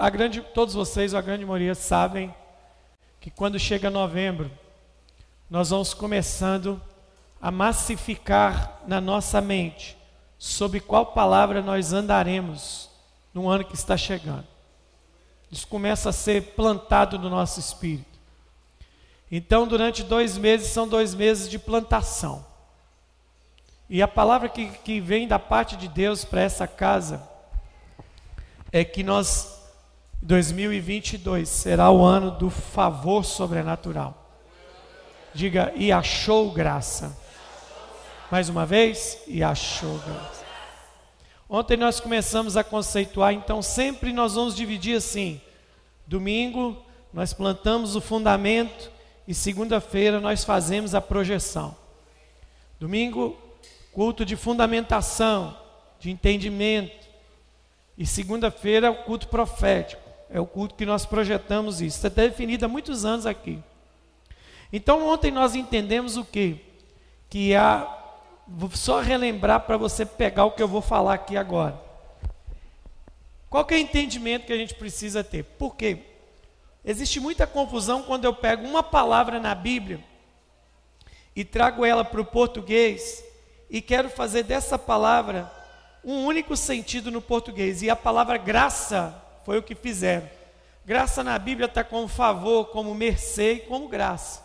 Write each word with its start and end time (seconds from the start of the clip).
a 0.00 0.08
grande, 0.08 0.40
todos 0.40 0.72
vocês, 0.72 1.14
a 1.14 1.20
grande 1.20 1.44
maioria, 1.44 1.74
sabem 1.74 2.34
que 3.20 3.30
quando 3.30 3.58
chega 3.58 3.90
novembro, 3.90 4.50
nós 5.50 5.68
vamos 5.68 5.92
começando 5.92 6.80
a 7.38 7.50
massificar 7.50 8.80
na 8.86 8.98
nossa 8.98 9.42
mente 9.42 9.98
sobre 10.38 10.80
qual 10.80 11.04
palavra 11.06 11.60
nós 11.60 11.92
andaremos 11.92 12.88
no 13.34 13.46
ano 13.46 13.62
que 13.62 13.74
está 13.74 13.94
chegando. 13.94 14.46
Isso 15.52 15.68
começa 15.68 16.08
a 16.08 16.12
ser 16.12 16.54
plantado 16.54 17.18
no 17.18 17.28
nosso 17.28 17.60
espírito. 17.60 18.18
Então, 19.30 19.68
durante 19.68 20.02
dois 20.02 20.38
meses, 20.38 20.68
são 20.68 20.88
dois 20.88 21.14
meses 21.14 21.46
de 21.50 21.58
plantação. 21.58 22.46
E 23.88 24.00
a 24.00 24.08
palavra 24.08 24.48
que, 24.48 24.66
que 24.78 24.98
vem 24.98 25.28
da 25.28 25.38
parte 25.38 25.76
de 25.76 25.88
Deus 25.88 26.24
para 26.24 26.40
essa 26.40 26.66
casa 26.66 27.28
é 28.72 28.82
que 28.82 29.02
nós, 29.02 29.59
2022, 30.22 31.48
será 31.48 31.90
o 31.90 32.04
ano 32.04 32.30
do 32.30 32.50
favor 32.50 33.24
sobrenatural. 33.24 34.16
Diga, 35.32 35.72
e 35.74 35.90
achou 35.90 36.50
graça. 36.52 37.16
Mais 38.30 38.48
uma 38.48 38.66
vez, 38.66 39.22
e 39.26 39.42
achou 39.42 39.98
graça. 39.98 40.44
Ontem 41.48 41.76
nós 41.76 41.98
começamos 41.98 42.56
a 42.56 42.62
conceituar, 42.62 43.32
então 43.32 43.60
sempre 43.60 44.12
nós 44.12 44.34
vamos 44.34 44.54
dividir 44.54 44.96
assim: 44.96 45.40
domingo 46.06 46.76
nós 47.12 47.32
plantamos 47.32 47.96
o 47.96 48.00
fundamento 48.00 48.90
e 49.26 49.34
segunda-feira 49.34 50.20
nós 50.20 50.44
fazemos 50.44 50.94
a 50.94 51.00
projeção. 51.00 51.76
Domingo, 52.78 53.36
culto 53.92 54.24
de 54.24 54.36
fundamentação, 54.36 55.56
de 55.98 56.10
entendimento. 56.10 57.08
E 57.98 58.06
segunda-feira, 58.06 58.92
culto 58.92 59.28
profético. 59.28 60.09
É 60.30 60.40
o 60.40 60.46
culto 60.46 60.74
que 60.74 60.86
nós 60.86 61.04
projetamos 61.04 61.80
isso. 61.80 61.96
Está 61.96 62.08
definido 62.08 62.64
há 62.64 62.68
muitos 62.68 63.04
anos 63.04 63.26
aqui. 63.26 63.58
Então, 64.72 65.06
ontem 65.06 65.30
nós 65.30 65.54
entendemos 65.54 66.16
o 66.16 66.24
quê? 66.24 66.56
Que 67.28 67.54
a 67.54 67.96
Vou 68.52 68.68
só 68.72 69.00
relembrar 69.00 69.60
para 69.60 69.76
você 69.76 70.04
pegar 70.04 70.44
o 70.44 70.50
que 70.50 70.62
eu 70.62 70.66
vou 70.66 70.82
falar 70.82 71.14
aqui 71.14 71.36
agora. 71.36 71.80
Qual 73.48 73.64
é 73.70 73.74
o 73.74 73.78
entendimento 73.78 74.44
que 74.44 74.52
a 74.52 74.56
gente 74.56 74.74
precisa 74.74 75.22
ter? 75.22 75.44
Por 75.44 75.76
quê? 75.76 75.98
Existe 76.84 77.20
muita 77.20 77.46
confusão 77.46 78.02
quando 78.02 78.24
eu 78.24 78.34
pego 78.34 78.66
uma 78.66 78.82
palavra 78.82 79.38
na 79.38 79.54
Bíblia 79.54 80.02
e 81.34 81.44
trago 81.44 81.84
ela 81.84 82.04
para 82.04 82.20
o 82.20 82.24
português 82.24 83.24
e 83.70 83.80
quero 83.80 84.10
fazer 84.10 84.42
dessa 84.42 84.76
palavra 84.76 85.50
um 86.04 86.24
único 86.24 86.56
sentido 86.56 87.08
no 87.08 87.22
português. 87.22 87.82
E 87.82 87.90
a 87.90 87.94
palavra 87.94 88.36
graça 88.36 89.19
foi 89.44 89.58
o 89.58 89.62
que 89.62 89.74
fizeram. 89.74 90.28
Graça 90.84 91.22
na 91.22 91.38
Bíblia 91.38 91.66
está 91.66 91.84
como 91.84 92.08
favor, 92.08 92.66
como 92.66 92.94
mercê 92.94 93.54
e 93.54 93.60
como 93.60 93.88
graça. 93.88 94.44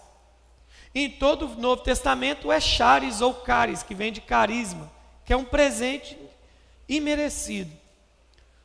Em 0.94 1.10
todo 1.10 1.48
o 1.48 1.56
Novo 1.56 1.82
Testamento 1.82 2.52
é 2.52 2.60
charis 2.60 3.22
ou 3.22 3.34
caris, 3.34 3.84
que 3.84 3.94
vem 3.94 4.12
de 4.12 4.22
carisma, 4.22 4.92
que 5.26 5.34
é 5.34 5.38
um 5.38 5.44
presente 5.44 6.18
imerecido. 6.88 7.72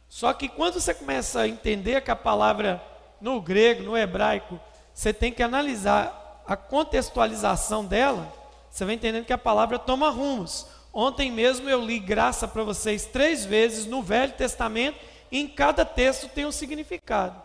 Só 0.09 0.33
que 0.33 0.48
quando 0.48 0.81
você 0.81 0.92
começa 0.92 1.41
a 1.41 1.48
entender 1.48 2.00
que 2.03 2.11
a 2.11 2.17
palavra 2.17 2.83
no 3.21 3.41
grego, 3.41 3.83
no 3.83 3.97
hebraico, 3.97 4.59
você 4.93 5.12
tem 5.12 5.33
que 5.33 5.43
analisar 5.43 6.43
a 6.47 6.56
contextualização 6.56 7.84
dela, 7.84 8.33
você 8.71 8.84
vai 8.84 8.94
entendendo 8.94 9.25
que 9.25 9.33
a 9.33 9.38
palavra 9.38 9.78
toma 9.78 10.10
rumos. 10.10 10.66
Ontem 10.93 11.31
mesmo 11.31 11.69
eu 11.69 11.84
li 11.84 11.99
graça 11.99 12.49
para 12.49 12.65
vocês 12.65 13.06
três 13.06 13.44
vezes 13.44 13.87
no 13.87 14.03
Velho 14.03 14.33
Testamento, 14.33 14.99
em 15.30 15.46
cada 15.46 15.84
texto 15.84 16.28
tem 16.28 16.46
um 16.46 16.52
significado. 16.52 17.41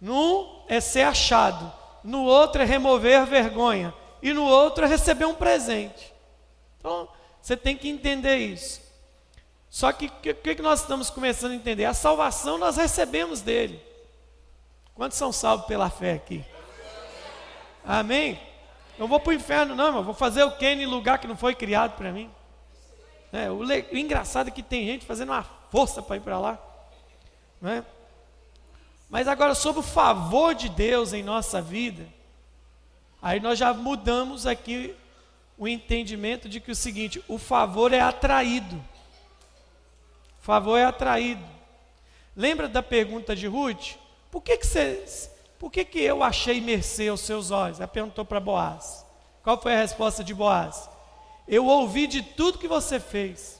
Num 0.00 0.62
é 0.68 0.80
ser 0.80 1.02
achado, 1.02 1.72
no 2.02 2.24
outro 2.24 2.62
é 2.62 2.64
remover 2.64 3.24
vergonha, 3.26 3.94
e 4.22 4.32
no 4.32 4.44
outro 4.44 4.84
é 4.84 4.88
receber 4.88 5.24
um 5.24 5.34
presente. 5.34 6.12
Então, 6.78 7.08
você 7.40 7.56
tem 7.56 7.76
que 7.76 7.88
entender 7.88 8.36
isso. 8.36 8.82
Só 9.70 9.92
que 9.92 10.06
o 10.06 10.34
que, 10.34 10.54
que 10.54 10.62
nós 10.62 10.82
estamos 10.82 11.10
começando 11.10 11.52
a 11.52 11.56
entender? 11.56 11.84
A 11.84 11.94
salvação 11.94 12.58
nós 12.58 12.76
recebemos 12.76 13.40
dele. 13.40 13.82
Quantos 14.94 15.18
são 15.18 15.32
salvos 15.32 15.66
pela 15.66 15.90
fé 15.90 16.12
aqui? 16.12 16.44
Amém? 17.84 18.40
Não 18.98 19.08
vou 19.08 19.18
para 19.18 19.30
o 19.30 19.34
inferno, 19.34 19.74
não, 19.74 19.86
irmão. 19.86 20.04
Vou 20.04 20.14
fazer 20.14 20.44
o 20.44 20.52
que 20.52 20.66
em 20.66 20.86
lugar 20.86 21.18
que 21.18 21.26
não 21.26 21.36
foi 21.36 21.54
criado 21.54 21.96
para 21.96 22.12
mim. 22.12 22.30
É, 23.32 23.50
o, 23.50 23.62
le... 23.62 23.84
o, 23.92 23.96
engraçado 23.96 24.48
é 24.48 24.50
que 24.52 24.62
tem 24.62 24.86
gente 24.86 25.04
fazendo 25.04 25.30
uma 25.30 25.42
força 25.70 26.00
para 26.00 26.16
ir 26.16 26.20
para 26.20 26.38
lá. 26.38 26.58
Não 27.64 27.70
é? 27.70 27.84
Mas 29.08 29.26
agora, 29.26 29.54
sobre 29.54 29.80
o 29.80 29.82
favor 29.82 30.54
de 30.54 30.68
Deus 30.68 31.14
em 31.14 31.22
nossa 31.22 31.62
vida, 31.62 32.06
aí 33.22 33.40
nós 33.40 33.58
já 33.58 33.72
mudamos 33.72 34.46
aqui 34.46 34.94
o 35.56 35.66
entendimento 35.66 36.46
de 36.46 36.60
que 36.60 36.70
o 36.70 36.76
seguinte: 36.76 37.24
o 37.26 37.38
favor 37.38 37.90
é 37.94 38.00
atraído. 38.00 38.76
O 38.76 40.44
favor 40.44 40.76
é 40.76 40.84
atraído. 40.84 41.42
Lembra 42.36 42.68
da 42.68 42.82
pergunta 42.82 43.34
de 43.34 43.46
Ruth? 43.46 43.94
Por 44.30 44.42
que, 44.42 44.58
que, 44.58 44.66
você, 44.66 45.30
por 45.58 45.72
que, 45.72 45.86
que 45.86 46.00
eu 46.00 46.22
achei 46.22 46.60
mercê 46.60 47.08
aos 47.08 47.22
seus 47.22 47.50
olhos? 47.50 47.80
Ela 47.80 47.88
perguntou 47.88 48.26
para 48.26 48.40
Boaz. 48.40 49.06
Qual 49.42 49.58
foi 49.58 49.74
a 49.74 49.80
resposta 49.80 50.22
de 50.22 50.34
Boaz? 50.34 50.90
Eu 51.48 51.64
ouvi 51.64 52.06
de 52.06 52.20
tudo 52.20 52.58
que 52.58 52.68
você 52.68 53.00
fez. 53.00 53.53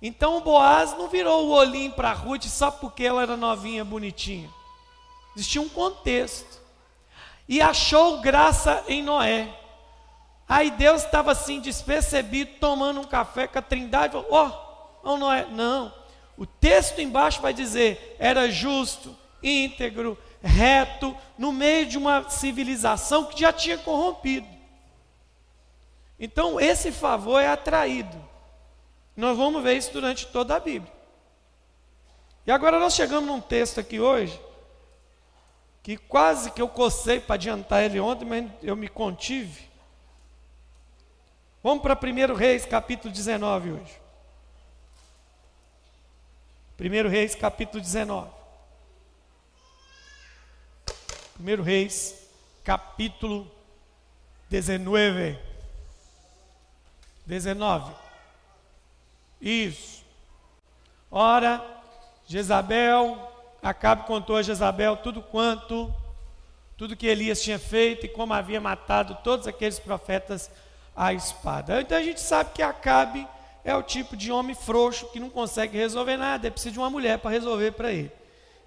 Então 0.00 0.36
o 0.36 0.40
Boaz 0.40 0.96
não 0.96 1.08
virou 1.08 1.46
o 1.46 1.52
olhinho 1.52 1.92
para 1.92 2.12
Ruth 2.12 2.44
só 2.44 2.70
porque 2.70 3.04
ela 3.04 3.22
era 3.22 3.36
novinha, 3.36 3.84
bonitinha. 3.84 4.48
Existia 5.34 5.60
um 5.60 5.68
contexto. 5.68 6.60
E 7.48 7.60
achou 7.60 8.20
graça 8.20 8.84
em 8.88 9.02
Noé. 9.02 9.48
Aí 10.48 10.70
Deus 10.70 11.04
estava 11.04 11.32
assim, 11.32 11.60
despercebido, 11.60 12.52
tomando 12.60 13.00
um 13.00 13.04
café 13.04 13.46
com 13.46 13.58
a 13.58 13.62
trindade. 13.62 14.12
Falou, 14.12 14.28
ó, 14.30 14.50
oh, 15.02 15.16
Noé. 15.16 15.46
Não. 15.50 15.92
O 16.36 16.44
texto 16.44 17.00
embaixo 17.00 17.40
vai 17.40 17.52
dizer: 17.52 18.16
era 18.18 18.50
justo, 18.50 19.16
íntegro, 19.42 20.18
reto, 20.42 21.16
no 21.38 21.52
meio 21.52 21.86
de 21.86 21.96
uma 21.96 22.28
civilização 22.28 23.24
que 23.24 23.40
já 23.40 23.52
tinha 23.52 23.78
corrompido. 23.78 24.46
Então, 26.18 26.60
esse 26.60 26.92
favor 26.92 27.40
é 27.40 27.48
atraído. 27.48 28.25
Nós 29.16 29.36
vamos 29.36 29.62
ver 29.62 29.76
isso 29.76 29.92
durante 29.92 30.26
toda 30.26 30.56
a 30.56 30.60
Bíblia. 30.60 30.92
E 32.46 32.50
agora 32.50 32.78
nós 32.78 32.94
chegamos 32.94 33.26
num 33.26 33.40
texto 33.40 33.80
aqui 33.80 33.98
hoje, 33.98 34.38
que 35.82 35.96
quase 35.96 36.50
que 36.50 36.60
eu 36.60 36.68
cocei 36.68 37.18
para 37.18 37.34
adiantar 37.34 37.82
ele 37.82 37.98
ontem, 37.98 38.24
mas 38.24 38.50
eu 38.62 38.76
me 38.76 38.88
contive. 38.88 39.68
Vamos 41.62 41.82
para 41.82 41.98
1 41.98 42.34
Reis, 42.34 42.66
capítulo 42.66 43.12
19 43.12 43.72
hoje. 43.72 44.00
1 46.78 47.08
Reis, 47.08 47.34
capítulo 47.34 47.82
19. 47.82 48.30
1 51.40 51.62
Reis, 51.62 52.14
capítulo 52.62 53.50
19. 54.50 55.38
19. 57.26 58.05
Isso. 59.40 60.04
Ora, 61.10 61.64
Jezabel, 62.26 63.32
Acabe 63.62 64.06
contou 64.06 64.36
a 64.36 64.42
Jezabel 64.42 64.96
tudo 64.96 65.22
quanto, 65.22 65.92
tudo 66.76 66.96
que 66.96 67.06
Elias 67.06 67.42
tinha 67.42 67.58
feito 67.58 68.06
e 68.06 68.08
como 68.08 68.34
havia 68.34 68.60
matado 68.60 69.18
todos 69.24 69.46
aqueles 69.46 69.78
profetas 69.78 70.50
à 70.94 71.12
espada. 71.12 71.80
Então 71.80 71.96
a 71.98 72.02
gente 72.02 72.20
sabe 72.20 72.52
que 72.52 72.62
Acabe 72.62 73.26
é 73.64 73.74
o 73.74 73.82
tipo 73.82 74.16
de 74.16 74.30
homem 74.30 74.54
frouxo 74.54 75.08
que 75.08 75.18
não 75.18 75.30
consegue 75.30 75.76
resolver 75.76 76.16
nada, 76.16 76.46
é 76.46 76.50
preciso 76.50 76.74
de 76.74 76.78
uma 76.78 76.90
mulher 76.90 77.18
para 77.18 77.30
resolver 77.30 77.72
para 77.72 77.92
ele. 77.92 78.12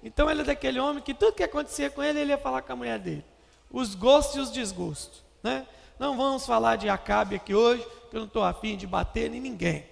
Então 0.03 0.29
ele 0.29 0.41
é 0.41 0.45
daquele 0.45 0.79
homem 0.79 1.03
que 1.03 1.13
tudo 1.13 1.33
que 1.33 1.43
acontecia 1.43 1.89
com 1.89 2.01
ele, 2.01 2.19
ele 2.19 2.31
ia 2.31 2.37
falar 2.37 2.61
com 2.61 2.73
a 2.73 2.75
mulher 2.75 2.99
dele. 2.99 3.23
Os 3.71 3.95
gostos 3.95 4.35
e 4.37 4.39
os 4.39 4.51
desgostos. 4.51 5.23
Né? 5.43 5.65
Não 5.97 6.17
vamos 6.17 6.45
falar 6.45 6.77
de 6.77 6.89
Acabe 6.89 7.35
aqui 7.35 7.53
hoje, 7.53 7.85
que 8.09 8.15
eu 8.15 8.21
não 8.21 8.27
estou 8.27 8.43
afim 8.43 8.75
de 8.75 8.87
bater 8.87 9.33
em 9.33 9.39
ninguém. 9.39 9.85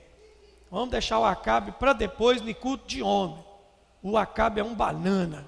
Vamos 0.69 0.89
deixar 0.89 1.19
o 1.19 1.25
Acabe 1.25 1.71
para 1.73 1.93
depois 1.93 2.41
no 2.41 2.53
culto 2.53 2.87
de 2.87 3.01
homem. 3.01 3.43
O 4.01 4.17
Acabe 4.17 4.59
é 4.59 4.63
um 4.63 4.75
banana. 4.75 5.47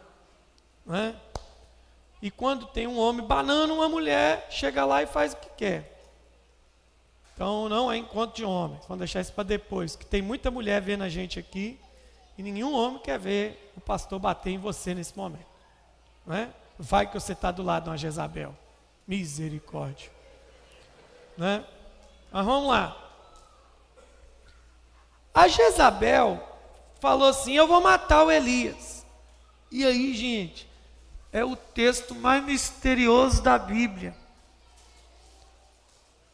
Né? 0.86 1.16
E 2.22 2.32
quando 2.32 2.66
tem 2.68 2.88
um 2.88 2.98
homem 2.98 3.26
banana, 3.26 3.74
uma 3.74 3.88
mulher 3.88 4.48
chega 4.50 4.86
lá 4.86 5.04
e 5.04 5.08
faz 5.08 5.34
o 5.34 5.38
que 5.38 5.50
quer. 5.58 6.00
Então 7.34 7.70
não 7.70 7.92
é 7.92 7.98
encontro 7.98 8.36
de 8.36 8.44
homens. 8.44 8.82
Vamos 8.88 9.00
deixar 9.00 9.22
isso 9.22 9.32
para 9.34 9.44
depois. 9.44 9.96
Que 9.96 10.06
tem 10.06 10.22
muita 10.22 10.52
mulher 10.52 10.82
vendo 10.82 11.04
a 11.04 11.10
gente 11.10 11.40
aqui 11.40 11.80
e 12.38 12.44
nenhum 12.44 12.74
homem 12.74 13.00
quer 13.00 13.18
ver 13.18 13.72
o 13.78 13.82
pastor 13.82 14.20
bater 14.20 14.52
em 14.52 14.58
você 14.58 14.94
nesse 14.94 15.18
momento. 15.18 15.48
Né? 16.26 16.54
Vai 16.78 17.08
que 17.08 17.14
você 17.14 17.34
está 17.34 17.52
do 17.52 17.64
lado 17.64 17.84
de 17.84 17.90
uma 17.90 17.98
Jezabel. 17.98 18.56
Misericórdia. 19.08 20.12
Né? 21.38 21.64
Mas 22.32 22.46
vamos 22.46 22.70
lá. 22.70 23.09
A 25.34 25.48
Jezabel 25.48 26.42
falou 27.00 27.28
assim: 27.28 27.54
Eu 27.54 27.68
vou 27.68 27.82
matar 27.82 28.24
o 28.24 28.32
Elias. 28.32 29.06
E 29.72 29.86
aí, 29.86 30.14
gente, 30.14 30.68
é 31.32 31.44
o 31.46 31.56
texto 31.56 32.16
mais 32.16 32.44
misterioso 32.44 33.42
da 33.42 33.58
Bíblia. 33.58 34.16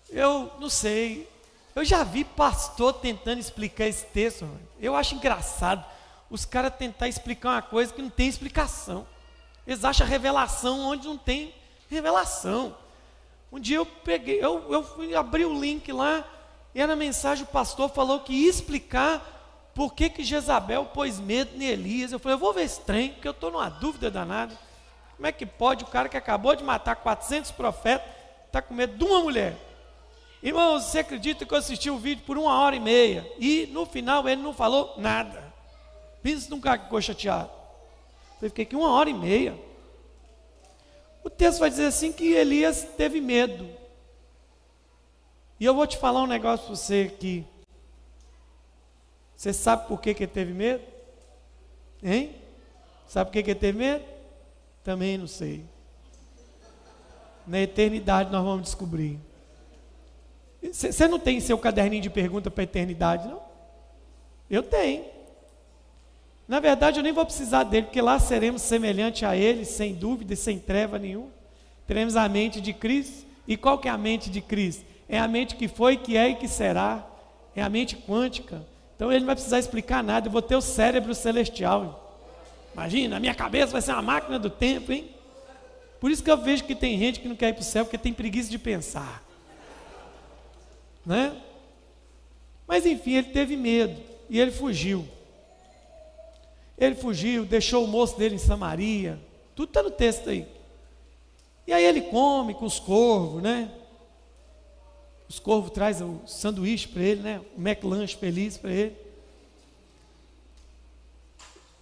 Eu 0.09 0.51
não 0.59 0.69
sei, 0.69 1.29
eu 1.75 1.83
já 1.83 2.03
vi 2.03 2.23
pastor 2.23 2.93
tentando 2.93 3.39
explicar 3.39 3.85
esse 3.85 4.05
texto. 4.05 4.47
Eu 4.79 4.95
acho 4.95 5.15
engraçado 5.15 5.83
os 6.29 6.45
caras 6.45 6.73
tentar 6.75 7.09
explicar 7.09 7.49
uma 7.49 7.61
coisa 7.61 7.93
que 7.93 8.01
não 8.01 8.09
tem 8.09 8.27
explicação. 8.27 9.05
Eles 9.67 9.83
acham 9.83 10.07
revelação 10.07 10.79
onde 10.79 11.07
não 11.07 11.17
tem 11.17 11.53
revelação. 11.89 12.77
Um 13.51 13.59
dia 13.59 13.77
eu 13.77 13.85
peguei, 13.85 14.43
eu, 14.43 14.71
eu 14.71 14.83
fui 14.83 15.13
abrir 15.15 15.45
o 15.45 15.59
link 15.59 15.91
lá, 15.91 16.25
e 16.75 16.85
na 16.85 16.95
mensagem 16.95 17.45
o 17.45 17.47
pastor 17.47 17.89
falou 17.89 18.19
que 18.19 18.33
ia 18.33 18.49
explicar 18.49 19.71
por 19.73 19.93
que, 19.93 20.09
que 20.09 20.25
Jezabel 20.25 20.85
pôs 20.85 21.21
medo 21.21 21.51
em 21.55 21.65
Elias. 21.65 22.11
Eu 22.11 22.19
falei, 22.19 22.35
eu 22.35 22.39
vou 22.39 22.51
ver 22.51 22.63
esse 22.63 22.81
trem, 22.81 23.13
porque 23.13 23.27
eu 23.29 23.31
estou 23.31 23.49
numa 23.49 23.69
dúvida 23.69 24.11
danada. 24.11 24.53
Como 25.15 25.25
é 25.25 25.31
que 25.31 25.45
pode 25.45 25.85
o 25.85 25.87
cara 25.87 26.09
que 26.09 26.17
acabou 26.17 26.53
de 26.53 26.65
matar 26.65 26.97
400 26.97 27.51
profetas 27.51 28.05
está 28.45 28.61
com 28.61 28.73
medo 28.73 28.97
de 28.97 29.03
uma 29.05 29.21
mulher? 29.21 29.55
Irmão, 30.43 30.79
você 30.79 30.99
acredita 30.99 31.45
que 31.45 31.53
eu 31.53 31.57
assisti 31.57 31.89
o 31.89 31.97
vídeo 31.97 32.25
por 32.25 32.37
uma 32.37 32.59
hora 32.59 32.75
e 32.75 32.79
meia 32.79 33.25
e 33.39 33.67
no 33.71 33.85
final 33.85 34.27
ele 34.27 34.41
não 34.41 34.53
falou 34.53 34.95
nada? 34.97 35.53
Pensa 36.21 36.49
num 36.49 36.59
cara 36.59 36.77
que 36.77 36.83
ficou 36.83 37.01
chateado. 37.01 37.49
Eu 38.41 38.49
fiquei 38.49 38.63
aqui 38.63 38.75
uma 38.75 38.91
hora 38.91 39.09
e 39.09 39.13
meia. 39.13 39.57
O 41.23 41.29
texto 41.29 41.59
vai 41.59 41.69
dizer 41.69 41.85
assim 41.85 42.11
que 42.11 42.33
Elias 42.33 42.85
teve 42.97 43.21
medo. 43.21 43.67
E 45.59 45.65
eu 45.65 45.73
vou 45.73 45.87
te 45.87 45.97
falar 45.97 46.21
um 46.23 46.27
negócio 46.27 46.65
para 46.65 46.75
você 46.75 47.11
aqui. 47.13 47.45
Você 49.35 49.53
sabe 49.53 49.87
por 49.87 49.99
que, 49.99 50.13
que 50.13 50.23
ele 50.23 50.31
teve 50.31 50.53
medo? 50.53 50.83
Hein? 52.03 52.35
Sabe 53.07 53.29
por 53.29 53.33
que, 53.33 53.43
que 53.43 53.51
ele 53.51 53.59
teve 53.59 53.77
medo? 53.77 54.03
Também 54.83 55.17
não 55.17 55.27
sei. 55.27 55.63
Na 57.45 57.59
eternidade 57.59 58.31
nós 58.31 58.43
vamos 58.43 58.63
descobrir. 58.63 59.19
Você 60.61 61.07
não 61.07 61.19
tem 61.19 61.39
seu 61.39 61.57
caderninho 61.57 62.01
de 62.01 62.09
pergunta 62.09 62.49
para 62.49 62.63
a 62.63 62.65
eternidade, 62.65 63.27
não? 63.27 63.39
Eu 64.49 64.63
tenho. 64.63 65.05
Na 66.47 66.59
verdade, 66.59 66.99
eu 66.99 67.03
nem 67.03 67.11
vou 67.11 67.25
precisar 67.25 67.63
dele, 67.63 67.87
porque 67.87 68.01
lá 68.01 68.19
seremos 68.19 68.61
semelhante 68.61 69.25
a 69.25 69.35
ele, 69.35 69.65
sem 69.65 69.93
dúvida 69.93 70.33
e 70.33 70.37
sem 70.37 70.59
treva 70.59 70.99
nenhuma. 70.99 71.29
Teremos 71.87 72.15
a 72.15 72.27
mente 72.29 72.61
de 72.61 72.73
Cristo. 72.73 73.25
E 73.47 73.55
qual 73.55 73.77
que 73.77 73.87
é 73.87 73.91
a 73.91 73.97
mente 73.97 74.29
de 74.29 74.41
Cristo? 74.41 74.85
É 75.07 75.19
a 75.19 75.27
mente 75.27 75.55
que 75.55 75.67
foi, 75.67 75.97
que 75.97 76.17
é 76.17 76.29
e 76.29 76.35
que 76.35 76.47
será. 76.47 77.05
É 77.55 77.61
a 77.61 77.69
mente 77.69 77.95
quântica. 77.95 78.65
Então 78.95 79.11
ele 79.11 79.19
não 79.19 79.27
vai 79.27 79.35
precisar 79.35 79.59
explicar 79.59 80.03
nada. 80.03 80.27
Eu 80.27 80.31
vou 80.31 80.41
ter 80.41 80.55
o 80.55 80.61
cérebro 80.61 81.13
celestial. 81.13 82.01
Imagina, 82.73 83.17
a 83.17 83.19
minha 83.19 83.35
cabeça 83.35 83.71
vai 83.71 83.81
ser 83.81 83.91
uma 83.91 84.01
máquina 84.01 84.37
do 84.37 84.49
tempo, 84.49 84.91
hein? 84.91 85.09
Por 85.99 86.11
isso 86.11 86.23
que 86.23 86.29
eu 86.29 86.37
vejo 86.37 86.65
que 86.65 86.75
tem 86.75 86.99
gente 86.99 87.19
que 87.19 87.27
não 87.27 87.35
quer 87.35 87.49
ir 87.49 87.53
para 87.53 87.61
o 87.61 87.65
céu, 87.65 87.85
porque 87.85 87.97
tem 87.97 88.13
preguiça 88.13 88.49
de 88.49 88.59
pensar. 88.59 89.23
Né? 91.05 91.35
Mas 92.67 92.85
enfim, 92.85 93.13
ele 93.13 93.29
teve 93.29 93.55
medo 93.55 93.95
e 94.29 94.39
ele 94.39 94.51
fugiu. 94.51 95.07
Ele 96.77 96.95
fugiu, 96.95 97.45
deixou 97.45 97.85
o 97.85 97.87
moço 97.87 98.17
dele 98.17 98.35
em 98.35 98.39
Samaria. 98.39 99.19
Tudo 99.55 99.69
está 99.69 99.81
no 99.81 99.91
texto 99.91 100.29
aí. 100.29 100.45
E 101.65 101.71
aí 101.71 101.85
ele 101.85 102.01
come 102.01 102.53
com 102.53 102.65
os 102.65 102.79
corvos, 102.79 103.41
né? 103.41 103.71
Os 105.27 105.39
corvos 105.39 105.71
trazem 105.71 106.05
o 106.05 106.21
sanduíche 106.27 106.87
para 106.87 107.01
ele, 107.01 107.21
né? 107.21 107.41
O 107.57 107.61
McLanche 107.61 108.15
feliz 108.15 108.57
para 108.57 108.71
ele. 108.71 108.95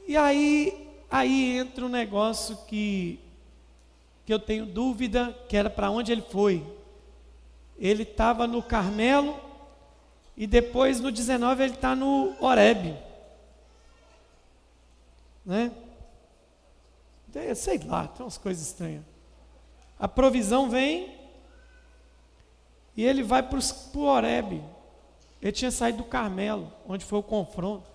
E 0.07 0.17
aí, 0.17 0.89
aí 1.09 1.57
entra 1.57 1.85
um 1.85 1.89
negócio 1.89 2.57
que, 2.67 3.19
que 4.25 4.33
eu 4.33 4.39
tenho 4.39 4.65
dúvida, 4.65 5.37
que 5.47 5.57
era 5.57 5.69
para 5.69 5.89
onde 5.89 6.11
ele 6.11 6.21
foi. 6.21 6.65
Ele 7.77 8.03
estava 8.03 8.47
no 8.47 8.61
Carmelo 8.61 9.39
e 10.35 10.47
depois 10.47 10.99
no 10.99 11.11
19 11.11 11.63
ele 11.63 11.73
está 11.73 11.95
no 11.95 12.35
Horebe. 12.39 12.95
Né? 15.45 15.71
Sei 17.55 17.79
lá, 17.79 18.07
tem 18.07 18.25
umas 18.25 18.37
coisas 18.37 18.67
estranhas. 18.67 19.03
A 19.99 20.07
provisão 20.07 20.69
vem 20.69 21.22
e 22.95 23.03
ele 23.03 23.23
vai 23.23 23.41
para 23.41 23.59
o 23.59 23.99
Horebe. 24.01 24.61
Ele 25.41 25.51
tinha 25.51 25.71
saído 25.71 25.99
do 25.99 26.03
Carmelo, 26.03 26.71
onde 26.87 27.03
foi 27.03 27.19
o 27.19 27.23
confronto. 27.23 27.89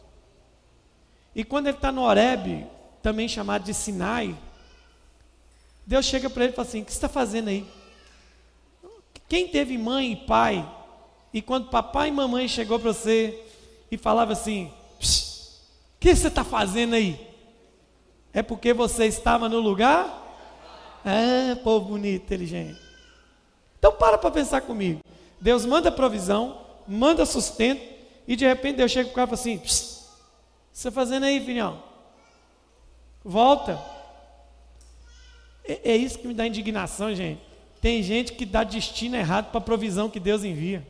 E 1.35 1.45
quando 1.45 1.69
ele 1.69 1.77
está 1.77 1.91
no 1.93 2.03
Horebe, 2.03 2.67
também 3.03 3.29
chamado 3.29 3.65
de 3.65 3.73
Sinai, 3.73 4.37
Deus 5.87 6.05
chega 6.05 6.29
para 6.29 6.45
ele 6.45 6.53
e 6.53 6.57
fala 6.57 6.69
assim: 6.69 6.83
O 6.83 6.85
que 6.85 6.93
você 6.93 6.97
está 6.97 7.09
fazendo 7.09 7.49
aí? 7.49 7.67
Quem 9.29 9.49
teve 9.49 9.79
mãe 9.79 10.13
e 10.13 10.17
pai, 10.17 10.69
e 11.33 11.41
quando 11.41 11.71
papai 11.71 12.09
e 12.09 12.13
mamãe 12.13 12.49
chegou 12.49 12.79
para 12.79 12.93
você 12.93 13.43
e 13.91 13.97
falava 13.97 14.33
assim: 14.33 14.67
O 14.67 16.01
que 16.01 16.15
você 16.15 16.29
está 16.29 16.45
fazendo 16.45 16.95
aí? 16.95 17.29
É 18.33 18.43
porque 18.43 18.75
você 18.75 19.07
estava 19.07 19.49
no 19.49 19.61
lugar? 19.61 20.27
Ah, 21.05 21.57
povo 21.63 21.91
bonito, 21.91 22.25
inteligente. 22.25 22.88
Então 23.79 23.93
para 23.93 24.19
para 24.19 24.31
pensar 24.31 24.61
comigo. 24.63 25.01
Deus 25.41 25.65
manda 25.65 25.91
provisão, 25.91 26.67
manda 26.87 27.25
sustento, 27.25 27.83
e 28.27 28.37
de 28.37 28.47
repente 28.47 28.77
Deus 28.77 28.91
chega 28.91 29.09
para 29.09 29.13
o 29.13 29.15
cara 29.15 29.27
e 29.27 29.31
fala 29.31 29.41
assim: 29.41 29.57
O 29.57 29.61
que 29.61 29.73
você 29.73 30.89
está 30.89 30.91
fazendo 30.91 31.25
aí, 31.25 31.41
filhão? 31.45 31.83
Volta. 33.25 33.79
É, 35.65 35.93
é 35.93 35.97
isso 35.97 36.19
que 36.19 36.27
me 36.27 36.35
dá 36.35 36.47
indignação, 36.47 37.15
gente. 37.15 37.41
Tem 37.81 38.03
gente 38.03 38.33
que 38.33 38.45
dá 38.45 38.65
destino 38.65 39.17
errado 39.17 39.51
para 39.51 39.59
a 39.59 39.63
provisão 39.63 40.11
que 40.11 40.19
Deus 40.19 40.43
envia. 40.43 40.87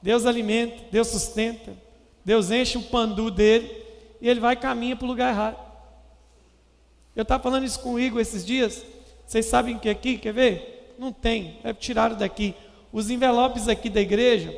Deus 0.00 0.26
alimenta, 0.26 0.82
Deus 0.90 1.08
sustenta, 1.08 1.76
Deus 2.24 2.50
enche 2.50 2.76
o 2.76 2.82
pandu 2.82 3.30
dele 3.30 3.84
e 4.20 4.28
ele 4.28 4.40
vai 4.40 4.54
e 4.54 4.58
caminha 4.58 4.96
para 4.96 5.04
o 5.04 5.08
lugar 5.08 5.32
errado. 5.32 5.58
Eu 7.14 7.22
estava 7.22 7.42
falando 7.42 7.64
isso 7.64 7.78
com 7.80 7.94
o 7.94 8.00
Igor 8.00 8.20
esses 8.20 8.44
dias. 8.44 8.84
Vocês 9.26 9.46
sabem 9.46 9.78
que 9.78 9.88
aqui, 9.88 10.16
quer 10.16 10.32
ver? 10.32 10.81
Não 11.02 11.10
tem, 11.10 11.58
é 11.64 11.74
tirado 11.74 12.14
daqui. 12.14 12.54
Os 12.92 13.10
envelopes 13.10 13.66
aqui 13.66 13.90
da 13.90 14.00
igreja, 14.00 14.56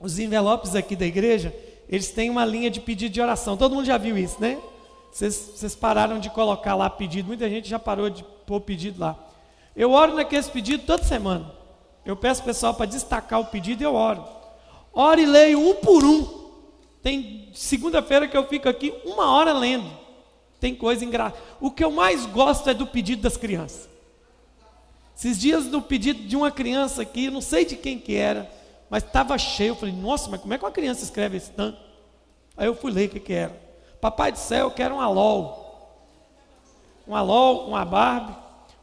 os 0.00 0.18
envelopes 0.18 0.74
aqui 0.74 0.96
da 0.96 1.04
igreja, 1.04 1.54
eles 1.86 2.10
têm 2.10 2.30
uma 2.30 2.46
linha 2.46 2.70
de 2.70 2.80
pedido 2.80 3.12
de 3.12 3.20
oração. 3.20 3.58
Todo 3.58 3.74
mundo 3.74 3.84
já 3.84 3.98
viu 3.98 4.16
isso, 4.16 4.40
né? 4.40 4.58
Vocês, 5.12 5.34
vocês 5.54 5.74
pararam 5.74 6.18
de 6.18 6.30
colocar 6.30 6.74
lá 6.74 6.88
pedido, 6.88 7.26
muita 7.26 7.46
gente 7.50 7.68
já 7.68 7.78
parou 7.78 8.08
de 8.08 8.24
pôr 8.46 8.62
pedido 8.62 8.98
lá. 8.98 9.22
Eu 9.76 9.90
oro 9.90 10.14
naqueles 10.14 10.48
pedidos 10.48 10.86
toda 10.86 11.04
semana. 11.04 11.52
Eu 12.06 12.16
peço 12.16 12.42
pessoal 12.42 12.72
para 12.72 12.86
destacar 12.86 13.38
o 13.38 13.44
pedido 13.44 13.82
e 13.82 13.84
eu 13.84 13.94
oro. 13.94 14.24
Oro 14.94 15.20
e 15.20 15.26
leio 15.26 15.60
um 15.60 15.74
por 15.74 16.02
um. 16.02 16.46
Tem 17.02 17.50
segunda-feira 17.52 18.26
que 18.26 18.36
eu 18.36 18.46
fico 18.46 18.66
aqui 18.66 18.94
uma 19.04 19.30
hora 19.30 19.52
lendo. 19.52 19.90
Tem 20.58 20.74
coisa 20.74 21.04
engraçada. 21.04 21.38
O 21.60 21.70
que 21.70 21.84
eu 21.84 21.90
mais 21.90 22.24
gosto 22.24 22.70
é 22.70 22.72
do 22.72 22.86
pedido 22.86 23.20
das 23.20 23.36
crianças. 23.36 23.94
Esses 25.16 25.38
dias 25.38 25.64
no 25.64 25.80
pedido 25.80 26.24
de 26.24 26.36
uma 26.36 26.50
criança 26.50 27.00
aqui, 27.00 27.30
não 27.30 27.40
sei 27.40 27.64
de 27.64 27.74
quem 27.74 27.98
que 27.98 28.14
era, 28.14 28.50
mas 28.90 29.02
estava 29.02 29.38
cheio. 29.38 29.70
Eu 29.70 29.76
falei, 29.76 29.94
nossa, 29.94 30.28
mas 30.28 30.40
como 30.40 30.52
é 30.52 30.58
que 30.58 30.64
uma 30.64 30.70
criança 30.70 31.02
escreve 31.02 31.38
esse 31.38 31.50
tanto? 31.52 31.78
Aí 32.54 32.66
eu 32.66 32.74
fui 32.74 32.92
ler 32.92 33.08
o 33.08 33.10
que, 33.10 33.20
que 33.20 33.32
era. 33.32 33.58
Papai 33.98 34.30
do 34.30 34.38
céu, 34.38 34.66
eu 34.66 34.70
quero 34.70 34.94
um 34.94 35.00
alol. 35.00 35.64
Um 37.08 37.14
alol, 37.16 37.66
uma 37.68 37.82
Barbie, 37.82 38.36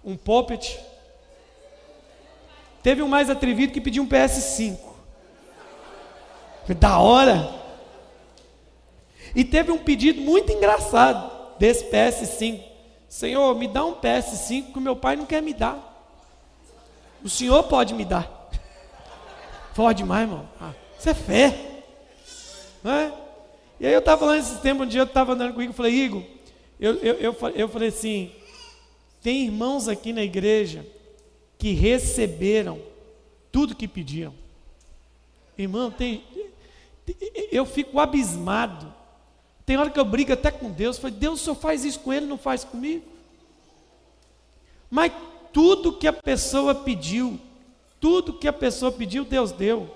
um 0.04 0.18
Poppet. 0.18 0.80
Teve 2.82 3.04
um 3.04 3.08
mais 3.08 3.30
atrevido 3.30 3.72
que 3.72 3.80
pediu 3.80 4.02
um 4.02 4.10
PS5. 4.10 4.78
Foi 6.66 6.74
da 6.74 6.98
hora. 6.98 7.48
E 9.36 9.46
teve 9.46 9.72
um 9.72 9.78
pedido 9.78 10.20
muito 10.22 10.52
engraçado 10.52 11.58
desse 11.60 11.86
PS5. 11.92 12.60
Senhor, 13.08 13.56
me 13.56 13.68
dá 13.68 13.86
um 13.86 13.94
PS5 13.94 14.74
que 14.74 14.80
meu 14.80 14.96
pai 14.96 15.16
não 15.16 15.28
quer 15.28 15.42
me 15.42 15.54
dar. 15.54 15.93
O 17.24 17.30
senhor 17.30 17.64
pode 17.64 17.94
me 17.94 18.04
dar. 18.04 18.50
Forte 19.74 20.00
demais, 20.00 20.30
irmão. 20.30 20.48
Ah, 20.60 20.74
isso 21.00 21.10
é 21.10 21.14
fé. 21.14 21.84
Não 22.84 22.92
é? 22.92 23.14
E 23.80 23.88
aí 23.88 23.94
eu 23.94 24.00
estava 24.00 24.20
falando 24.20 24.40
esse 24.40 24.60
tempo, 24.60 24.84
um 24.84 24.88
dia 24.88 25.02
eu 25.02 25.06
estava 25.06 25.34
andando 25.34 25.54
com 25.54 25.60
o 25.60 25.64
Igor, 25.64 25.76
falei, 25.76 25.94
Igor, 25.94 26.24
eu, 26.80 26.96
eu, 26.96 27.14
eu, 27.16 27.50
eu 27.56 27.68
falei 27.68 27.90
assim, 27.90 28.32
tem 29.22 29.46
irmãos 29.46 29.88
aqui 29.88 30.14
na 30.14 30.24
igreja 30.24 30.86
que 31.58 31.72
receberam 31.72 32.80
tudo 33.52 33.76
que 33.76 33.88
pediam. 33.88 34.34
Irmão, 35.58 35.92
tem, 35.92 36.24
eu 37.52 37.66
fico 37.66 38.00
abismado. 38.00 38.94
Tem 39.66 39.78
hora 39.78 39.90
que 39.90 40.00
eu 40.00 40.06
brigo 40.06 40.34
até 40.34 40.52
com 40.52 40.70
Deus. 40.72 40.98
Falei, 40.98 41.16
Deus, 41.16 41.42
senhor 41.42 41.56
faz 41.56 41.86
isso 41.86 42.00
com 42.00 42.12
ele, 42.12 42.26
não 42.26 42.38
faz 42.38 42.64
comigo? 42.64 43.06
Mas 44.90 45.12
tudo 45.54 45.94
que 45.94 46.08
a 46.08 46.14
pessoa 46.14 46.74
pediu, 46.74 47.40
tudo 48.02 48.34
que 48.34 48.48
a 48.48 48.54
pessoa 48.54 48.92
pediu, 48.92 49.24
Deus 49.24 49.52
deu. 49.52 49.90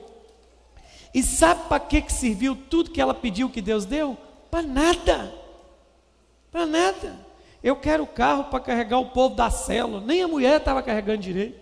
E 1.13 1.23
sabe 1.23 1.67
para 1.67 1.79
que, 1.79 2.01
que 2.01 2.13
serviu 2.13 2.55
tudo 2.69 2.91
que 2.91 3.01
ela 3.01 3.13
pediu 3.13 3.49
que 3.49 3.61
Deus 3.61 3.85
deu? 3.85 4.15
Para 4.51 4.61
nada. 4.61 5.33
Para 6.51 6.65
nada. 6.65 7.27
Eu 7.63 7.75
quero 7.75 8.05
carro 8.05 8.45
para 8.45 8.59
carregar 8.59 8.99
o 8.99 9.09
povo 9.09 9.35
da 9.35 9.49
célula. 9.49 9.99
Nem 9.99 10.21
a 10.21 10.27
mulher 10.27 10.59
estava 10.59 10.83
carregando 10.83 11.23
direito. 11.23 11.59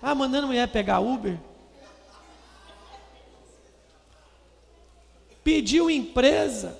Ah, 0.00 0.14
mandando 0.14 0.44
a 0.44 0.48
mulher 0.48 0.68
pegar 0.68 1.00
Uber. 1.00 1.38
Pediu 5.42 5.90
empresa. 5.90 6.78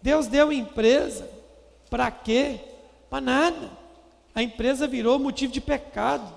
Deus 0.00 0.26
deu 0.26 0.52
empresa. 0.52 1.28
Para 1.90 2.10
quê? 2.10 2.60
Para 3.08 3.20
nada. 3.20 3.70
A 4.34 4.42
empresa 4.42 4.86
virou 4.86 5.18
motivo 5.18 5.52
de 5.52 5.60
pecado. 5.60 6.36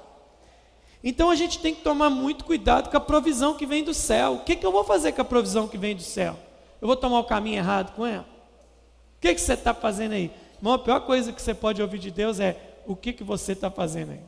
Então 1.04 1.30
a 1.30 1.36
gente 1.36 1.60
tem 1.60 1.74
que 1.74 1.82
tomar 1.82 2.10
muito 2.10 2.46
cuidado 2.46 2.90
com 2.90 2.98
a 2.98 3.02
provisão 3.02 3.56
que 3.56 3.66
vem 3.66 3.84
do 3.84 3.94
céu. 3.94 4.34
O 4.34 4.40
que, 4.44 4.56
que 4.56 4.66
eu 4.66 4.72
vou 4.72 4.84
fazer 4.84 5.12
com 5.12 5.22
a 5.22 5.26
provisão 5.26 5.68
que 5.68 5.78
vem 5.78 5.96
do 5.96 6.04
céu? 6.04 6.38
Eu 6.80 6.88
vou 6.88 6.96
tomar 6.96 7.20
o 7.20 7.26
caminho 7.26 7.58
errado 7.58 7.96
com 7.96 8.06
ela? 8.06 8.26
O 9.18 9.22
que, 9.22 9.34
que 9.34 9.42
você 9.42 9.54
está 9.54 9.74
fazendo 9.74 10.14
aí? 10.14 10.32
Irmão, 10.58 10.74
a 10.74 10.80
pior 10.80 11.02
coisa 11.02 11.34
que 11.34 11.42
você 11.42 11.54
pode 11.54 11.82
ouvir 11.82 12.00
de 12.00 12.12
Deus 12.12 12.40
é 12.40 12.56
o 12.86 12.96
que, 12.96 13.14
que 13.14 13.24
você 13.24 13.54
está 13.54 13.70
fazendo 13.70 14.12
aí. 14.12 14.20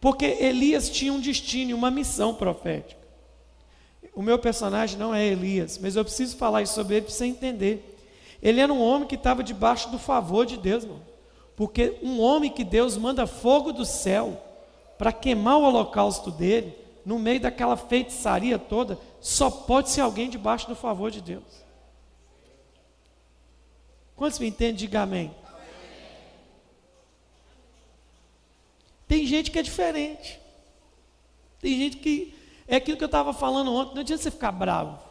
Porque 0.00 0.24
Elias 0.24 0.88
tinha 0.88 1.12
um 1.12 1.20
destino, 1.20 1.76
uma 1.76 1.90
missão 1.90 2.34
profética. 2.34 3.00
O 4.14 4.22
meu 4.22 4.38
personagem 4.38 4.98
não 4.98 5.14
é 5.14 5.24
Elias, 5.24 5.78
mas 5.78 5.96
eu 5.96 6.04
preciso 6.04 6.36
falar 6.36 6.62
isso 6.62 6.74
sobre 6.74 6.96
ele 6.96 7.06
para 7.06 7.14
você 7.14 7.26
entender. 7.26 7.95
Ele 8.42 8.60
era 8.60 8.72
um 8.72 8.82
homem 8.82 9.08
que 9.08 9.14
estava 9.14 9.42
debaixo 9.42 9.90
do 9.90 9.98
favor 9.98 10.44
de 10.46 10.56
Deus, 10.56 10.84
irmão. 10.84 11.00
Porque 11.56 11.98
um 12.02 12.20
homem 12.20 12.50
que 12.50 12.64
Deus 12.64 12.96
manda 12.96 13.26
fogo 13.26 13.72
do 13.72 13.84
céu 13.84 14.40
para 14.98 15.12
queimar 15.12 15.58
o 15.58 15.62
holocausto 15.62 16.30
dele, 16.30 16.76
no 17.04 17.18
meio 17.18 17.40
daquela 17.40 17.76
feitiçaria 17.76 18.58
toda, 18.58 18.98
só 19.20 19.50
pode 19.50 19.90
ser 19.90 20.00
alguém 20.00 20.28
debaixo 20.28 20.68
do 20.68 20.74
favor 20.74 21.10
de 21.10 21.20
Deus. 21.20 21.66
Quantos 24.14 24.38
me 24.38 24.48
entendem? 24.48 24.74
Diga 24.74 25.02
amém. 25.02 25.34
Tem 29.06 29.24
gente 29.24 29.50
que 29.50 29.58
é 29.58 29.62
diferente. 29.62 30.40
Tem 31.60 31.76
gente 31.76 31.98
que. 31.98 32.34
É 32.66 32.76
aquilo 32.76 32.96
que 32.96 33.04
eu 33.04 33.06
estava 33.06 33.32
falando 33.32 33.72
ontem, 33.72 33.94
não 33.94 34.00
adianta 34.00 34.22
você 34.22 34.30
ficar 34.30 34.50
bravo. 34.50 35.05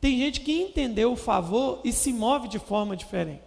Tem 0.00 0.18
gente 0.18 0.40
que 0.40 0.52
entendeu 0.52 1.12
o 1.12 1.16
favor 1.16 1.80
e 1.84 1.92
se 1.92 2.12
move 2.12 2.48
de 2.48 2.58
forma 2.58 2.96
diferente. 2.96 3.42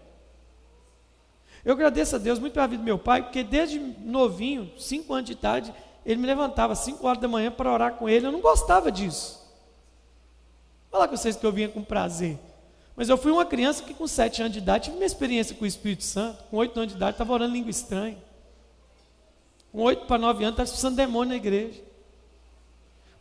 Eu 1.65 1.74
agradeço 1.74 2.15
a 2.15 2.19
Deus 2.19 2.39
muito 2.39 2.53
pela 2.53 2.67
vida 2.67 2.81
do 2.81 2.86
meu 2.86 3.00
pai, 3.00 3.24
porque 3.24 3.43
desde 3.43 3.79
novinho, 3.79 4.72
5 4.77 5.13
anos 5.13 5.25
de 5.25 5.31
idade, 5.31 5.74
ele 6.05 6.19
me 6.19 6.27
levantava 6.27 6.74
às 6.74 6.79
5 6.79 7.05
horas 7.07 7.22
da 7.22 7.27
manhã 7.27 7.50
para 7.50 7.72
orar 7.72 7.93
com 7.93 8.07
ele. 8.07 8.27
Eu 8.27 8.31
não 8.31 8.41
gostava 8.41 8.91
disso. 8.91 9.41
Falar 10.91 11.07
com 11.07 11.17
vocês 11.17 11.36
que 11.36 11.45
eu 11.45 11.51
vinha 11.51 11.69
com 11.69 11.81
prazer. 11.81 12.38
Mas 12.95 13.10
eu 13.10 13.17
fui 13.17 13.31
uma 13.31 13.45
criança 13.45 13.83
que 13.83 13.93
com 13.93 14.05
7 14.05 14.41
anos 14.41 14.53
de 14.53 14.60
idade 14.60 14.86
tive 14.86 14.98
uma 14.98 15.05
experiência 15.05 15.55
com 15.55 15.63
o 15.63 15.67
Espírito 15.67 16.03
Santo. 16.03 16.43
Com 16.51 16.57
8 16.57 16.77
anos 16.77 16.91
de 16.91 16.98
idade 16.98 17.13
estava 17.13 17.33
orando 17.33 17.53
língua 17.53 17.72
estranha. 17.72 18.17
Com 19.72 19.81
8 19.81 20.05
para 20.05 20.19
9 20.19 20.43
anos 20.43 20.53
estava 20.53 20.65
expulsando 20.65 20.98
demônio 20.98 21.29
na 21.29 21.36
igreja. 21.36 21.81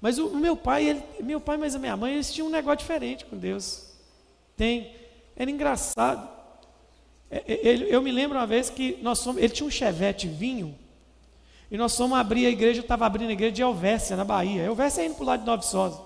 Mas 0.03 0.19
o, 0.19 0.31
meu 0.31 0.57
pai, 0.57 0.89
ele, 0.89 1.03
meu 1.21 1.41
pai, 1.41 1.57
mas 1.57 1.77
a 1.77 1.79
minha 1.79 1.97
mãe, 1.97 2.15
eles 2.15 2.33
tinham 2.33 2.49
um 2.49 2.51
negócio 2.51 2.79
diferente 2.79 3.25
com 3.25 3.37
Deus. 3.37 3.85
Tem. 4.57 4.93
Era 5.37 5.49
engraçado. 5.49 6.29
É, 7.31 7.45
é, 7.47 7.69
ele, 7.69 7.87
eu 7.89 8.03
me 8.03 8.11
lembro 8.11 8.37
uma 8.37 8.47
vez 8.47 8.69
que 8.69 8.99
nós 9.01 9.23
fomos, 9.23 9.41
ele 9.41 9.53
tinha 9.53 9.65
um 9.65 9.71
chevette 9.71 10.27
vinho, 10.27 10.77
e 11.71 11.77
nós 11.79 11.97
fomos 11.97 12.19
abrir 12.19 12.47
a 12.47 12.51
igreja, 12.51 12.81
eu 12.81 12.83
estava 12.83 13.07
abrindo 13.07 13.31
a 13.31 13.33
igreja 13.33 13.53
de 13.53 13.63
Elvésia, 13.63 14.17
na 14.17 14.25
Bahia. 14.25 14.65
Elvésia 14.65 15.03
é 15.03 15.07
indo 15.07 15.15
para 15.15 15.23
o 15.23 15.27
lado 15.27 15.41
de 15.41 15.47
Nova 15.47 15.63
Viçosa. 15.63 16.01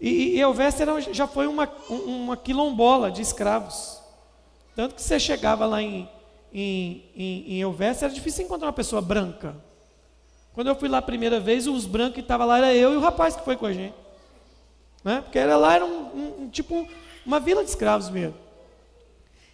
E, 0.00 0.36
e 0.36 0.40
Elvésia 0.40 0.86
já 1.12 1.26
foi 1.26 1.46
uma, 1.46 1.70
uma 1.90 2.36
quilombola 2.36 3.10
de 3.10 3.20
escravos. 3.20 4.00
Tanto 4.74 4.94
que 4.94 5.02
você 5.02 5.20
chegava 5.20 5.66
lá 5.66 5.82
em, 5.82 6.08
em, 6.50 7.04
em, 7.14 7.44
em 7.52 7.60
Elvésia, 7.60 8.06
era 8.06 8.14
difícil 8.14 8.46
encontrar 8.46 8.68
uma 8.68 8.72
pessoa 8.72 9.02
branca. 9.02 9.54
Quando 10.54 10.66
eu 10.66 10.74
fui 10.74 10.88
lá 10.88 10.98
a 10.98 11.02
primeira 11.02 11.38
vez, 11.38 11.66
os 11.66 11.86
brancos 11.86 12.14
que 12.14 12.20
estavam 12.20 12.46
lá 12.46 12.58
era 12.58 12.74
eu 12.74 12.92
e 12.92 12.96
o 12.96 13.00
rapaz 13.00 13.36
que 13.36 13.44
foi 13.44 13.56
com 13.56 13.66
a 13.66 13.72
gente. 13.72 13.94
Né? 15.04 15.20
Porque 15.22 15.38
era 15.38 15.56
lá, 15.56 15.74
era 15.74 15.84
um, 15.84 16.42
um, 16.42 16.48
tipo 16.48 16.86
uma 17.24 17.40
vila 17.40 17.62
de 17.62 17.70
escravos 17.70 18.10
mesmo. 18.10 18.34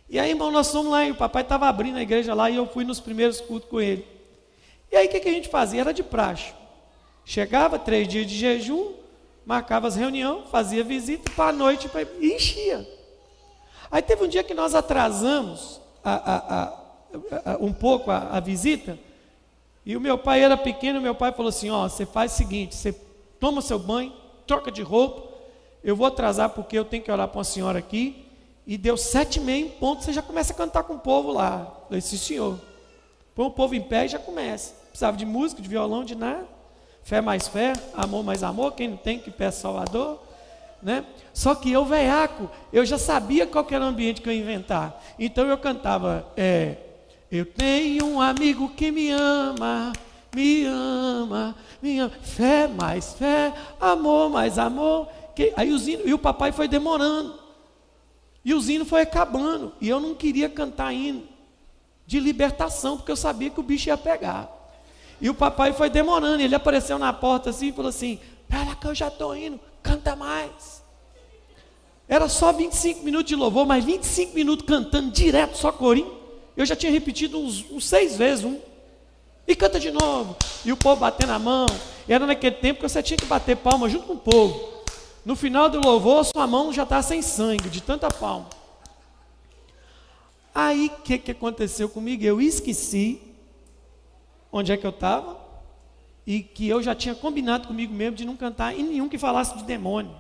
E 0.08 0.18
aí, 0.18 0.30
irmão, 0.30 0.50
nós 0.50 0.70
fomos 0.70 0.90
lá 0.90 1.04
e 1.04 1.10
o 1.10 1.16
papai 1.16 1.42
estava 1.42 1.66
abrindo 1.68 1.98
a 1.98 2.02
igreja 2.02 2.32
lá 2.32 2.48
e 2.48 2.56
eu 2.56 2.66
fui 2.66 2.84
nos 2.84 3.00
primeiros 3.00 3.40
cultos 3.40 3.68
com 3.68 3.80
ele. 3.80 4.06
E 4.90 4.96
aí, 4.96 5.06
o 5.06 5.10
que, 5.10 5.20
que 5.20 5.28
a 5.28 5.32
gente 5.32 5.48
fazia? 5.48 5.80
Era 5.80 5.92
de 5.92 6.02
praxe. 6.02 6.54
Chegava, 7.24 7.78
três 7.78 8.06
dias 8.06 8.26
de 8.26 8.36
jejum, 8.36 8.94
marcava 9.44 9.88
as 9.88 9.96
reuniões, 9.96 10.48
fazia 10.48 10.84
visita, 10.84 11.30
para 11.32 11.50
a 11.50 11.52
noite 11.52 11.90
e 12.20 12.32
enchia. 12.32 12.86
Aí 13.90 14.00
teve 14.02 14.24
um 14.24 14.28
dia 14.28 14.44
que 14.44 14.54
nós 14.54 14.74
atrasamos 14.74 15.80
a, 16.04 16.14
a, 16.14 17.52
a, 17.52 17.56
um 17.58 17.72
pouco 17.72 18.10
a, 18.10 18.38
visita, 18.40 18.98
e 19.86 19.96
o 19.96 20.00
meu 20.00 20.18
pai 20.18 20.42
era 20.42 20.56
pequeno, 20.56 21.00
meu 21.00 21.14
pai 21.14 21.30
falou 21.30 21.48
assim: 21.48 21.70
ó, 21.70 21.88
você 21.88 22.04
faz 22.04 22.32
o 22.32 22.36
seguinte, 22.36 22.74
você 22.74 22.92
toma 23.38 23.62
seu 23.62 23.78
banho, 23.78 24.12
troca 24.44 24.72
de 24.72 24.82
roupa, 24.82 25.32
eu 25.84 25.94
vou 25.94 26.08
atrasar 26.08 26.50
porque 26.50 26.76
eu 26.76 26.84
tenho 26.84 27.04
que 27.04 27.12
orar 27.12 27.28
para 27.28 27.38
uma 27.38 27.44
senhora 27.44 27.78
aqui, 27.78 28.26
e 28.66 28.76
deu 28.76 28.96
sete 28.96 29.36
e 29.36 29.40
meio 29.40 29.70
ponto, 29.70 30.02
você 30.02 30.12
já 30.12 30.20
começa 30.20 30.52
a 30.52 30.56
cantar 30.56 30.82
com 30.82 30.94
o 30.94 30.98
povo 30.98 31.30
lá. 31.30 31.72
Eu 31.88 32.00
sim 32.00 32.16
senhor. 32.16 32.58
Põe 33.32 33.46
o 33.46 33.50
povo 33.50 33.76
em 33.76 33.80
pé 33.80 34.06
e 34.06 34.08
já 34.08 34.18
começa. 34.18 34.74
Precisava 34.88 35.16
de 35.16 35.24
música, 35.24 35.62
de 35.62 35.68
violão, 35.68 36.02
de 36.02 36.16
nada. 36.16 36.48
Fé 37.04 37.20
mais 37.20 37.46
fé, 37.46 37.72
amor 37.94 38.24
mais 38.24 38.42
amor, 38.42 38.72
quem 38.72 38.88
não 38.88 38.96
tem 38.96 39.20
que 39.20 39.30
peça 39.30 39.60
Salvador. 39.60 40.18
Né? 40.82 41.04
Só 41.32 41.54
que 41.54 41.70
eu, 41.70 41.84
veiaco, 41.84 42.50
eu 42.72 42.84
já 42.84 42.98
sabia 42.98 43.46
qual 43.46 43.64
era 43.70 43.84
o 43.84 43.88
ambiente 43.88 44.20
que 44.20 44.28
eu 44.28 44.32
ia 44.32 44.40
inventar. 44.40 45.00
Então 45.16 45.46
eu 45.46 45.56
cantava, 45.56 46.26
é, 46.36 46.76
eu 47.30 47.44
tenho 47.44 48.06
um 48.06 48.20
amigo 48.20 48.68
que 48.70 48.90
me 48.92 49.10
ama, 49.10 49.92
me 50.34 50.64
ama, 50.64 51.56
me 51.82 51.98
ama. 51.98 52.12
Fé 52.22 52.68
mais 52.68 53.14
fé, 53.14 53.52
amor 53.80 54.30
mais 54.30 54.58
amor. 54.58 55.08
Que, 55.34 55.52
aí 55.56 55.72
o, 55.72 55.78
e 55.78 56.14
o 56.14 56.18
papai 56.18 56.52
foi 56.52 56.68
demorando. 56.68 57.38
E 58.44 58.54
o 58.54 58.62
hino 58.62 58.84
foi 58.84 59.02
acabando. 59.02 59.72
E 59.80 59.88
eu 59.88 59.98
não 59.98 60.14
queria 60.14 60.48
cantar 60.48 60.92
hino 60.92 61.24
de 62.06 62.20
libertação, 62.20 62.96
porque 62.96 63.10
eu 63.10 63.16
sabia 63.16 63.50
que 63.50 63.58
o 63.58 63.62
bicho 63.62 63.88
ia 63.88 63.96
pegar. 63.96 64.48
E 65.20 65.28
o 65.28 65.34
papai 65.34 65.72
foi 65.72 65.90
demorando. 65.90 66.42
Ele 66.42 66.54
apareceu 66.54 66.98
na 66.98 67.12
porta 67.12 67.50
assim 67.50 67.68
e 67.68 67.72
falou 67.72 67.88
assim: 67.88 68.20
Pera 68.48 68.76
que 68.76 68.86
eu 68.86 68.94
já 68.94 69.08
estou 69.08 69.36
indo, 69.36 69.58
canta 69.82 70.14
mais. 70.14 70.82
Era 72.08 72.28
só 72.28 72.52
25 72.52 73.02
minutos 73.02 73.26
de 73.26 73.34
louvor, 73.34 73.66
mas 73.66 73.84
25 73.84 74.32
minutos 74.32 74.64
cantando 74.64 75.10
direto, 75.10 75.56
só 75.56 75.72
corinho. 75.72 76.25
Eu 76.56 76.64
já 76.64 76.74
tinha 76.74 76.90
repetido 76.90 77.38
uns, 77.38 77.64
uns 77.70 77.86
seis 77.86 78.16
vezes 78.16 78.44
um. 78.44 78.58
E 79.46 79.54
canta 79.54 79.78
de 79.78 79.90
novo. 79.90 80.36
E 80.64 80.72
o 80.72 80.76
povo 80.76 81.00
batendo 81.00 81.32
a 81.32 81.38
mão. 81.38 81.66
E 82.08 82.12
era 82.12 82.26
naquele 82.26 82.56
tempo 82.56 82.80
que 82.80 82.88
você 82.88 83.02
tinha 83.02 83.16
que 83.16 83.26
bater 83.26 83.56
palma 83.56 83.88
junto 83.88 84.06
com 84.06 84.14
o 84.14 84.18
povo. 84.18 84.82
No 85.24 85.36
final 85.36 85.68
do 85.68 85.80
louvor, 85.80 86.24
sua 86.24 86.46
mão 86.46 86.72
já 86.72 86.84
está 86.84 87.02
sem 87.02 87.20
sangue, 87.20 87.68
de 87.68 87.80
tanta 87.80 88.08
palma. 88.08 88.48
Aí 90.54 90.86
o 90.86 91.02
que, 91.02 91.18
que 91.18 91.32
aconteceu 91.32 91.88
comigo? 91.88 92.24
Eu 92.24 92.40
esqueci 92.40 93.20
onde 94.50 94.72
é 94.72 94.76
que 94.76 94.86
eu 94.86 94.90
estava 94.90 95.36
e 96.26 96.42
que 96.42 96.66
eu 96.66 96.82
já 96.82 96.94
tinha 96.94 97.14
combinado 97.14 97.68
comigo 97.68 97.92
mesmo 97.92 98.16
de 98.16 98.24
não 98.24 98.36
cantar 98.36 98.74
em 98.74 98.82
nenhum 98.82 99.08
que 99.08 99.18
falasse 99.18 99.56
de 99.58 99.64
demônio, 99.64 100.16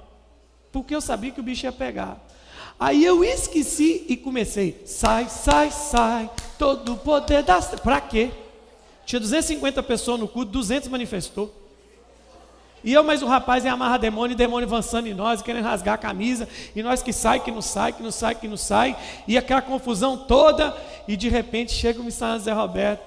porque 0.70 0.94
eu 0.94 1.00
sabia 1.00 1.30
que 1.30 1.40
o 1.40 1.42
bicho 1.42 1.64
ia 1.64 1.72
pegar. 1.72 2.22
Aí 2.78 3.04
eu 3.04 3.24
esqueci 3.24 4.04
e 4.08 4.16
comecei, 4.16 4.82
sai, 4.84 5.28
sai, 5.28 5.70
sai, 5.70 6.30
todo 6.58 6.92
o 6.92 6.96
poder 6.96 7.42
das. 7.42 7.68
Para 7.80 8.00
quê? 8.00 8.30
Tinha 9.06 9.20
250 9.20 9.82
pessoas 9.82 10.20
no 10.20 10.28
culto, 10.28 10.52
200 10.52 10.88
manifestou. 10.88 11.52
E 12.84 12.92
eu, 12.92 13.02
mais 13.02 13.22
o 13.22 13.26
rapaz, 13.26 13.64
é 13.64 13.68
amarra 13.68 13.96
demônio, 13.96 14.34
e 14.34 14.36
demônio 14.36 14.66
avançando 14.66 15.06
em 15.06 15.14
nós, 15.14 15.42
querendo 15.42 15.64
rasgar 15.64 15.94
a 15.94 15.98
camisa, 15.98 16.48
e 16.74 16.82
nós 16.82 17.02
que 17.02 17.12
sai, 17.12 17.40
que 17.40 17.50
não 17.50 17.62
sai, 17.62 17.92
que 17.92 18.02
não 18.02 18.12
sai, 18.12 18.34
que 18.34 18.46
não 18.46 18.56
sai, 18.56 18.96
e 19.26 19.36
aquela 19.36 19.62
confusão 19.62 20.16
toda, 20.16 20.76
e 21.08 21.16
de 21.16 21.28
repente 21.28 21.72
chega 21.72 22.00
o 22.00 22.04
missionário 22.04 22.42
Zé 22.42 22.52
Roberto. 22.52 23.02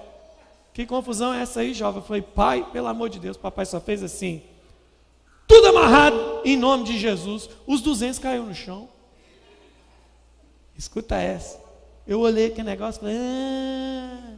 Que 0.74 0.86
confusão 0.86 1.34
é 1.34 1.42
essa 1.42 1.62
aí, 1.62 1.74
jovem? 1.74 2.02
Eu 2.02 2.08
falei, 2.08 2.22
pai, 2.22 2.66
pelo 2.74 2.88
amor 2.88 3.10
de 3.10 3.20
Deus, 3.20 3.38
papai 3.38 3.66
só 3.66 3.80
fez 3.80 4.02
assim. 4.02 4.42
Tudo 5.48 5.68
amarrado 5.68 6.42
em 6.44 6.58
nome 6.58 6.84
de 6.86 6.98
Jesus. 6.98 7.50
Os 7.66 7.82
200 7.82 8.20
caiu 8.20 8.44
no 8.44 8.56
chão. 8.56 8.88
Escuta 10.80 11.18
essa. 11.18 11.60
Eu 12.08 12.22
olhei 12.22 12.46
aquele 12.46 12.70
negócio 12.70 13.00
e 13.00 13.02
falei, 13.02 13.18
ah, 13.18 14.34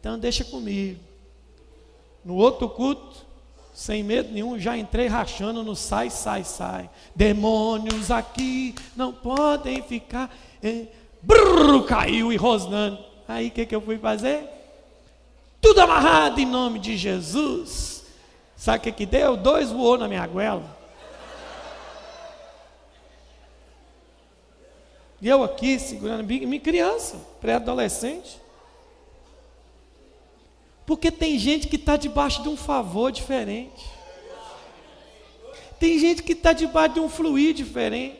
então 0.00 0.18
deixa 0.18 0.44
comigo. 0.44 0.98
No 2.24 2.34
outro 2.34 2.68
culto, 2.68 3.24
sem 3.72 4.02
medo 4.02 4.32
nenhum, 4.32 4.58
já 4.58 4.76
entrei 4.76 5.06
rachando 5.06 5.62
no 5.62 5.76
sai, 5.76 6.10
sai, 6.10 6.42
sai. 6.42 6.90
Demônios 7.14 8.10
aqui 8.10 8.74
não 8.96 9.12
podem 9.12 9.80
ficar. 9.84 10.36
Eh, 10.60 10.86
brrr, 11.22 11.84
caiu 11.86 12.32
e 12.32 12.36
rosnando. 12.36 12.98
Aí 13.28 13.46
o 13.46 13.50
que, 13.52 13.64
que 13.64 13.74
eu 13.76 13.80
fui 13.80 13.98
fazer? 13.98 14.44
Tudo 15.60 15.80
amarrado 15.80 16.40
em 16.40 16.44
nome 16.44 16.80
de 16.80 16.96
Jesus. 16.96 18.04
Sabe 18.56 18.78
o 18.78 18.80
que, 18.80 18.90
que 18.90 19.06
deu? 19.06 19.36
Dois 19.36 19.70
voou 19.70 19.96
na 19.96 20.08
minha 20.08 20.26
goela. 20.26 20.81
E 25.22 25.28
eu 25.28 25.44
aqui 25.44 25.78
segurando 25.78 26.24
minha 26.24 26.58
criança, 26.58 27.16
pré-adolescente. 27.40 28.40
Porque 30.84 31.12
tem 31.12 31.38
gente 31.38 31.68
que 31.68 31.76
está 31.76 31.96
debaixo 31.96 32.42
de 32.42 32.48
um 32.48 32.56
favor 32.56 33.12
diferente. 33.12 33.88
Tem 35.78 35.96
gente 35.96 36.24
que 36.24 36.32
está 36.32 36.52
debaixo 36.52 36.94
de 36.94 37.00
um 37.00 37.08
fluir 37.08 37.54
diferente. 37.54 38.18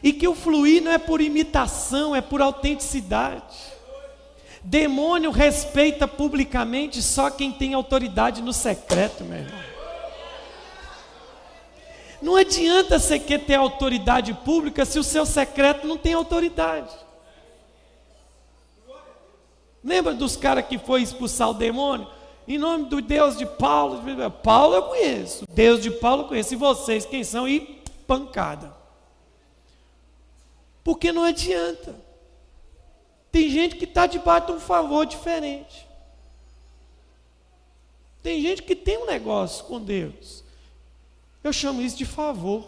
E 0.00 0.12
que 0.12 0.28
o 0.28 0.36
fluir 0.36 0.80
não 0.80 0.92
é 0.92 0.98
por 0.98 1.20
imitação, 1.20 2.14
é 2.14 2.20
por 2.20 2.40
autenticidade. 2.40 3.56
Demônio 4.62 5.32
respeita 5.32 6.06
publicamente 6.06 7.02
só 7.02 7.28
quem 7.28 7.50
tem 7.50 7.74
autoridade 7.74 8.40
no 8.40 8.52
secreto, 8.52 9.24
meu 9.24 9.38
irmão. 9.38 9.75
Não 12.20 12.36
adianta 12.36 12.98
você 12.98 13.18
querer 13.18 13.44
ter 13.44 13.54
autoridade 13.54 14.32
pública 14.32 14.84
se 14.84 14.98
o 14.98 15.04
seu 15.04 15.26
secreto 15.26 15.86
não 15.86 15.96
tem 15.96 16.14
autoridade. 16.14 16.94
Lembra 19.84 20.14
dos 20.14 20.36
caras 20.36 20.66
que 20.66 20.78
foi 20.78 21.02
expulsar 21.02 21.50
o 21.50 21.54
demônio? 21.54 22.08
Em 22.48 22.58
nome 22.58 22.86
do 22.86 23.00
Deus 23.00 23.36
de 23.36 23.44
Paulo. 23.44 24.02
Paulo 24.42 24.74
eu 24.74 24.82
conheço. 24.84 25.44
Deus 25.48 25.82
de 25.82 25.90
Paulo 25.90 26.22
eu 26.22 26.28
conheço. 26.28 26.54
E 26.54 26.56
vocês, 26.56 27.04
quem 27.04 27.22
são? 27.22 27.48
E 27.48 27.82
pancada. 28.06 28.74
Porque 30.82 31.12
não 31.12 31.24
adianta. 31.24 31.96
Tem 33.30 33.50
gente 33.50 33.76
que 33.76 33.84
está 33.84 34.06
debaixo 34.06 34.46
de 34.46 34.52
um 34.52 34.60
favor 34.60 35.04
diferente. 35.04 35.86
Tem 38.22 38.40
gente 38.40 38.62
que 38.62 38.74
tem 38.74 38.98
um 38.98 39.06
negócio 39.06 39.64
com 39.66 39.80
Deus. 39.80 40.45
Eu 41.46 41.52
chamo 41.52 41.80
isso 41.80 41.96
de 41.96 42.04
favor. 42.04 42.66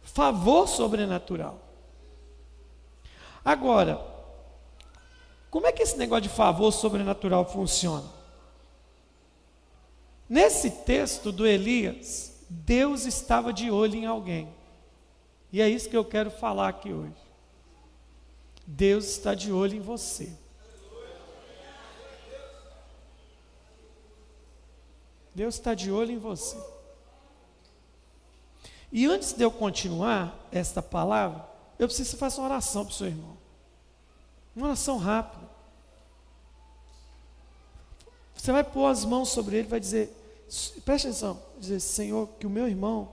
Favor 0.00 0.68
sobrenatural. 0.68 1.58
Agora, 3.44 4.00
como 5.50 5.66
é 5.66 5.72
que 5.72 5.82
esse 5.82 5.96
negócio 5.96 6.22
de 6.22 6.28
favor 6.28 6.70
sobrenatural 6.70 7.44
funciona? 7.44 8.08
Nesse 10.28 10.70
texto 10.70 11.32
do 11.32 11.44
Elias, 11.44 12.44
Deus 12.48 13.06
estava 13.06 13.52
de 13.52 13.72
olho 13.72 13.96
em 13.96 14.06
alguém. 14.06 14.48
E 15.52 15.60
é 15.60 15.68
isso 15.68 15.90
que 15.90 15.96
eu 15.96 16.04
quero 16.04 16.30
falar 16.30 16.68
aqui 16.68 16.92
hoje. 16.92 17.26
Deus 18.64 19.04
está 19.06 19.34
de 19.34 19.50
olho 19.50 19.74
em 19.74 19.80
você. 19.80 20.32
Deus 25.34 25.56
está 25.56 25.74
de 25.74 25.90
olho 25.90 26.12
em 26.12 26.18
você. 26.18 26.75
E 28.92 29.06
antes 29.06 29.32
de 29.32 29.42
eu 29.42 29.50
continuar 29.50 30.38
esta 30.52 30.82
palavra, 30.82 31.46
eu 31.78 31.86
preciso 31.86 32.16
fazer 32.16 32.40
uma 32.40 32.48
oração 32.48 32.84
para 32.84 32.92
o 32.92 32.94
seu 32.94 33.06
irmão. 33.08 33.36
Uma 34.54 34.66
oração 34.66 34.96
rápida. 34.96 35.46
Você 38.34 38.52
vai 38.52 38.64
pôr 38.64 38.86
as 38.86 39.04
mãos 39.04 39.30
sobre 39.30 39.56
ele 39.56 39.68
vai 39.68 39.80
dizer, 39.80 40.10
preste 40.84 41.08
atenção, 41.08 41.42
dizer, 41.58 41.80
Senhor, 41.80 42.28
que 42.38 42.46
o 42.46 42.50
meu 42.50 42.68
irmão 42.68 43.10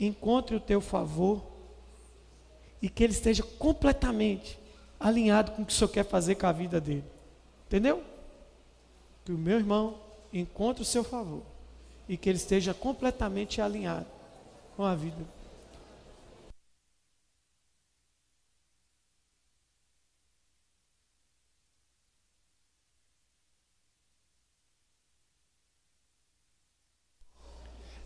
encontre 0.00 0.56
o 0.56 0.60
teu 0.60 0.80
favor 0.80 1.42
e 2.82 2.88
que 2.88 3.04
ele 3.04 3.12
esteja 3.12 3.42
completamente 3.42 4.58
alinhado 4.98 5.52
com 5.52 5.62
o 5.62 5.66
que 5.66 5.72
o 5.72 5.76
Senhor 5.76 5.88
quer 5.88 6.04
fazer 6.04 6.34
com 6.34 6.46
a 6.46 6.52
vida 6.52 6.80
dele. 6.80 7.04
Entendeu? 7.66 8.02
Que 9.24 9.32
o 9.32 9.38
meu 9.38 9.58
irmão 9.58 9.98
encontre 10.32 10.82
o 10.82 10.86
seu 10.86 11.04
favor 11.04 11.42
e 12.08 12.16
que 12.16 12.28
ele 12.28 12.36
esteja 12.36 12.74
completamente 12.74 13.60
alinhado 13.60 14.13
com 14.76 14.84
a 14.84 14.94
vida. 14.94 15.24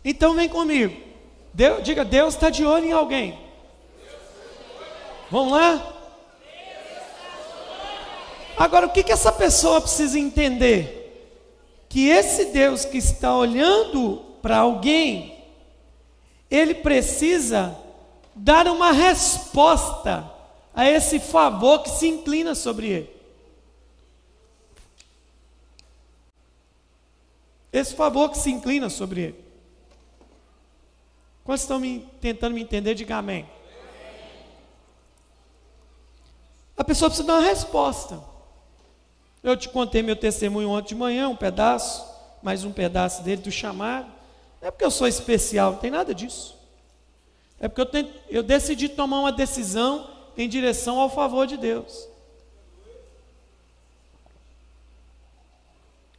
Então 0.03 0.33
vem 0.33 0.47
comigo. 0.47 0.95
Deus, 1.53 1.83
diga, 1.83 2.05
Deus 2.05 2.33
está 2.33 2.49
de 2.49 2.65
olho 2.65 2.85
em 2.85 2.91
alguém. 2.91 3.37
Vamos 5.29 5.51
lá? 5.51 5.95
Agora, 8.57 8.87
o 8.87 8.91
que, 8.91 9.03
que 9.03 9.11
essa 9.11 9.31
pessoa 9.31 9.81
precisa 9.81 10.17
entender? 10.17 10.97
Que 11.87 12.09
esse 12.09 12.45
Deus 12.45 12.85
que 12.85 12.97
está 12.97 13.35
olhando 13.35 14.17
para 14.41 14.57
alguém 14.59 15.38
ele 16.49 16.75
precisa 16.75 17.77
dar 18.35 18.67
uma 18.67 18.91
resposta 18.91 20.29
a 20.73 20.89
esse 20.89 21.19
favor 21.19 21.83
que 21.83 21.89
se 21.89 22.07
inclina 22.07 22.55
sobre 22.55 22.87
ele. 22.87 23.19
Esse 27.71 27.93
favor 27.93 28.29
que 28.29 28.37
se 28.37 28.49
inclina 28.49 28.89
sobre 28.89 29.21
ele. 29.21 29.45
Quantos 31.43 31.63
estão 31.63 31.79
me, 31.79 32.07
tentando 32.19 32.53
me 32.53 32.61
entender? 32.61 32.95
Diga 32.95 33.17
amém. 33.17 33.47
A 36.75 36.83
pessoa 36.83 37.09
precisa 37.09 37.27
dar 37.27 37.39
uma 37.39 37.47
resposta. 37.47 38.23
Eu 39.43 39.55
te 39.55 39.69
contei 39.69 40.01
meu 40.01 40.15
testemunho 40.15 40.69
ontem 40.69 40.89
de 40.89 40.95
manhã, 40.95 41.29
um 41.29 41.35
pedaço, 41.35 42.05
mais 42.41 42.63
um 42.63 42.71
pedaço 42.71 43.21
dele 43.21 43.41
do 43.41 43.51
chamado. 43.51 44.18
Não 44.61 44.67
é 44.67 44.71
porque 44.71 44.85
eu 44.85 44.91
sou 44.91 45.07
especial, 45.07 45.73
não 45.73 45.79
tem 45.79 45.91
nada 45.91 46.13
disso. 46.13 46.57
É 47.59 47.67
porque 47.67 47.81
eu, 47.81 47.85
tenho, 47.85 48.13
eu 48.29 48.43
decidi 48.43 48.87
tomar 48.87 49.19
uma 49.19 49.31
decisão 49.31 50.09
em 50.37 50.47
direção 50.47 50.99
ao 50.99 51.09
favor 51.09 51.45
de 51.45 51.57
Deus. 51.57 52.07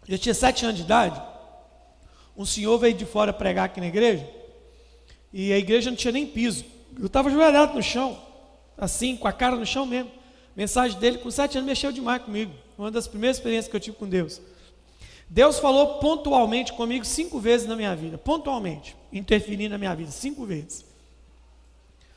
Eu 0.07 0.19
tinha 0.19 0.35
sete 0.35 0.65
anos 0.65 0.77
de 0.77 0.83
idade. 0.83 1.21
Um 2.37 2.45
senhor 2.45 2.79
veio 2.79 2.95
de 2.95 3.05
fora 3.07 3.33
pregar 3.33 3.67
aqui 3.67 3.81
na 3.81 3.87
igreja. 3.87 4.29
E 5.33 5.53
a 5.53 5.59
igreja 5.59 5.91
não 5.91 5.97
tinha 5.97 6.13
nem 6.13 6.27
piso. 6.27 6.65
Eu 6.99 7.07
estava 7.07 7.29
ajoelhado 7.29 7.75
no 7.75 7.83
chão, 7.83 8.21
assim, 8.77 9.17
com 9.17 9.29
a 9.29 9.33
cara 9.33 9.57
no 9.57 9.65
chão 9.65 9.87
mesmo. 9.87 10.11
A 10.11 10.57
mensagem 10.57 10.99
dele, 10.99 11.19
com 11.19 11.31
sete 11.31 11.57
anos, 11.57 11.69
mexeu 11.69 11.93
demais 11.93 12.23
comigo. 12.23 12.53
Uma 12.77 12.91
das 12.91 13.07
primeiras 13.07 13.37
experiências 13.37 13.71
que 13.71 13.77
eu 13.77 13.81
tive 13.81 13.97
com 13.97 14.09
Deus. 14.09 14.41
Deus 15.33 15.61
falou 15.61 16.01
pontualmente 16.01 16.73
comigo 16.73 17.05
cinco 17.05 17.39
vezes 17.39 17.65
na 17.65 17.77
minha 17.77 17.95
vida, 17.95 18.19
pontualmente, 18.19 18.97
interferindo 19.13 19.71
na 19.71 19.79
minha 19.79 19.95
vida, 19.95 20.11
cinco 20.11 20.45
vezes. 20.45 20.85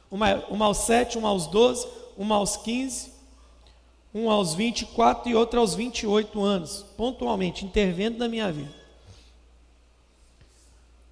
Uma, 0.09 0.43
uma 0.49 0.65
aos 0.65 0.79
sete, 0.79 1.15
uma 1.15 1.29
aos 1.29 1.45
doze, 1.45 1.87
uma 2.17 2.35
aos 2.35 2.57
quinze, 2.57 3.13
uma 4.11 4.33
aos 4.33 4.55
vinte 4.55 4.81
e 4.81 4.85
quatro 4.87 5.29
e 5.29 5.35
outra 5.35 5.59
aos 5.59 5.75
vinte 5.75 5.99
e 5.99 6.07
oito 6.07 6.41
anos, 6.41 6.83
pontualmente, 6.97 7.63
intervendo 7.63 8.17
na 8.17 8.27
minha 8.27 8.51
vida. 8.51 8.73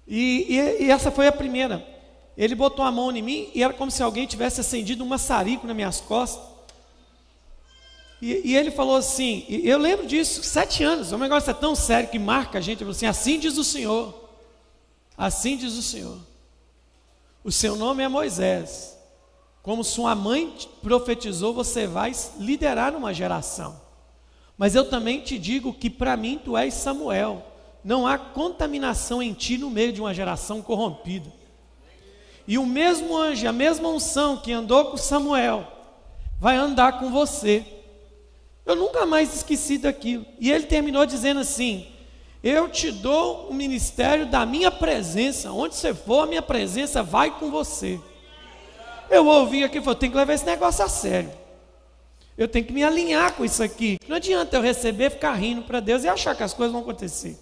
E, 0.06 0.46
e, 0.48 0.84
e, 0.84 0.90
essa 0.90 1.12
foi 1.12 1.28
a 1.28 1.32
primeira. 1.32 1.86
Ele 2.36 2.56
botou 2.56 2.84
a 2.84 2.90
mão 2.90 3.14
em 3.16 3.22
mim 3.22 3.48
e 3.54 3.62
era 3.62 3.72
como 3.72 3.92
se 3.92 4.02
alguém 4.02 4.26
tivesse 4.26 4.60
acendido 4.60 5.04
um 5.04 5.06
maçarico 5.06 5.68
nas 5.68 5.76
minhas 5.76 6.00
costas. 6.00 6.51
E, 8.22 8.52
e, 8.52 8.56
ele 8.56 8.70
falou 8.70 8.94
assim, 8.94 9.44
eu 9.48 9.76
lembro 9.76 10.06
disso, 10.06 10.44
sete 10.44 10.84
anos, 10.84 11.10
o 11.10 11.18
negócio 11.18 11.50
é 11.50 11.54
tão 11.54 11.74
sério 11.74 12.08
que 12.08 12.20
marca 12.20 12.58
a 12.58 12.60
gente, 12.60 12.84
assim, 12.84 13.04
assim 13.04 13.36
diz 13.36 13.58
o 13.58 13.64
Senhor, 13.64 14.14
assim 15.18 15.56
diz 15.56 15.72
o 15.72 15.82
Senhor, 15.82 16.16
o 17.42 17.50
seu 17.50 17.74
nome 17.74 18.00
é 18.00 18.06
Moisés, 18.06 18.96
como 19.60 19.82
sua 19.82 20.14
mãe 20.14 20.54
profetizou, 20.80 21.52
você 21.52 21.84
vai 21.84 22.12
liderar 22.38 22.94
uma 22.94 23.12
geração, 23.12 23.80
mas 24.56 24.76
eu 24.76 24.88
também 24.88 25.20
te 25.20 25.36
digo 25.36 25.74
que 25.74 25.90
para 25.90 26.16
mim 26.16 26.40
tu 26.44 26.56
és 26.56 26.74
Samuel, 26.74 27.44
não 27.82 28.06
há 28.06 28.16
contaminação 28.16 29.20
em 29.20 29.32
ti 29.32 29.58
no 29.58 29.68
meio 29.68 29.92
de 29.92 30.00
uma 30.00 30.14
geração 30.14 30.62
corrompida, 30.62 31.32
e 32.46 32.56
o 32.56 32.64
mesmo 32.64 33.16
anjo, 33.16 33.48
a 33.48 33.52
mesma 33.52 33.88
unção 33.88 34.36
que 34.36 34.52
andou 34.52 34.92
com 34.92 34.96
Samuel, 34.96 35.66
vai 36.38 36.54
andar 36.54 37.00
com 37.00 37.10
você, 37.10 37.66
eu 38.64 38.76
nunca 38.76 39.04
mais 39.04 39.34
esqueci 39.34 39.78
daquilo. 39.78 40.24
E 40.38 40.50
ele 40.50 40.66
terminou 40.66 41.04
dizendo 41.04 41.40
assim: 41.40 41.86
Eu 42.42 42.68
te 42.68 42.90
dou 42.90 43.48
o 43.48 43.54
ministério 43.54 44.26
da 44.26 44.46
minha 44.46 44.70
presença. 44.70 45.50
Onde 45.52 45.74
você 45.74 45.92
for, 45.92 46.22
a 46.22 46.26
minha 46.26 46.42
presença 46.42 47.02
vai 47.02 47.36
com 47.38 47.50
você. 47.50 48.00
Eu 49.10 49.26
ouvi 49.26 49.64
aqui 49.64 49.78
e 49.78 49.82
falei: 49.82 49.98
Tem 49.98 50.10
que 50.10 50.16
levar 50.16 50.32
esse 50.32 50.46
negócio 50.46 50.84
a 50.84 50.88
sério. 50.88 51.32
Eu 52.36 52.48
tenho 52.48 52.64
que 52.64 52.72
me 52.72 52.82
alinhar 52.82 53.34
com 53.34 53.44
isso 53.44 53.62
aqui. 53.62 53.98
Não 54.08 54.16
adianta 54.16 54.56
eu 54.56 54.62
receber, 54.62 55.10
ficar 55.10 55.34
rindo 55.34 55.62
para 55.62 55.80
Deus 55.80 56.04
e 56.04 56.08
achar 56.08 56.34
que 56.34 56.42
as 56.42 56.54
coisas 56.54 56.72
vão 56.72 56.80
acontecer. 56.80 57.38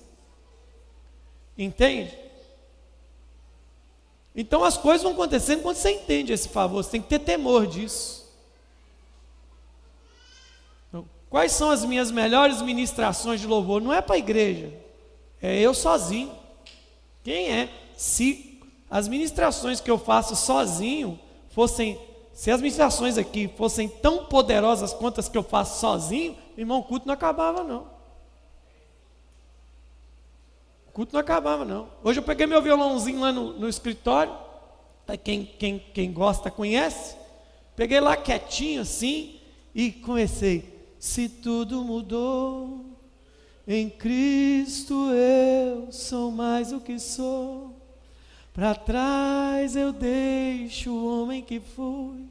Entende? 1.56 2.18
Então 4.34 4.64
as 4.64 4.76
coisas 4.76 5.02
vão 5.02 5.12
acontecendo 5.12 5.62
quando 5.62 5.76
você 5.76 5.90
entende 5.90 6.32
esse 6.32 6.48
favor. 6.48 6.82
Você 6.82 6.92
tem 6.92 7.02
que 7.02 7.08
ter 7.08 7.18
temor 7.18 7.66
disso. 7.66 8.19
Quais 11.30 11.52
são 11.52 11.70
as 11.70 11.84
minhas 11.84 12.10
melhores 12.10 12.60
ministrações 12.60 13.40
de 13.40 13.46
louvor? 13.46 13.80
Não 13.80 13.92
é 13.92 14.02
para 14.02 14.16
a 14.16 14.18
igreja, 14.18 14.74
é 15.40 15.58
eu 15.60 15.72
sozinho. 15.72 16.32
Quem 17.22 17.52
é? 17.52 17.70
Se 17.96 18.60
as 18.90 19.06
ministrações 19.06 19.80
que 19.80 19.90
eu 19.90 19.96
faço 19.96 20.34
sozinho 20.34 21.18
fossem 21.50 21.98
se 22.32 22.50
as 22.50 22.60
ministrações 22.60 23.18
aqui 23.18 23.48
fossem 23.48 23.86
tão 23.86 24.24
poderosas 24.24 24.94
quanto 24.94 25.20
as 25.20 25.28
que 25.28 25.36
eu 25.36 25.42
faço 25.42 25.78
sozinho, 25.78 26.36
irmão, 26.56 26.78
o 26.78 26.82
culto 26.82 27.06
não 27.06 27.12
acabava 27.12 27.62
não. 27.62 27.82
O 30.88 30.92
culto 30.92 31.12
não 31.12 31.20
acabava 31.20 31.64
não. 31.64 31.88
Hoje 32.02 32.18
eu 32.18 32.22
peguei 32.22 32.46
meu 32.46 32.62
violãozinho 32.62 33.20
lá 33.20 33.30
no, 33.30 33.52
no 33.58 33.68
escritório, 33.68 34.34
quem, 35.22 35.44
quem, 35.44 35.78
quem 35.92 36.12
gosta 36.12 36.50
conhece, 36.50 37.14
peguei 37.76 38.00
lá 38.00 38.16
quietinho 38.16 38.80
assim 38.80 39.38
e 39.74 39.92
comecei. 39.92 40.79
Se 41.00 41.30
tudo 41.30 41.82
mudou, 41.82 42.84
em 43.66 43.88
Cristo 43.88 45.10
eu 45.10 45.90
sou 45.90 46.30
mais 46.30 46.72
o 46.72 46.80
que 46.80 46.98
sou. 46.98 47.74
Para 48.52 48.74
trás 48.74 49.74
eu 49.74 49.94
deixo 49.94 50.90
o 50.90 51.22
homem 51.22 51.40
que 51.40 51.58
fui 51.58 52.26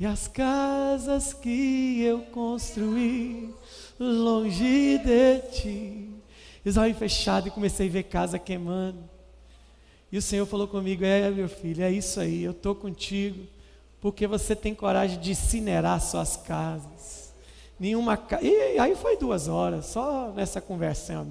e 0.00 0.06
as 0.06 0.26
casas 0.26 1.34
que 1.34 2.00
eu 2.00 2.22
construí 2.22 3.54
longe 4.00 4.96
de 4.96 5.38
ti. 5.52 6.08
Os 6.64 6.78
olhos 6.78 6.96
fechados 6.96 7.48
e 7.48 7.54
comecei 7.54 7.88
a 7.88 7.92
ver 7.92 8.04
casa 8.04 8.38
queimando. 8.38 8.98
E 10.10 10.16
o 10.16 10.22
Senhor 10.22 10.46
falou 10.46 10.66
comigo: 10.66 11.04
É, 11.04 11.30
meu 11.30 11.48
filho, 11.48 11.84
é 11.84 11.92
isso 11.92 12.18
aí, 12.20 12.42
eu 12.42 12.52
estou 12.52 12.74
contigo, 12.74 13.46
porque 14.00 14.26
você 14.26 14.56
tem 14.56 14.74
coragem 14.74 15.20
de 15.20 15.32
incinerar 15.32 16.00
suas 16.00 16.38
casas. 16.38 17.21
Nenhuma. 17.78 18.18
E 18.40 18.78
aí 18.78 18.94
foi 18.94 19.16
duas 19.16 19.48
horas, 19.48 19.86
só 19.86 20.30
nessa 20.32 20.60
conversa. 20.60 21.26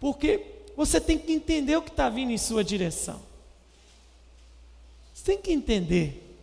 Porque 0.00 0.46
você 0.76 1.00
tem 1.00 1.18
que 1.18 1.32
entender 1.32 1.76
o 1.76 1.82
que 1.82 1.90
está 1.90 2.08
vindo 2.08 2.32
em 2.32 2.38
sua 2.38 2.64
direção. 2.64 3.20
Você 5.12 5.24
tem 5.24 5.38
que 5.38 5.52
entender. 5.52 6.36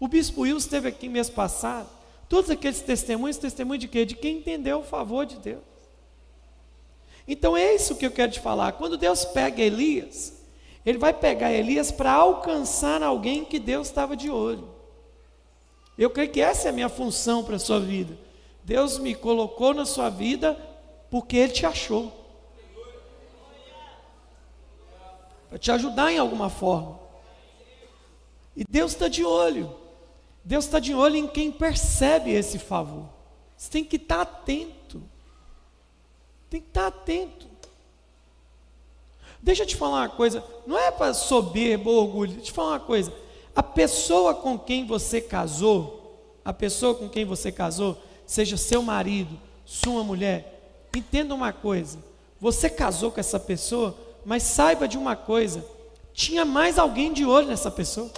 O 0.00 0.06
bispo 0.06 0.42
Wilson 0.42 0.58
esteve 0.58 0.88
aqui 0.88 1.08
mês 1.08 1.30
passado. 1.30 1.88
Todos 2.28 2.50
aqueles 2.50 2.80
testemunhos, 2.80 3.38
testemunho 3.38 3.78
de 3.78 3.88
quê? 3.88 4.04
De 4.04 4.14
quem 4.14 4.38
entendeu 4.38 4.80
o 4.80 4.84
favor 4.84 5.24
de 5.24 5.36
Deus. 5.36 5.62
Então 7.26 7.56
é 7.56 7.74
isso 7.74 7.96
que 7.96 8.06
eu 8.06 8.10
quero 8.10 8.32
te 8.32 8.40
falar. 8.40 8.72
Quando 8.72 8.96
Deus 8.96 9.24
pega 9.24 9.62
Elias, 9.62 10.34
ele 10.84 10.98
vai 10.98 11.12
pegar 11.12 11.52
Elias 11.52 11.90
para 11.90 12.12
alcançar 12.12 13.02
alguém 13.02 13.44
que 13.44 13.58
Deus 13.58 13.88
estava 13.88 14.16
de 14.16 14.30
olho. 14.30 14.68
Eu 15.98 16.08
creio 16.08 16.30
que 16.30 16.40
essa 16.40 16.68
é 16.68 16.70
a 16.70 16.72
minha 16.72 16.88
função 16.88 17.42
para 17.42 17.56
a 17.56 17.58
sua 17.58 17.80
vida. 17.80 18.16
Deus 18.62 18.98
me 18.98 19.16
colocou 19.16 19.74
na 19.74 19.84
sua 19.84 20.08
vida 20.08 20.54
porque 21.10 21.36
Ele 21.36 21.52
te 21.52 21.66
achou. 21.66 22.12
Para 25.48 25.58
te 25.58 25.72
ajudar 25.72 26.12
em 26.12 26.18
alguma 26.18 26.48
forma. 26.48 27.00
E 28.54 28.64
Deus 28.68 28.92
está 28.92 29.08
de 29.08 29.24
olho. 29.24 29.74
Deus 30.44 30.66
está 30.66 30.78
de 30.78 30.94
olho 30.94 31.16
em 31.16 31.26
quem 31.26 31.50
percebe 31.50 32.30
esse 32.30 32.58
favor. 32.58 33.08
Você 33.56 33.70
tem 33.70 33.84
que 33.84 33.96
estar 33.96 34.16
tá 34.16 34.22
atento. 34.22 35.02
Tem 36.48 36.60
que 36.60 36.68
estar 36.68 36.90
tá 36.92 36.96
atento. 36.96 37.48
Deixa 39.42 39.62
eu 39.62 39.66
te 39.66 39.76
falar 39.76 40.02
uma 40.02 40.08
coisa, 40.08 40.44
não 40.66 40.78
é 40.78 40.90
para 40.90 41.14
soberbo 41.14 41.90
ou 41.90 42.02
orgulho, 42.02 42.32
deixa 42.32 42.42
eu 42.42 42.46
te 42.46 42.52
falar 42.52 42.70
uma 42.70 42.80
coisa. 42.80 43.12
A 43.58 43.62
pessoa 43.64 44.36
com 44.36 44.56
quem 44.56 44.86
você 44.86 45.20
casou, 45.20 46.16
a 46.44 46.52
pessoa 46.52 46.94
com 46.94 47.08
quem 47.08 47.24
você 47.24 47.50
casou, 47.50 48.00
seja 48.24 48.56
seu 48.56 48.80
marido, 48.82 49.36
sua 49.64 50.04
mulher, 50.04 50.86
entenda 50.96 51.34
uma 51.34 51.52
coisa. 51.52 51.98
Você 52.40 52.70
casou 52.70 53.10
com 53.10 53.18
essa 53.18 53.40
pessoa, 53.40 53.98
mas 54.24 54.44
saiba 54.44 54.86
de 54.86 54.96
uma 54.96 55.16
coisa: 55.16 55.66
tinha 56.14 56.44
mais 56.44 56.78
alguém 56.78 57.12
de 57.12 57.26
olho 57.26 57.48
nessa 57.48 57.68
pessoa. 57.68 58.12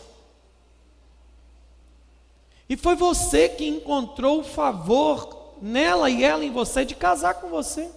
E 2.68 2.76
foi 2.76 2.94
você 2.94 3.48
que 3.48 3.66
encontrou 3.66 4.40
o 4.40 4.44
favor 4.44 5.54
nela 5.62 6.10
e 6.10 6.22
ela 6.22 6.44
em 6.44 6.52
você 6.52 6.84
de 6.84 6.94
casar 6.94 7.40
com 7.40 7.48
você. 7.48 7.90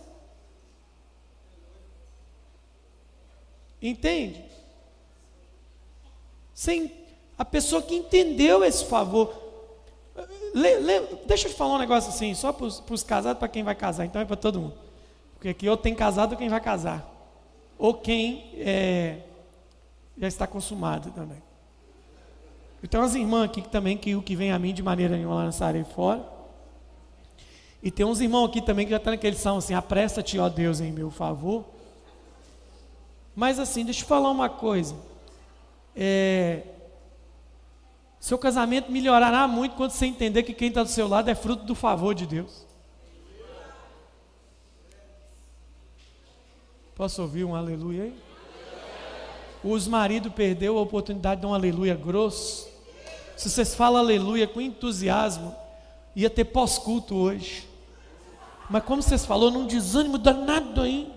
Entende? 3.81 4.45
Sem 6.53 7.02
a 7.37 7.45
pessoa 7.45 7.81
que 7.81 7.95
entendeu 7.95 8.63
esse 8.63 8.85
favor. 8.85 9.33
Deixa 11.25 11.47
eu 11.47 11.51
te 11.51 11.57
falar 11.57 11.75
um 11.75 11.79
negócio 11.79 12.09
assim, 12.09 12.33
só 12.35 12.53
para 12.53 12.65
os 12.65 13.03
casados, 13.03 13.39
para 13.39 13.47
quem 13.47 13.63
vai 13.63 13.75
casar, 13.75 14.05
então 14.05 14.21
é 14.21 14.25
para 14.25 14.35
todo 14.35 14.59
mundo. 14.59 14.75
Porque 15.33 15.49
aqui 15.49 15.67
ou 15.67 15.75
tem 15.75 15.95
casado 15.95 16.37
quem 16.37 16.47
vai 16.47 16.61
casar, 16.61 17.05
ou 17.77 17.93
quem 17.93 18.53
é, 18.57 19.19
já 20.17 20.27
está 20.27 20.47
consumado 20.47 21.11
também. 21.11 21.41
Então 22.83 23.01
as 23.01 23.15
irmãs 23.15 23.45
aqui 23.45 23.61
também, 23.61 23.97
que 23.97 24.15
o 24.15 24.21
que 24.21 24.35
vem 24.35 24.51
a 24.51 24.59
mim 24.59 24.73
de 24.73 24.83
maneira 24.83 25.15
nenhuma 25.15 25.35
lançarei 25.35 25.83
fora. 25.83 26.23
E 27.81 27.89
tem 27.89 28.05
uns 28.05 28.21
irmãos 28.21 28.45
aqui 28.45 28.61
também 28.61 28.85
que 28.85 28.91
já 28.91 28.97
estão 28.97 29.11
naquele 29.11 29.35
salmo 29.35 29.59
assim, 29.59 29.73
apressa-te, 29.73 30.37
ó 30.37 30.47
Deus, 30.47 30.79
em 30.79 30.91
meu 30.91 31.09
favor. 31.09 31.65
Mas 33.35 33.59
assim, 33.59 33.83
deixa 33.83 34.03
eu 34.03 34.07
falar 34.07 34.29
uma 34.29 34.49
coisa. 34.49 34.95
É, 35.95 36.61
seu 38.23 38.37
casamento 38.37 38.89
melhorará 38.89 39.45
muito 39.49 39.75
quando 39.75 39.91
você 39.91 40.05
entender 40.05 40.43
que 40.43 40.53
quem 40.53 40.69
está 40.69 40.81
do 40.81 40.87
seu 40.87 41.09
lado 41.09 41.29
é 41.29 41.35
fruto 41.35 41.65
do 41.65 41.75
favor 41.75 42.15
de 42.15 42.25
Deus. 42.25 42.65
Posso 46.95 47.21
ouvir 47.21 47.43
um 47.43 47.53
aleluia 47.53 48.03
aí? 48.03 48.15
Os 49.61 49.89
maridos 49.89 50.31
perdeu 50.31 50.77
a 50.77 50.81
oportunidade 50.81 51.41
de 51.41 51.47
um 51.47 51.53
aleluia 51.53 51.95
grosso. 51.95 52.69
Se 53.35 53.49
vocês 53.49 53.75
falam 53.75 54.01
aleluia 54.01 54.47
com 54.47 54.61
entusiasmo, 54.61 55.53
ia 56.15 56.29
ter 56.29 56.45
pós-culto 56.45 57.17
hoje. 57.17 57.67
Mas 58.69 58.85
como 58.85 59.01
vocês 59.01 59.25
falou, 59.25 59.51
num 59.51 59.67
desânimo 59.67 60.17
danado 60.17 60.79
aí. 60.79 61.11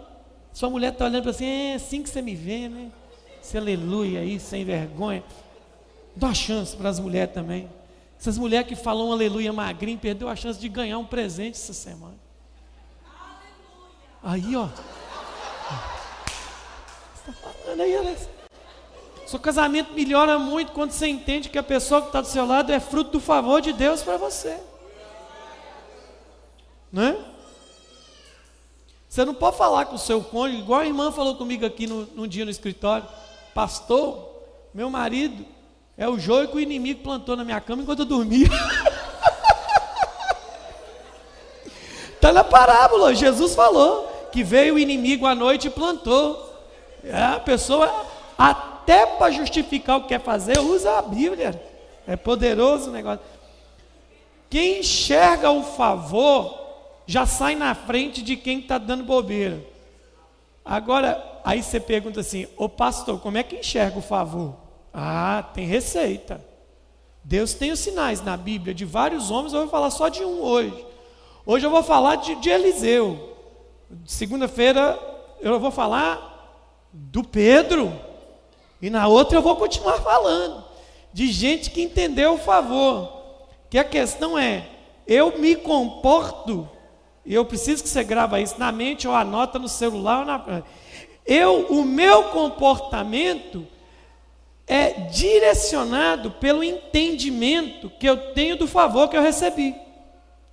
Sua 0.53 0.69
mulher 0.69 0.93
está 0.93 1.05
olhando 1.05 1.23
para 1.23 1.31
assim, 1.31 1.47
é 1.47 1.75
assim 1.75 2.03
que 2.03 2.11
você 2.11 2.21
me 2.21 2.35
vê, 2.35 2.69
né? 2.69 2.91
Esse 3.41 3.57
aleluia 3.57 4.23
aí, 4.23 4.41
sem 4.41 4.65
vergonha. 4.65 5.23
Dá 6.17 6.33
chance 6.33 6.75
para 6.75 6.89
as 6.89 6.99
mulheres 6.99 7.35
também. 7.35 7.71
Essas 8.19 8.39
mulheres 8.39 8.67
que 8.67 8.75
falam 8.75 9.13
aleluia 9.13 9.53
magrinho, 9.53 9.99
perdeu 9.99 10.29
a 10.31 10.35
chance 10.35 10.59
de 10.59 10.67
ganhar 10.67 10.99
um 10.99 11.05
presente 11.05 11.57
essa 11.57 11.75
semana. 11.75 12.17
Aí, 14.23 14.57
ó. 14.57 14.67
Você 17.15 17.31
está 17.31 17.51
falando 17.51 17.81
aí, 17.83 17.95
Alessandra. 17.95 18.37
Seu 19.27 19.39
casamento 19.39 19.93
melhora 19.93 20.39
muito 20.39 20.73
quando 20.73 20.93
você 20.93 21.07
entende 21.07 21.51
que 21.51 21.59
a 21.59 21.63
pessoa 21.63 22.01
que 22.01 22.07
está 22.07 22.23
do 22.23 22.29
seu 22.29 22.47
lado 22.47 22.73
é 22.73 22.81
fruto 22.81 23.11
do 23.11 23.21
favor 23.21 23.61
de 23.61 23.73
Deus 23.73 24.03
para 24.03 24.17
você. 24.17 24.59
Não 26.91 27.03
é? 27.03 27.19
Você 29.09 29.25
não 29.25 29.35
pode 29.35 29.59
falar 29.59 29.87
com 29.87 29.97
o 29.97 29.99
seu 29.99 30.23
cônjuge, 30.23 30.63
igual 30.63 30.81
a 30.81 30.87
irmã 30.87 31.13
falou 31.13 31.35
comigo 31.37 31.67
aqui 31.67 31.87
num 31.87 32.27
dia 32.27 32.45
no 32.45 32.51
escritório. 32.51 33.07
Pastor, 33.53 34.45
meu 34.73 34.89
marido 34.89 35.45
é 35.97 36.09
o 36.09 36.19
joio 36.19 36.49
que 36.49 36.57
o 36.57 36.61
inimigo 36.61 37.03
plantou 37.03 37.37
na 37.37 37.45
minha 37.45 37.61
cama 37.61 37.83
enquanto 37.83 38.01
eu 38.01 38.05
dormia. 38.07 38.49
Está 42.15 42.33
na 42.35 42.45
parábola, 42.45 43.15
Jesus 43.15 43.55
falou 43.55 44.29
que 44.31 44.45
veio 44.45 44.75
o 44.75 44.79
inimigo 44.79 45.25
à 45.27 45.35
noite 45.35 45.69
e 45.69 45.71
plantou. 45.71 46.45
É, 47.03 47.23
a 47.23 47.41
pessoa, 47.41 48.05
até 48.37 49.07
para 49.07 49.33
justificar 49.33 49.97
o 49.97 50.03
que 50.03 50.09
quer 50.09 50.21
fazer, 50.21 50.59
usa 50.59 50.99
a 50.99 51.03
Bíblia. 51.03 51.59
É 52.07 52.17
poderoso 52.17 52.91
o 52.91 52.93
negócio. 52.93 53.25
Quem 54.51 54.81
enxerga 54.81 55.51
o 55.51 55.63
favor 55.63 56.67
já 57.07 57.25
sai 57.25 57.55
na 57.55 57.75
frente 57.75 58.23
de 58.23 58.37
quem 58.37 58.59
está 58.59 58.77
dando 58.77 59.05
bobeira. 59.05 59.65
Agora, 60.65 61.41
aí 61.45 61.63
você 61.63 61.81
pergunta 61.81 62.21
assim: 62.21 62.47
Ô 62.57 62.69
pastor, 62.69 63.19
como 63.21 63.39
é 63.39 63.43
que 63.43 63.57
enxerga 63.57 63.99
o 63.99 64.03
favor? 64.03 64.66
Ah, 64.99 65.45
tem 65.53 65.67
receita. 65.67 66.43
Deus 67.23 67.53
tem 67.53 67.71
os 67.71 67.81
sinais 67.81 68.23
na 68.23 68.35
Bíblia 68.35 68.73
de 68.73 68.87
vários 68.87 69.31
homens, 69.31 69.53
eu 69.53 69.61
vou 69.61 69.69
falar 69.69 69.91
só 69.91 70.09
de 70.09 70.25
um 70.25 70.41
hoje. 70.41 70.87
Hoje 71.45 71.67
eu 71.67 71.71
vou 71.71 71.83
falar 71.83 72.17
de, 72.17 72.35
de 72.37 72.49
Eliseu. 72.49 73.37
Segunda-feira 74.07 74.99
eu 75.43 75.61
vou 75.61 75.71
falar 75.71 76.89
do 76.91 77.23
Pedro. 77.23 77.93
E 78.81 78.89
na 78.89 79.07
outra 79.07 79.37
eu 79.37 79.43
vou 79.43 79.57
continuar 79.57 80.01
falando 80.01 80.65
de 81.13 81.31
gente 81.31 81.71
que 81.71 81.83
entendeu 81.83 82.33
o 82.33 82.39
favor. 82.39 83.13
Que 83.69 83.77
a 83.77 83.85
questão 83.85 84.39
é, 84.39 84.67
eu 85.07 85.39
me 85.39 85.57
comporto, 85.57 86.67
e 87.23 87.35
eu 87.35 87.45
preciso 87.45 87.83
que 87.83 87.89
você 87.91 88.03
grava 88.03 88.41
isso 88.41 88.59
na 88.59 88.73
mente 88.73 89.07
ou 89.07 89.15
anota 89.15 89.59
no 89.59 89.69
celular 89.69 90.21
ou 90.21 90.25
na 90.25 90.63
eu, 91.27 91.67
o 91.67 91.85
meu 91.85 92.31
comportamento 92.31 93.67
é 94.67 94.91
direcionado 94.91 96.33
pelo 96.33 96.65
entendimento 96.65 97.89
que 97.89 98.09
eu 98.09 98.33
tenho 98.33 98.57
do 98.57 98.67
favor 98.67 99.09
que 99.09 99.17
eu 99.17 99.23
recebi. 99.23 99.75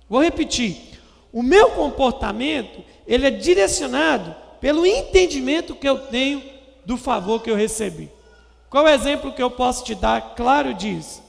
Vou 0.08 0.22
repetir. 0.22 1.00
O 1.32 1.42
meu 1.42 1.70
comportamento, 1.70 2.84
ele 3.06 3.26
é 3.26 3.30
direcionado 3.30 4.34
pelo 4.60 4.86
entendimento 4.86 5.74
que 5.74 5.88
eu 5.88 5.98
tenho 5.98 6.42
do 6.86 6.96
favor 6.96 7.42
que 7.42 7.50
eu 7.50 7.56
recebi. 7.56 8.10
Qual 8.70 8.86
é 8.86 8.92
o 8.92 8.94
exemplo 8.94 9.32
que 9.32 9.42
eu 9.42 9.50
posso 9.50 9.84
te 9.84 9.94
dar 9.94 10.34
claro 10.36 10.74
disso? 10.74 11.22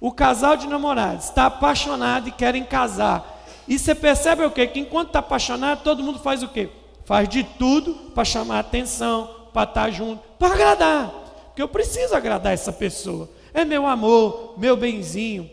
O 0.00 0.12
casal 0.12 0.56
de 0.56 0.66
namorados 0.66 1.26
está 1.26 1.46
apaixonado 1.46 2.28
e 2.28 2.32
querem 2.32 2.64
casar. 2.64 3.42
E 3.68 3.78
você 3.78 3.94
percebe 3.94 4.44
o 4.44 4.50
quê? 4.50 4.66
Que 4.66 4.80
enquanto 4.80 5.08
está 5.08 5.20
apaixonado, 5.20 5.82
todo 5.82 6.02
mundo 6.02 6.18
faz 6.18 6.42
o 6.42 6.48
quê? 6.48 6.68
Faz 7.04 7.28
de 7.28 7.44
tudo 7.44 7.94
para 8.14 8.24
chamar 8.24 8.58
atenção, 8.58 9.48
para 9.52 9.68
estar 9.68 9.84
tá 9.84 9.90
junto, 9.90 10.22
para 10.38 10.54
agradar. 10.54 11.25
Porque 11.56 11.62
eu 11.62 11.68
preciso 11.68 12.14
agradar 12.14 12.52
essa 12.52 12.70
pessoa. 12.70 13.30
É 13.54 13.64
meu 13.64 13.86
amor, 13.86 14.58
meu 14.58 14.76
benzinho. 14.76 15.50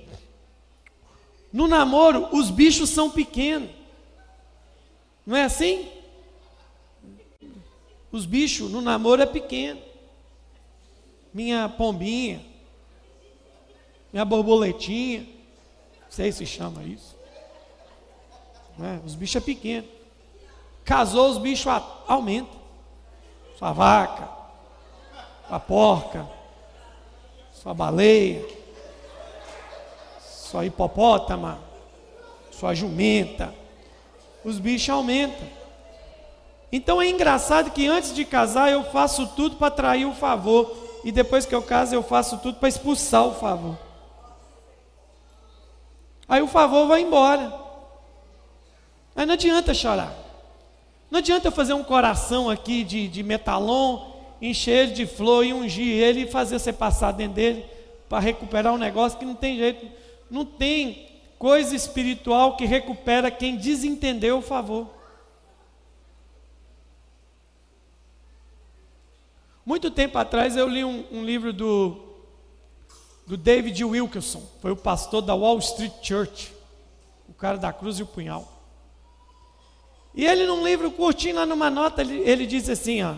No 1.54 1.66
namoro, 1.66 2.28
os 2.36 2.50
bichos 2.50 2.90
são 2.90 3.10
pequenos. 3.10 3.70
Não 5.26 5.38
é 5.38 5.46
assim? 5.46 5.88
Os 8.12 8.26
bichos 8.26 8.70
no 8.70 8.82
namoro 8.82 9.22
é 9.22 9.26
pequeno. 9.26 9.80
Minha 11.34 11.70
pombinha, 11.70 12.46
minha 14.12 14.26
borboletinha, 14.26 15.22
não 15.22 16.12
sei 16.12 16.34
se 16.34 16.46
chama 16.46 16.84
isso. 16.84 17.16
É? 18.78 19.00
Os 19.06 19.16
bichos 19.16 19.38
é 19.38 19.46
pequeno. 19.46 19.88
Casou, 20.84 21.30
os 21.30 21.38
bichos 21.38 21.72
aumentam. 22.06 22.60
Sua 23.58 23.72
vaca, 23.72 24.43
sua 25.48 25.60
porca, 25.60 26.28
sua 27.52 27.74
baleia, 27.74 28.46
sua 30.20 30.66
hipopótama, 30.66 31.60
sua 32.52 32.74
jumenta. 32.74 33.54
Os 34.44 34.60
bichos 34.60 34.90
aumentam. 34.90 35.48
Então 36.72 37.02
é 37.02 37.08
engraçado 37.08 37.72
que 37.72 37.88
antes 37.88 38.14
de 38.14 38.26
casar 38.26 38.72
eu 38.72 38.84
faço 38.84 39.28
tudo 39.36 39.56
para 39.56 39.68
atrair 39.68 40.06
o 40.06 40.14
favor. 40.14 40.76
E 41.04 41.12
depois 41.12 41.46
que 41.46 41.54
eu 41.54 41.62
caso 41.62 41.94
eu 41.94 42.04
faço 42.04 42.38
tudo 42.38 42.58
para 42.58 42.70
expulsar 42.70 43.26
o 43.26 43.34
favor. 43.34 43.78
Aí 46.28 46.42
o 46.42 46.48
favor 46.48 46.88
vai 46.88 47.02
embora. 47.02 47.54
Mas 49.16 49.28
não 49.28 49.34
adianta 49.34 49.74
chorar. 49.74 50.14
Não 51.12 51.20
adianta 51.20 51.48
eu 51.48 51.52
fazer 51.52 51.74
um 51.74 51.84
coração 51.84 52.50
aqui 52.50 52.84
de, 52.84 53.08
de 53.08 53.22
metalon, 53.22 54.13
encher 54.44 54.92
de 54.92 55.06
flor 55.06 55.46
e 55.46 55.54
ungir 55.54 56.04
ele 56.04 56.24
e 56.24 56.28
fazer 56.28 56.60
você 56.60 56.74
passar 56.74 57.14
dentro 57.14 57.36
dele 57.36 57.66
para 58.10 58.20
recuperar 58.20 58.74
um 58.74 58.78
negócio 58.78 59.18
que 59.18 59.24
não 59.24 59.36
tem 59.36 59.58
jeito. 59.58 59.90
Não 60.30 60.44
tem 60.44 61.08
coisa 61.40 61.74
espiritual 61.74 62.58
que 62.58 62.66
recupera 62.66 63.32
quem 63.32 63.56
desentendeu 63.56 64.40
o 64.40 64.42
favor. 64.42 64.90
Muito 69.66 69.90
tempo 69.90 70.18
atrás 70.18 70.58
eu 70.58 70.68
li 70.68 70.84
um, 70.84 71.06
um 71.10 71.24
livro 71.24 71.54
do, 71.54 71.98
do 73.26 73.38
David 73.38 73.82
Wilkerson, 73.82 74.44
foi 74.62 74.72
o 74.72 74.76
pastor 74.76 75.22
da 75.22 75.34
Wall 75.34 75.58
Street 75.60 75.94
Church, 76.02 76.52
o 77.30 77.34
cara 77.34 77.58
da 77.58 77.72
cruz 77.72 77.98
e 77.98 78.04
o 78.04 78.08
punhal. 78.08 78.52
E 80.14 80.26
ele, 80.26 80.46
num 80.46 80.66
livro 80.66 80.92
curtinho, 80.92 81.38
lá 81.38 81.46
numa 81.46 81.70
nota, 81.70 82.02
ele, 82.02 82.20
ele 82.30 82.46
diz 82.46 82.70
assim: 82.70 83.02
ó, 83.02 83.16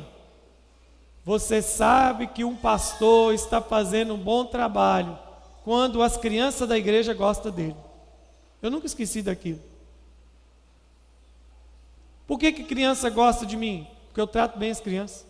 Você 1.25 1.59
sabe 1.59 2.27
que 2.27 2.43
um 2.43 2.55
pastor 2.55 3.33
está 3.33 3.59
fazendo 3.59 4.13
um 4.13 4.17
bom 4.17 4.45
trabalho 4.45 5.17
quando 5.63 6.03
as 6.03 6.15
crianças 6.15 6.69
da 6.69 6.77
igreja 6.77 7.15
gostam 7.15 7.51
dele. 7.51 7.75
Eu 8.61 8.69
nunca 8.69 8.85
esqueci 8.85 9.23
daquilo. 9.23 9.59
Por 12.27 12.38
que, 12.38 12.51
que 12.51 12.63
criança 12.63 13.09
gosta 13.09 13.43
de 13.43 13.57
mim? 13.57 13.88
Porque 14.07 14.21
eu 14.21 14.27
trato 14.27 14.59
bem 14.59 14.69
as 14.69 14.79
crianças. 14.79 15.25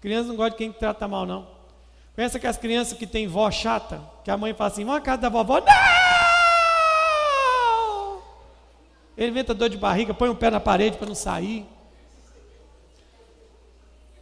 Criança 0.00 0.28
não 0.28 0.36
gosta 0.36 0.52
de 0.52 0.56
quem 0.56 0.72
trata 0.72 1.06
mal, 1.06 1.26
não. 1.26 1.46
Conhece 2.14 2.38
aquelas 2.38 2.56
crianças 2.56 2.96
que 2.96 3.06
tem 3.06 3.28
vó 3.28 3.50
chata? 3.50 4.00
Que 4.24 4.30
a 4.30 4.38
mãe 4.38 4.54
fala 4.54 4.70
assim: 4.70 4.84
vamos 4.84 5.00
à 5.00 5.04
casa 5.04 5.22
da 5.22 5.28
vovó. 5.28 5.60
Não! 5.60 5.66
Ele 9.16 9.30
inventa 9.30 9.52
dor 9.52 9.68
de 9.68 9.76
barriga, 9.76 10.14
põe 10.14 10.30
o 10.30 10.32
um 10.32 10.36
pé 10.36 10.50
na 10.50 10.60
parede 10.60 10.96
para 10.96 11.06
não 11.06 11.14
sair. 11.14 11.66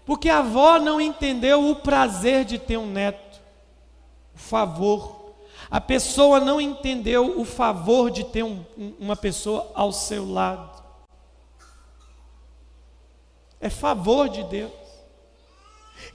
Porque 0.09 0.29
a 0.31 0.39
avó 0.39 0.79
não 0.79 0.99
entendeu 0.99 1.69
o 1.69 1.77
prazer 1.77 2.43
de 2.43 2.59
ter 2.59 2.79
um 2.79 2.91
neto, 2.91 3.43
o 4.35 4.39
favor. 4.39 5.35
A 5.71 5.83
pessoa 5.83 6.41
não 6.41 6.59
entendeu 6.59 7.39
o 7.39 7.45
favor 7.45 8.11
de 8.11 8.25
ter 8.25 8.43
um, 8.43 8.65
uma 8.99 9.15
pessoa 9.15 9.71
ao 9.75 9.93
seu 9.93 10.27
lado. 10.27 10.83
É 13.61 13.69
favor 13.69 14.31
de 14.31 14.45
Deus. 14.45 14.73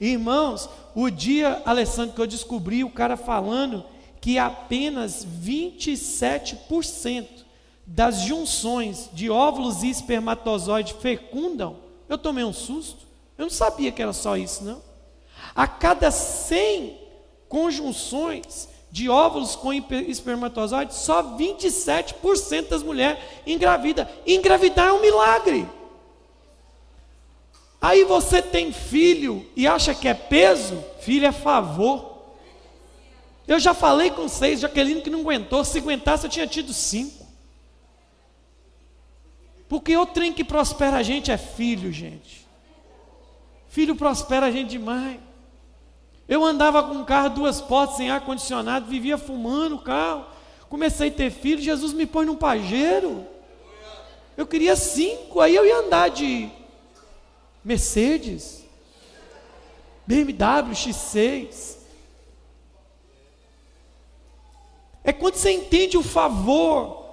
Irmãos, 0.00 0.68
o 0.92 1.08
dia, 1.08 1.62
Alessandro, 1.64 2.16
que 2.16 2.20
eu 2.20 2.26
descobri 2.26 2.82
o 2.82 2.90
cara 2.90 3.16
falando 3.16 3.84
que 4.20 4.40
apenas 4.40 5.24
27% 5.24 7.28
das 7.86 8.22
junções 8.22 9.08
de 9.12 9.30
óvulos 9.30 9.84
e 9.84 9.88
espermatozoide 9.88 10.94
fecundam, 10.94 11.76
eu 12.08 12.18
tomei 12.18 12.42
um 12.42 12.52
susto. 12.52 13.04
Eu 13.36 13.44
não 13.44 13.50
sabia 13.50 13.90
que 13.90 14.02
era 14.02 14.12
só 14.12 14.36
isso, 14.36 14.64
não. 14.64 14.82
A 15.54 15.66
cada 15.66 16.10
100 16.10 16.98
conjunções 17.48 18.68
de 18.90 19.08
óvulos 19.08 19.56
com 19.56 19.72
espermatozoide, 19.72 20.94
só 20.94 21.36
27% 21.36 22.68
das 22.68 22.82
mulheres 22.82 23.18
engravidam. 23.44 24.06
Engravidar 24.24 24.88
é 24.88 24.92
um 24.92 25.00
milagre. 25.00 25.66
Aí 27.80 28.04
você 28.04 28.40
tem 28.40 28.72
filho 28.72 29.44
e 29.56 29.66
acha 29.66 29.94
que 29.94 30.08
é 30.08 30.14
peso, 30.14 30.82
filho 31.00 31.26
é 31.26 31.32
favor. 31.32 32.14
Eu 33.46 33.58
já 33.58 33.74
falei 33.74 34.10
com 34.10 34.28
seis, 34.28 34.60
Jaqueline 34.60 35.02
que 35.02 35.10
não 35.10 35.20
aguentou, 35.20 35.64
se 35.64 35.78
aguentasse 35.78 36.24
eu 36.24 36.30
tinha 36.30 36.46
tido 36.46 36.72
cinco. 36.72 37.26
Porque 39.68 39.96
o 39.96 40.06
trem 40.06 40.32
que 40.32 40.44
prospera 40.44 40.98
a 40.98 41.02
gente 41.02 41.30
é 41.30 41.36
filho, 41.36 41.92
gente. 41.92 42.43
Filho 43.74 43.96
prospera 43.96 44.46
a 44.46 44.52
gente 44.52 44.70
demais. 44.70 45.18
Eu 46.28 46.44
andava 46.44 46.80
com 46.80 46.94
um 46.94 47.04
carro, 47.04 47.30
duas 47.30 47.60
portas, 47.60 47.96
sem 47.96 48.08
ar-condicionado, 48.08 48.86
vivia 48.86 49.18
fumando 49.18 49.74
o 49.74 49.80
carro. 49.80 50.26
Comecei 50.68 51.08
a 51.08 51.12
ter 51.12 51.28
filho, 51.32 51.60
Jesus 51.60 51.92
me 51.92 52.06
põe 52.06 52.24
num 52.24 52.36
pajeiro. 52.36 53.26
Eu 54.36 54.46
queria 54.46 54.76
cinco, 54.76 55.40
aí 55.40 55.56
eu 55.56 55.66
ia 55.66 55.78
andar 55.78 56.08
de 56.08 56.48
Mercedes, 57.64 58.64
BMW 60.06 60.72
X6. 60.72 61.78
É 65.02 65.12
quando 65.12 65.34
você 65.34 65.50
entende 65.50 65.98
o 65.98 66.02
favor 66.04 67.06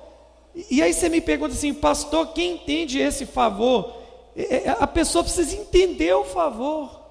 e 0.70 0.80
aí 0.84 0.94
você 0.94 1.10
me 1.10 1.22
pergunta 1.22 1.56
assim, 1.56 1.74
pastor, 1.74 2.34
quem 2.34 2.54
entende 2.54 3.00
esse 3.00 3.26
favor? 3.26 4.01
É, 4.36 4.68
é, 4.68 4.70
a 4.70 4.88
pessoa 4.88 5.24
precisa 5.24 5.56
entender 5.56 6.14
o 6.14 6.24
favor. 6.24 7.02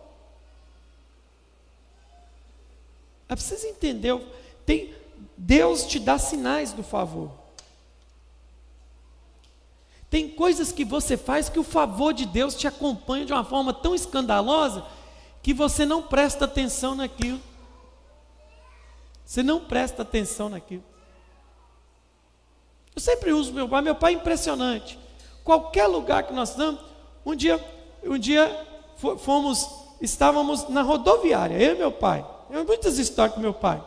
Ela 3.28 3.37
precisa 3.37 3.68
entender. 3.68 4.18
Tem, 4.64 4.94
Deus 5.37 5.85
te 5.85 5.98
dá 5.98 6.18
sinais 6.18 6.72
do 6.72 6.83
favor. 6.83 7.30
Tem 10.11 10.28
coisas 10.28 10.72
que 10.72 10.85
você 10.85 11.16
faz 11.16 11.48
que 11.48 11.59
o 11.59 11.62
favor 11.62 12.12
de 12.12 12.26
Deus 12.26 12.56
te 12.56 12.66
acompanha 12.66 13.24
de 13.24 13.33
uma 13.33 13.44
forma 13.44 13.72
tão 13.72 13.94
escandalosa 13.94 14.85
que 15.42 15.54
você 15.54 15.87
não 15.87 16.02
presta 16.02 16.46
atenção 16.46 16.96
naquilo. 16.96 17.40
Você 19.24 19.44
não 19.44 19.61
presta 19.61 20.02
atenção 20.02 20.48
naquilo. 20.48 20.83
Eu 22.94 23.00
sempre 23.00 23.33
uso 23.33 23.52
meu 23.52 23.68
pai, 23.68 23.83
meu 23.83 23.94
pai 23.94 24.14
é 24.14 24.16
impressionante. 24.16 24.98
Qualquer 25.44 25.87
lugar 25.87 26.24
que 26.24 26.33
nós 26.33 26.50
estamos, 26.50 26.80
um 27.24 27.35
dia, 27.35 27.62
um 28.04 28.18
dia 28.18 28.66
fomos, 28.96 29.68
estávamos 30.00 30.68
na 30.68 30.83
rodoviária, 30.83 31.56
eu 31.61 31.74
e 31.74 31.78
meu 31.78 31.92
pai. 31.92 32.26
Eu 32.50 32.64
muitas 32.64 32.98
histórias 32.98 33.35
com 33.35 33.40
meu 33.40 33.54
pai. 33.54 33.83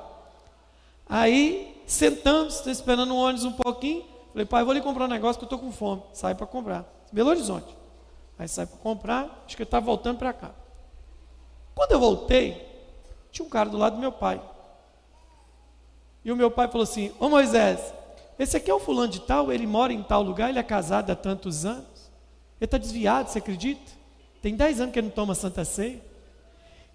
Aí 1.08 1.84
sentamos, 1.86 2.66
esperando 2.66 3.14
um 3.14 3.18
ônibus 3.18 3.46
um 3.46 3.52
pouquinho. 3.52 4.06
Falei, 4.32 4.46
pai, 4.46 4.64
vou 4.64 4.72
ali 4.72 4.82
comprar 4.82 5.06
um 5.06 5.10
negócio 5.10 5.38
que 5.38 5.44
eu 5.44 5.48
estou 5.48 5.60
com 5.60 5.72
fome. 5.72 6.02
Sai 6.14 6.34
para 6.34 6.48
comprar. 6.48 6.86
Belo 7.12 7.30
Horizonte. 7.30 7.76
Aí 8.40 8.48
sai 8.48 8.66
para 8.66 8.78
comprar, 8.78 9.44
acho 9.46 9.56
que 9.56 9.62
ele 9.62 9.68
estava 9.68 9.86
voltando 9.86 10.18
para 10.18 10.34
cá. 10.34 10.52
Quando 11.76 11.92
eu 11.92 12.00
voltei, 12.00 12.68
tinha 13.32 13.46
um 13.46 13.50
cara 13.50 13.70
do 13.70 13.78
lado 13.78 13.96
do 13.96 14.00
meu 14.00 14.12
pai. 14.12 14.42
E 16.26 16.32
o 16.32 16.36
meu 16.36 16.50
pai 16.50 16.68
falou 16.68 16.84
assim: 16.84 17.12
Ô 17.20 17.30
Moisés, 17.30 17.94
esse 18.40 18.58
aqui 18.58 18.72
é 18.72 18.74
o 18.74 18.80
fulano 18.80 19.12
de 19.12 19.22
tal, 19.22 19.52
ele 19.52 19.68
mora 19.68 19.94
em 19.94 20.02
tal 20.02 20.24
lugar, 20.24 20.50
ele 20.50 20.60
é 20.60 20.64
casado 20.64 21.12
há 21.12 21.16
tantos 21.16 21.66
anos. 21.66 21.93
Ele 22.64 22.68
está 22.68 22.78
desviado, 22.78 23.30
você 23.30 23.40
acredita? 23.40 23.92
Tem 24.42 24.56
10 24.56 24.80
anos 24.80 24.94
que 24.94 25.00
ele 25.00 25.08
não 25.08 25.14
toma 25.14 25.36
Santa 25.36 25.66
Ceia. 25.66 26.02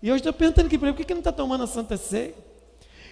E 0.02 0.10
hoje 0.10 0.20
estou 0.20 0.32
perguntando 0.32 0.66
aqui 0.66 0.78
para 0.78 0.88
ele, 0.88 0.96
por 0.96 1.04
que 1.04 1.12
ele 1.12 1.20
não 1.20 1.20
está 1.20 1.30
tomando 1.30 1.62
a 1.62 1.66
Santa 1.66 1.98
Ceia? 1.98 2.34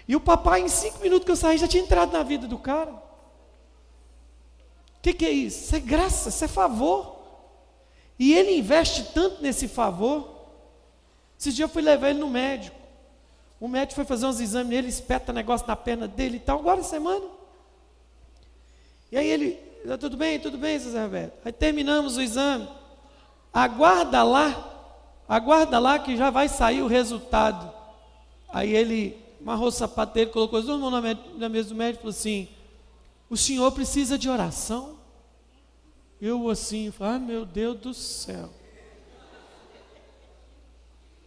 E 0.09 0.17
o 0.17 0.21
papai, 0.21 0.63
em 0.63 0.69
cinco 0.69 1.01
minutos 1.01 1.27
que 1.27 1.31
eu 1.31 1.37
saí, 1.37 1.59
já 1.59 1.69
tinha 1.69 1.83
entrado 1.83 2.15
na 2.15 2.23
vida 2.23 2.47
do 2.49 2.57
cara. 2.57 2.93
O 2.93 3.03
que, 5.03 5.13
que 5.13 5.27
é 5.27 5.31
isso? 5.31 5.65
Isso 5.65 5.77
é 5.77 5.81
graça, 5.81 6.31
isso 6.31 6.45
é 6.47 6.49
favor. 6.49 7.19
E 8.19 8.33
ele 8.33 8.57
investe 8.57 9.13
tanto 9.13 9.43
nesse 9.43 9.69
favor. 9.69 10.27
Esses 11.39 11.55
dias 11.55 11.69
eu 11.69 11.71
fui 11.71 11.83
levar 11.83 12.09
ele 12.09 12.21
no 12.21 12.31
médico. 12.31 12.75
O 13.61 13.69
médico 13.69 13.97
foi 13.97 14.07
fazer 14.07 14.25
uns 14.25 14.41
exames 14.41 14.71
nele, 14.71 14.89
espeta 14.89 15.31
negócio 15.31 15.67
na 15.67 15.77
perna 15.77 16.09
dele 16.09 16.39
e 16.39 16.41
tal, 16.41 16.59
agora 16.59 16.83
semana. 16.83 17.27
E 19.13 19.19
aí 19.19 19.27
ele, 19.29 19.66
tá 19.87 19.99
tudo 19.99 20.17
bem, 20.17 20.39
tudo 20.39 20.59
bem, 20.59 20.79
Zé 20.79 21.03
Roberto. 21.03 21.39
Aí 21.45 21.53
terminamos 21.53 22.17
o 22.17 22.23
exame. 22.23 22.69
Aguarda 23.53 24.23
lá, 24.23 24.89
aguarda 25.29 25.79
lá 25.79 25.99
que 25.99 26.17
já 26.17 26.31
vai 26.31 26.49
sair 26.49 26.83
o 26.83 26.87
resultado. 26.87 27.73
Aí 28.49 28.75
ele 28.75 29.17
amarrou 29.41 29.69
o 29.69 29.73
sapato 29.73 30.15
dele, 30.15 30.31
colocou 30.31 30.59
as 30.59 30.65
duas 30.65 30.79
mãos 30.79 30.93
na 31.37 31.49
mesa 31.49 31.69
do 31.69 31.75
médico 31.75 32.01
e 32.01 32.03
falou 32.03 32.11
assim: 32.11 32.49
O 33.31 33.37
senhor 33.37 33.71
precisa 33.73 34.19
de 34.19 34.29
oração? 34.29 34.97
Eu 36.21 36.49
assim, 36.49 36.93
ah 36.99 37.19
meu 37.19 37.45
Deus 37.45 37.79
do 37.79 37.93
céu. 37.93 38.49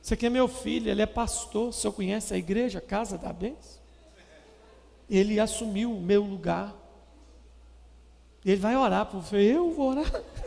Você 0.02 0.15
aqui 0.15 0.26
é 0.26 0.30
meu 0.30 0.48
filho, 0.48 0.89
ele 0.89 1.02
é 1.02 1.06
pastor. 1.06 1.69
O 1.69 1.74
senhor 1.74 1.93
conhece 1.93 2.34
a 2.34 2.38
igreja, 2.38 2.80
a 2.80 2.82
casa 2.82 3.17
da 3.17 3.32
bênção? 3.32 3.80
Ele 5.08 5.39
assumiu 5.39 5.95
o 5.95 6.02
meu 6.02 6.24
lugar. 6.24 6.76
Ele 8.45 8.56
vai 8.56 8.75
orar 8.75 9.08
você. 9.12 9.38
Eu 9.38 9.71
vou 9.71 9.91
orar. 9.91 10.12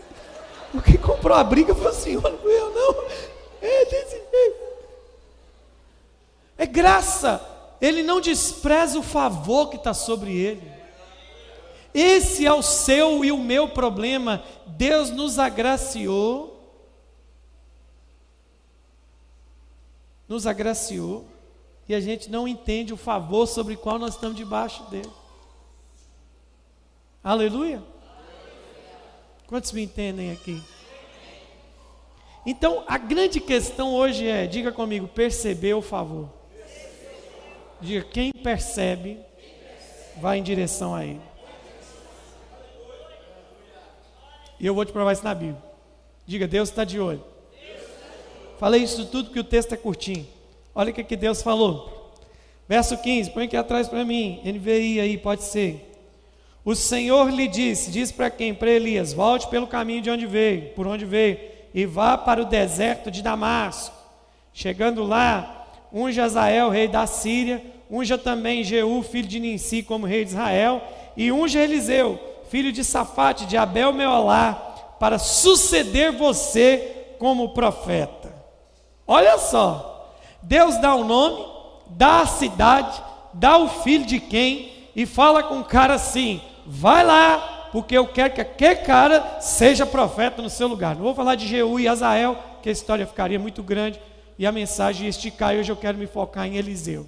O 0.74 0.80
que 0.80 0.96
comprou 0.96 1.36
a 1.36 1.44
briga 1.44 1.74
foi 1.74 1.90
o 1.90 1.94
senhor, 1.94 2.22
não 2.22 2.50
eu, 2.50 2.70
não. 2.70 3.04
É 3.60 3.84
desse. 3.84 4.22
É 6.56 6.64
graça. 6.64 7.46
Ele 7.78 8.02
não 8.02 8.22
despreza 8.22 8.98
o 8.98 9.02
favor 9.02 9.68
que 9.68 9.76
está 9.76 9.92
sobre 9.92 10.34
ele. 10.34 10.72
Esse 11.92 12.46
é 12.46 12.52
o 12.54 12.62
seu 12.62 13.22
e 13.22 13.30
o 13.30 13.36
meu 13.36 13.68
problema. 13.68 14.42
Deus 14.66 15.10
nos 15.10 15.38
agraciou 15.38 16.52
nos 20.32 20.46
agraciou 20.46 21.26
e 21.86 21.94
a 21.94 22.00
gente 22.00 22.30
não 22.30 22.48
entende 22.48 22.90
o 22.90 22.96
favor 22.96 23.46
sobre 23.46 23.74
o 23.74 23.78
qual 23.78 23.98
nós 23.98 24.14
estamos 24.14 24.36
debaixo 24.36 24.82
dele. 24.84 25.10
Aleluia? 27.22 27.80
Quantos 29.46 29.70
me 29.70 29.82
entendem 29.82 30.32
aqui? 30.32 30.60
Então, 32.44 32.82
a 32.88 32.98
grande 32.98 33.40
questão 33.40 33.94
hoje 33.94 34.26
é, 34.26 34.46
diga 34.46 34.72
comigo, 34.72 35.06
perceber 35.06 35.74
o 35.74 35.82
favor. 35.82 36.28
Diga, 37.80 38.04
quem 38.04 38.32
percebe, 38.32 39.20
vai 40.16 40.38
em 40.38 40.42
direção 40.42 40.94
a 40.94 41.04
ele. 41.04 41.20
E 44.58 44.66
eu 44.66 44.74
vou 44.74 44.84
te 44.84 44.92
provar 44.92 45.12
isso 45.12 45.22
na 45.22 45.34
Bíblia. 45.34 45.62
Diga, 46.26 46.48
Deus 46.48 46.70
está 46.70 46.82
de 46.82 46.98
olho. 46.98 47.22
Falei 48.58 48.82
isso 48.82 49.06
tudo 49.06 49.26
porque 49.26 49.40
o 49.40 49.44
texto 49.44 49.72
é 49.72 49.76
curtinho. 49.76 50.26
Olha 50.74 50.90
o 50.90 50.94
que, 50.94 51.04
que 51.04 51.16
Deus 51.16 51.40
falou. 51.40 52.12
Verso 52.68 52.96
15, 52.96 53.30
põe 53.30 53.44
aqui 53.44 53.56
atrás 53.56 53.88
para 53.88 54.04
mim. 54.04 54.40
NVI 54.44 54.98
aí, 54.98 55.18
pode 55.18 55.44
ser. 55.44 55.91
O 56.64 56.74
Senhor 56.74 57.30
lhe 57.30 57.48
disse: 57.48 57.90
Diz 57.90 58.12
para 58.12 58.30
quem? 58.30 58.54
Para 58.54 58.70
Elias: 58.70 59.12
Volte 59.12 59.48
pelo 59.48 59.66
caminho 59.66 60.02
de 60.02 60.10
onde 60.10 60.26
veio, 60.26 60.70
por 60.74 60.86
onde 60.86 61.04
veio, 61.04 61.38
e 61.74 61.84
vá 61.84 62.16
para 62.16 62.42
o 62.42 62.46
deserto 62.46 63.10
de 63.10 63.22
Damasco. 63.22 63.94
Chegando 64.52 65.02
lá, 65.02 65.66
unja 65.92 66.24
Azael, 66.24 66.68
rei 66.68 66.86
da 66.86 67.06
Síria, 67.06 67.62
unja 67.90 68.16
também 68.16 68.62
Jeú, 68.62 69.02
filho 69.02 69.26
de 69.26 69.40
Ninsi, 69.40 69.82
como 69.82 70.06
rei 70.06 70.24
de 70.24 70.30
Israel, 70.30 70.82
e 71.16 71.32
unja 71.32 71.60
Eliseu, 71.60 72.18
filho 72.48 72.70
de 72.70 72.84
Safate, 72.84 73.46
de 73.46 73.56
Abel 73.56 73.92
Meolá, 73.92 74.54
para 75.00 75.18
suceder 75.18 76.12
você 76.12 77.14
como 77.18 77.54
profeta. 77.54 78.32
Olha 79.06 79.36
só, 79.38 80.14
Deus 80.42 80.78
dá 80.78 80.94
o 80.94 81.04
nome, 81.04 81.44
dá 81.90 82.20
a 82.20 82.26
cidade, 82.26 83.02
dá 83.32 83.58
o 83.58 83.68
filho 83.68 84.06
de 84.06 84.20
quem 84.20 84.70
e 84.94 85.06
fala 85.06 85.42
com 85.42 85.60
o 85.60 85.64
cara 85.64 85.94
assim: 85.94 86.40
vai 86.66 87.04
lá, 87.04 87.68
porque 87.72 87.96
eu 87.96 88.06
quero 88.06 88.34
que 88.34 88.40
aquele 88.40 88.76
cara 88.76 89.40
seja 89.40 89.86
profeta 89.86 90.42
no 90.42 90.50
seu 90.50 90.68
lugar. 90.68 90.94
Não 90.94 91.02
vou 91.02 91.14
falar 91.14 91.34
de 91.34 91.46
Jeú 91.46 91.80
e 91.80 91.88
Azael, 91.88 92.36
que 92.62 92.68
a 92.68 92.72
história 92.72 93.06
ficaria 93.06 93.38
muito 93.38 93.62
grande 93.62 94.00
e 94.38 94.46
a 94.46 94.52
mensagem 94.52 95.04
ia 95.04 95.10
esticar. 95.10 95.54
E 95.54 95.60
hoje 95.60 95.72
eu 95.72 95.76
quero 95.76 95.98
me 95.98 96.06
focar 96.06 96.46
em 96.46 96.56
Eliseu. 96.56 97.06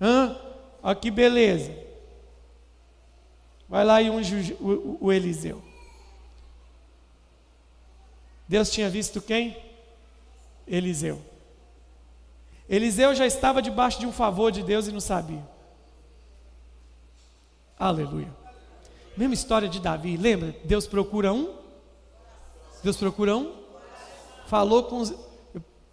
Hã? 0.00 0.36
Olha 0.82 0.94
que 0.94 1.10
beleza. 1.10 1.72
Vai 3.68 3.84
lá 3.84 4.00
e 4.00 4.08
unge 4.08 4.56
o, 4.60 4.68
o, 4.68 4.98
o 5.06 5.12
Eliseu. 5.12 5.62
Deus 8.48 8.70
tinha 8.70 8.88
visto 8.88 9.20
quem? 9.20 9.56
Eliseu. 10.66 11.20
Eliseu 12.68 13.14
já 13.14 13.26
estava 13.26 13.60
debaixo 13.62 13.98
de 13.98 14.06
um 14.06 14.12
favor 14.12 14.50
de 14.52 14.62
Deus 14.62 14.86
e 14.86 14.92
não 14.92 15.00
sabia. 15.00 15.42
Aleluia. 17.78 18.34
Mesma 19.16 19.34
história 19.34 19.68
de 19.68 19.80
Davi, 19.80 20.16
lembra? 20.16 20.54
Deus 20.64 20.86
procura 20.86 21.32
um. 21.32 21.54
Deus 22.82 22.96
procura 22.96 23.36
um. 23.36 23.52
Falou 24.46 24.84
com 24.84 24.98
os... 24.98 25.14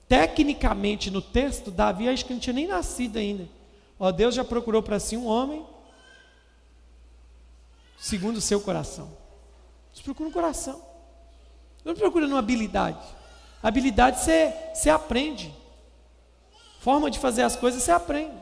Tecnicamente 0.07 1.09
no 1.09 1.21
texto, 1.21 1.71
Davi 1.71 2.07
acho 2.07 2.25
que 2.25 2.33
não 2.33 2.39
tinha 2.39 2.53
nem 2.53 2.67
nascido 2.67 3.17
ainda. 3.17 3.47
Ó, 3.99 4.11
Deus 4.11 4.35
já 4.35 4.43
procurou 4.43 4.83
para 4.83 4.99
si 4.99 5.17
um 5.17 5.25
homem 5.25 5.65
segundo 7.97 8.37
o 8.37 8.41
seu 8.41 8.59
coração. 8.61 9.09
Deus 9.91 10.03
procura 10.03 10.29
um 10.29 10.31
coração. 10.31 10.81
Não 11.83 11.95
procura 11.95 12.27
uma 12.27 12.39
habilidade. 12.39 13.03
Habilidade 13.61 14.19
você, 14.19 14.53
você 14.73 14.89
aprende. 14.89 15.53
Forma 16.79 17.09
de 17.09 17.17
fazer 17.17 17.43
as 17.43 17.55
coisas 17.55 17.81
você 17.81 17.91
aprende. 17.91 18.35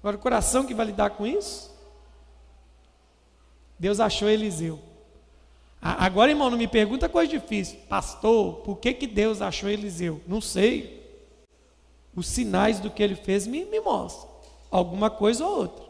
Agora, 0.00 0.16
o 0.16 0.20
coração 0.20 0.66
que 0.66 0.74
vai 0.74 0.86
lidar 0.86 1.10
com 1.10 1.26
isso? 1.26 1.69
Deus 3.80 3.98
achou 3.98 4.28
Eliseu. 4.28 4.78
Agora, 5.80 6.30
irmão, 6.30 6.50
não 6.50 6.58
me 6.58 6.68
pergunta 6.68 7.08
coisa 7.08 7.30
difícil. 7.30 7.78
Pastor, 7.88 8.56
por 8.56 8.76
que, 8.76 8.92
que 8.92 9.06
Deus 9.06 9.40
achou 9.40 9.70
Eliseu? 9.70 10.20
Não 10.26 10.38
sei. 10.38 11.00
Os 12.14 12.26
sinais 12.26 12.78
do 12.78 12.90
que 12.90 13.02
ele 13.02 13.14
fez 13.14 13.46
me, 13.46 13.64
me 13.64 13.80
mostram. 13.80 14.28
Alguma 14.70 15.08
coisa 15.08 15.46
ou 15.46 15.56
outra. 15.56 15.84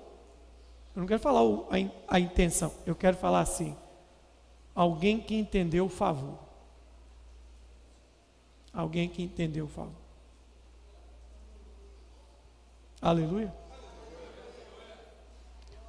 Eu 0.95 1.01
não 1.01 1.07
quero 1.07 1.19
falar 1.19 1.41
a, 1.41 2.15
a 2.15 2.21
intenção. 2.21 2.73
Eu 2.87 2.95
quero 2.95 3.17
falar 3.17 3.41
assim. 3.41 3.75
Alguém 4.73 5.19
que 5.19 5.35
entendeu 5.35 5.87
o 5.87 5.89
favor. 5.89 6.39
Alguém 8.73 9.09
que 9.09 9.21
entendeu, 9.21 9.67
fala. 9.67 9.91
Aleluia. 13.03 13.53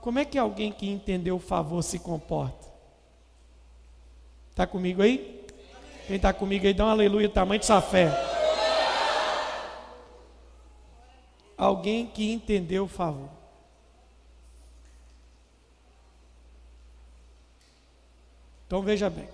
Como 0.02 0.18
é 0.18 0.26
que 0.26 0.38
alguém 0.38 0.72
que 0.72 0.90
entendeu 0.90 1.36
o 1.36 1.40
favor 1.40 1.84
se 1.84 2.00
comporta? 2.00 2.68
Está 4.50 4.66
comigo 4.66 5.02
aí? 5.04 5.46
Quem 6.08 6.16
está 6.16 6.34
comigo 6.34 6.66
aí, 6.66 6.74
dá 6.74 6.88
um 6.88 6.90
aleluia, 6.90 7.30
tamanho 7.30 7.60
de 7.60 7.68
sua 7.68 7.82
fé. 7.82 8.10
Alguém 11.56 12.08
que 12.08 12.32
entendeu 12.32 12.86
o 12.86 12.88
favor. 12.88 13.30
Então 18.66 18.82
veja 18.82 19.10
bem. 19.10 19.30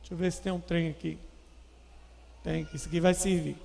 Deixa 0.00 0.14
eu 0.14 0.16
ver 0.16 0.32
se 0.32 0.42
tem 0.42 0.50
um 0.52 0.60
trem 0.60 0.90
aqui. 0.90 1.16
Tem, 2.42 2.68
isso 2.74 2.88
aqui 2.88 2.98
vai 2.98 3.14
servir. 3.14 3.56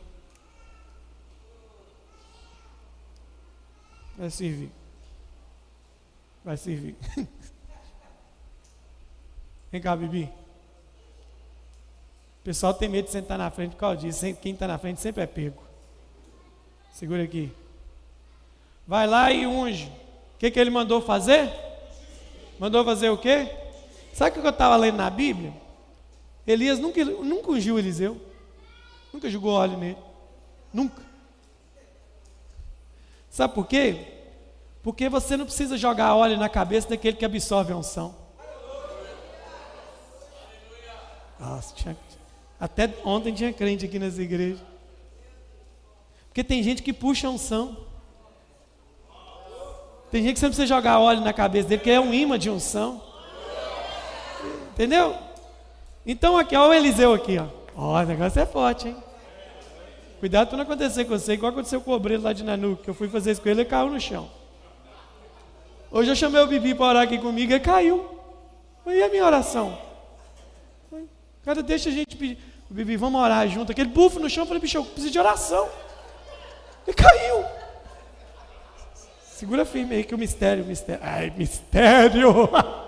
Vai 4.16 4.30
servir. 4.30 4.72
Vai 6.48 6.56
servir. 6.56 6.96
Vem 9.70 9.82
cá, 9.82 9.94
Bibi. 9.98 10.32
O 12.40 12.44
pessoal 12.46 12.74
tem 12.74 12.88
medo 12.88 13.08
de 13.08 13.12
sentar 13.12 13.38
na 13.38 13.52
frente 13.52 13.72
por 13.72 13.80
causa 13.80 13.98
disso. 13.98 14.34
Quem 14.36 14.54
está 14.54 14.66
na 14.66 14.78
frente 14.78 15.02
sempre 15.02 15.24
é 15.24 15.28
pego. 15.28 15.62
Segura 16.94 17.22
aqui. 17.22 17.52
Vai 18.88 19.06
lá 19.06 19.30
e 19.30 19.46
unge. 19.46 19.88
O 20.36 20.38
que, 20.40 20.50
que 20.50 20.58
ele 20.58 20.70
mandou 20.70 21.02
fazer? 21.02 21.52
Mandou 22.58 22.86
fazer 22.86 23.10
o 23.10 23.18
quê? 23.18 23.54
Sabe 24.14 24.38
o 24.38 24.42
que 24.42 24.48
eu 24.48 24.50
estava 24.50 24.78
lendo 24.78 24.96
na 24.96 25.10
Bíblia? 25.10 25.54
Elias 26.48 26.80
nunca, 26.80 27.04
nunca 27.04 27.52
ungiu 27.52 27.78
Eliseu. 27.78 28.22
Nunca 29.12 29.30
jogou 29.30 29.52
óleo 29.52 29.78
nele. 29.78 29.98
Nunca. 30.74 31.02
Sabe 33.30 33.54
por 33.54 33.68
quê? 33.68 34.17
Porque 34.88 35.10
você 35.10 35.36
não 35.36 35.44
precisa 35.44 35.76
jogar 35.76 36.16
óleo 36.16 36.38
na 36.38 36.48
cabeça 36.48 36.88
daquele 36.88 37.18
que 37.18 37.26
absorve 37.26 37.74
a 37.74 37.76
unção. 37.76 38.16
Nossa, 41.38 41.76
tinha, 41.76 41.98
até 42.58 42.94
ontem 43.04 43.34
tinha 43.34 43.52
crente 43.52 43.84
aqui 43.84 44.00
nessa 44.00 44.22
igreja. 44.22 44.64
Porque 46.30 46.42
tem 46.42 46.64
gente 46.64 46.82
que 46.82 46.94
puxa 46.94 47.28
a 47.28 47.32
unção. 47.32 47.76
Tem 50.10 50.24
gente 50.24 50.36
que 50.36 50.40
você 50.40 50.46
não 50.46 50.52
precisa 50.52 50.68
jogar 50.74 51.00
óleo 51.00 51.20
na 51.20 51.34
cabeça 51.34 51.68
dele, 51.68 51.80
porque 51.80 51.92
é 51.92 52.00
um 52.00 52.14
imã 52.14 52.40
de 52.40 52.50
unção. 52.50 53.04
Entendeu? 54.72 55.18
Então 56.06 56.38
aqui, 56.38 56.56
olha 56.56 56.70
o 56.70 56.74
Eliseu 56.74 57.14
aqui, 57.14 57.38
ó. 57.38 57.48
Ó, 57.76 58.02
o 58.02 58.06
negócio 58.06 58.42
é 58.42 58.46
forte, 58.46 58.88
hein? 58.88 58.96
Cuidado 60.22 60.48
para 60.48 60.56
não 60.56 60.64
acontecer 60.64 61.04
com 61.04 61.10
você, 61.10 61.34
igual 61.34 61.52
aconteceu 61.52 61.82
com 61.82 61.92
o 61.92 61.94
obreiro 61.94 62.24
lá 62.24 62.32
de 62.32 62.46
Nanuque, 62.46 62.84
que 62.84 62.90
eu 62.90 62.94
fui 62.94 63.10
fazer 63.10 63.32
isso 63.32 63.42
com 63.42 63.50
ele 63.50 63.64
e 63.64 63.66
caiu 63.66 63.90
no 63.90 64.00
chão. 64.00 64.37
Hoje 65.90 66.12
eu 66.12 66.16
chamei 66.16 66.42
o 66.42 66.48
Bibi 66.48 66.76
para 66.76 66.86
orar 66.86 67.04
aqui 67.04 67.18
comigo, 67.18 67.52
ele 67.52 67.60
caiu. 67.60 68.18
E 68.86 69.02
a 69.02 69.10
minha 69.10 69.26
oração? 69.26 69.78
Cara, 71.44 71.64
deixa 71.64 71.90
a 71.90 71.92
gente 71.92 72.16
pedir. 72.16 72.38
Bibi, 72.70 72.98
vamos 72.98 73.22
orar 73.22 73.48
junto. 73.48 73.72
Aquele 73.72 73.90
bufo 73.90 74.20
no 74.20 74.30
chão, 74.30 74.44
eu 74.44 74.48
falei, 74.48 74.62
bicho, 74.62 74.78
eu 74.78 74.84
preciso 74.84 75.12
de 75.12 75.20
oração. 75.20 75.70
Ele 76.86 76.96
caiu. 76.96 77.46
Segura 79.32 79.64
firme 79.66 79.96
aí 79.96 80.04
que 80.04 80.14
o 80.14 80.18
mistério, 80.18 80.64
o 80.64 80.68
mistério. 80.68 81.02
Ai, 81.04 81.30
mistério! 81.30 82.50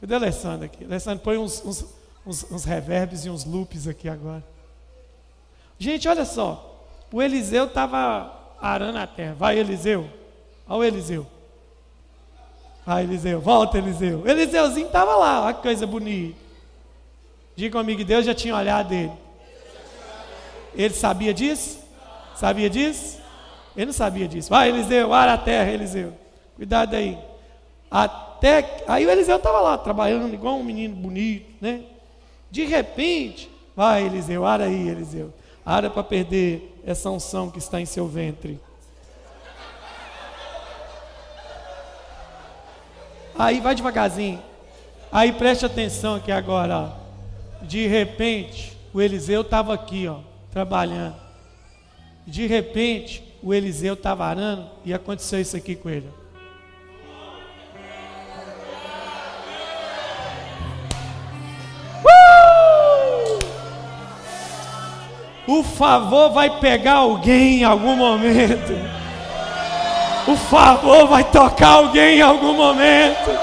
Cadê 0.00 0.14
a 0.14 0.16
Alessandra 0.16 0.66
aqui? 0.66 0.82
Alessandra, 0.84 1.22
põe 1.22 1.36
uns, 1.36 1.62
uns, 1.64 1.84
uns, 2.26 2.50
uns 2.50 2.64
reverbs 2.64 3.26
e 3.26 3.30
uns 3.30 3.44
loops 3.44 3.86
aqui 3.86 4.08
agora. 4.08 4.42
Gente, 5.78 6.08
olha 6.08 6.24
só. 6.24 6.88
O 7.12 7.20
Eliseu 7.20 7.66
estava 7.66 8.39
arando 8.60 8.98
a 8.98 9.06
terra. 9.06 9.34
Vai, 9.38 9.58
Eliseu. 9.58 10.08
Olha 10.68 10.78
o 10.78 10.84
Eliseu. 10.84 11.26
Vai, 12.84 13.04
Eliseu. 13.04 13.40
Volta, 13.40 13.78
Eliseu. 13.78 14.26
Eliseuzinho 14.26 14.86
estava 14.86 15.16
lá. 15.16 15.44
Olha 15.44 15.54
que 15.54 15.62
coisa 15.62 15.86
bonita. 15.86 16.36
Diga 17.56 17.78
comigo, 17.78 18.04
Deus 18.04 18.24
já 18.24 18.34
tinha 18.34 18.56
olhado 18.56 18.92
ele. 18.92 19.12
Ele 20.74 20.94
sabia 20.94 21.34
disso? 21.34 21.80
Sabia 22.34 22.70
disso? 22.70 23.20
Ele 23.76 23.86
não 23.86 23.92
sabia 23.92 24.26
disso. 24.26 24.48
Vai, 24.48 24.68
Eliseu, 24.68 25.12
ara 25.12 25.34
a 25.34 25.38
terra, 25.38 25.70
Eliseu. 25.70 26.12
Cuidado 26.56 26.94
aí. 26.94 27.18
Até 27.90 28.82
aí 28.86 29.04
o 29.04 29.10
Eliseu 29.10 29.36
estava 29.36 29.60
lá 29.60 29.76
trabalhando 29.76 30.32
igual 30.32 30.56
um 30.56 30.64
menino 30.64 30.94
bonito, 30.94 31.46
né? 31.60 31.82
De 32.50 32.64
repente, 32.64 33.50
vai, 33.76 34.06
Eliseu, 34.06 34.46
ara 34.46 34.64
aí, 34.64 34.88
Eliseu. 34.88 35.32
Ara 35.64 35.90
para 35.90 36.02
perder 36.02 36.79
essa 36.90 37.10
unção 37.10 37.50
que 37.50 37.58
está 37.58 37.80
em 37.80 37.86
seu 37.86 38.06
ventre. 38.06 38.60
Aí 43.38 43.60
vai 43.60 43.74
devagarzinho. 43.74 44.42
Aí 45.10 45.32
preste 45.32 45.64
atenção 45.64 46.16
aqui 46.16 46.30
agora. 46.30 46.94
De 47.62 47.86
repente, 47.86 48.76
o 48.92 49.00
Eliseu 49.00 49.40
estava 49.40 49.72
aqui, 49.72 50.06
ó, 50.06 50.18
trabalhando. 50.50 51.16
De 52.26 52.46
repente, 52.46 53.24
o 53.42 53.54
Eliseu 53.54 53.94
estava 53.94 54.24
arando 54.26 54.68
e 54.84 54.92
aconteceu 54.92 55.40
isso 55.40 55.56
aqui 55.56 55.74
com 55.74 55.88
ele. 55.88 56.19
O 65.50 65.64
favor 65.64 66.30
vai 66.30 66.48
pegar 66.60 66.98
alguém 66.98 67.58
em 67.58 67.64
algum 67.64 67.96
momento. 67.96 68.72
O 70.28 70.36
favor 70.36 71.08
vai 71.08 71.24
tocar 71.24 71.70
alguém 71.70 72.18
em 72.18 72.22
algum 72.22 72.52
momento. 72.52 73.36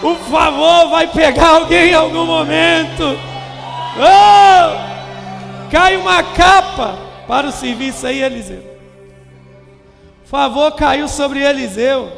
O 0.00 0.14
favor 0.30 0.88
vai 0.90 1.08
pegar 1.08 1.56
alguém 1.56 1.90
em 1.90 1.94
algum 1.94 2.24
momento. 2.24 3.18
Oh! 3.98 5.68
Cai 5.72 5.96
uma 5.96 6.22
capa 6.22 6.96
para 7.26 7.48
o 7.48 7.52
serviço 7.52 8.06
aí, 8.06 8.22
Eliseu. 8.22 8.62
Favor 10.24 10.70
caiu 10.70 11.08
sobre 11.08 11.42
Eliseu. 11.42 12.12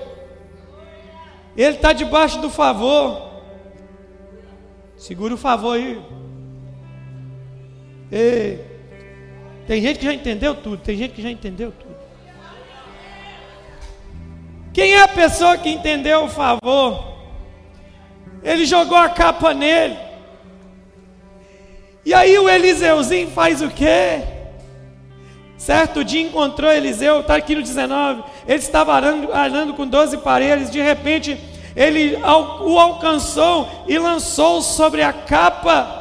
Ele 1.57 1.77
está 1.77 1.95
debaixo 1.95 2.39
do 2.39 2.51
favor. 2.51 3.31
Segura 4.99 5.33
o 5.33 5.39
favor 5.39 5.75
aí. 5.75 6.18
Ei. 8.11 8.65
Tem 9.67 9.83
gente 9.83 9.99
que 9.99 10.05
já 10.05 10.15
entendeu 10.15 10.55
tudo. 10.55 10.79
Tem 10.79 10.97
gente 10.97 11.15
que 11.15 11.23
já 11.23 11.31
entendeu 11.31 11.73
tudo. 11.73 11.97
Quem 14.73 14.93
é 14.93 15.03
a 15.03 15.09
pessoa 15.09 15.59
que 15.59 15.69
entendeu 15.69 16.25
o 16.25 16.29
favor? 16.29 17.19
Ele 18.43 18.65
jogou 18.65 18.97
a 18.97 19.09
capa 19.09 19.53
nele. 19.53 19.99
E 22.05 22.15
aí 22.15 22.39
o 22.39 22.49
Eliseuzinho 22.49 23.29
faz 23.31 23.61
o 23.61 23.69
quê? 23.69 24.23
Certo 25.59 26.05
dia 26.05 26.23
encontrou 26.23 26.71
Eliseu, 26.71 27.21
está 27.21 27.35
aqui 27.35 27.55
no 27.57 27.63
19. 27.63 28.23
Ele 28.47 28.59
estava 28.59 28.95
arando, 28.95 29.33
arando 29.33 29.75
com 29.75 29.87
12 29.87 30.19
paredes. 30.19 30.71
De 30.71 30.81
repente, 30.81 31.37
ele 31.75 32.17
o 32.17 32.79
alcançou 32.79 33.69
e 33.89 33.99
lançou 33.99 34.63
sobre 34.63 35.03
a 35.03 35.13
capa, 35.13 35.97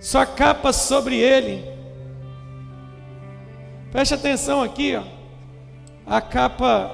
sua 0.00 0.24
capa 0.24 0.72
sobre 0.72 1.16
ele. 1.16 1.62
Preste 3.92 4.14
atenção 4.14 4.62
aqui, 4.62 4.96
ó. 4.96 5.02
A 6.06 6.20
capa, 6.20 6.90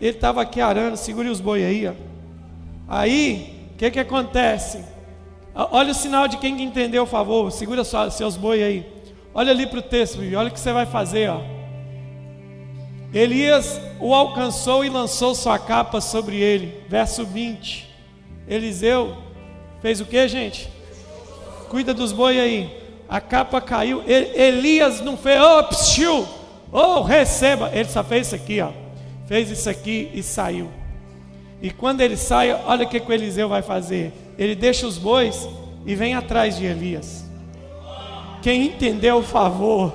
ele 0.00 0.16
estava 0.16 0.42
aqui 0.42 0.60
arando, 0.60 0.96
segure 0.96 1.28
os 1.28 1.40
boi 1.40 1.64
aí, 1.64 1.86
ó. 1.86 1.92
Aí, 2.88 3.70
o 3.72 3.76
que 3.76 3.90
que 3.90 4.00
acontece? 4.00 4.84
Olha 5.54 5.92
o 5.92 5.94
sinal 5.94 6.26
de 6.26 6.36
quem 6.38 6.60
entendeu 6.62 7.04
o 7.04 7.06
favor. 7.06 7.50
Segura 7.52 7.84
só, 7.84 8.10
seus 8.10 8.36
boi 8.36 8.62
aí. 8.62 8.86
Olha 9.32 9.52
ali 9.52 9.66
para 9.66 9.78
o 9.78 9.82
texto, 9.82 10.18
olha 10.36 10.48
o 10.48 10.50
que 10.50 10.58
você 10.58 10.72
vai 10.72 10.86
fazer, 10.86 11.30
ó. 11.30 11.40
Elias 13.12 13.80
o 14.00 14.12
alcançou 14.14 14.84
e 14.84 14.88
lançou 14.88 15.34
sua 15.34 15.58
capa 15.58 16.00
sobre 16.00 16.36
ele. 16.36 16.82
Verso 16.88 17.24
20. 17.24 17.88
Eliseu 18.46 19.16
fez 19.80 20.00
o 20.00 20.04
que, 20.04 20.26
gente? 20.28 20.68
Cuida 21.68 21.92
dos 21.92 22.12
boi 22.12 22.38
aí. 22.38 22.70
A 23.08 23.20
capa 23.20 23.60
caiu. 23.60 24.02
Elias 24.06 25.00
não 25.00 25.16
fez, 25.16 25.40
oh, 25.40 25.64
psiu, 25.64 26.26
oh, 26.72 27.00
receba. 27.02 27.70
Ele 27.72 27.88
só 27.88 28.04
fez 28.04 28.26
isso 28.26 28.36
aqui, 28.36 28.60
ó. 28.60 28.70
Fez 29.26 29.50
isso 29.50 29.68
aqui 29.68 30.10
e 30.14 30.22
saiu. 30.22 30.70
E 31.60 31.70
quando 31.70 32.00
ele 32.00 32.16
sai, 32.16 32.52
olha 32.66 32.86
o 32.86 32.88
que, 32.88 33.00
que 33.00 33.10
o 33.10 33.14
Eliseu 33.14 33.48
vai 33.48 33.62
fazer. 33.62 34.12
Ele 34.38 34.54
deixa 34.54 34.86
os 34.86 34.96
bois 34.96 35.48
e 35.84 35.94
vem 35.94 36.14
atrás 36.14 36.56
de 36.56 36.64
Elias. 36.64 37.24
Quem 38.42 38.66
entendeu 38.66 39.18
o 39.18 39.22
favor? 39.22 39.92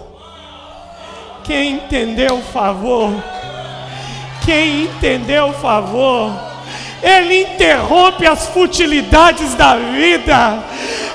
Quem 1.43 1.76
entendeu 1.76 2.38
o 2.38 2.41
favor? 2.41 3.11
Quem 4.45 4.84
entendeu 4.84 5.47
o 5.47 5.53
favor? 5.53 6.32
Ele 7.01 7.43
interrompe 7.43 8.26
as 8.26 8.47
futilidades 8.47 9.55
da 9.55 9.76
vida. 9.76 10.63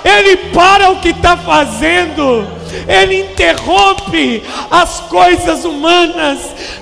Ele 0.05 0.37
para 0.53 0.91
o 0.91 1.01
que 1.01 1.11
está 1.11 1.37
fazendo. 1.37 2.47
Ele 2.87 3.21
interrompe 3.21 4.43
as 4.71 5.01
coisas 5.01 5.65
humanas, 5.65 6.39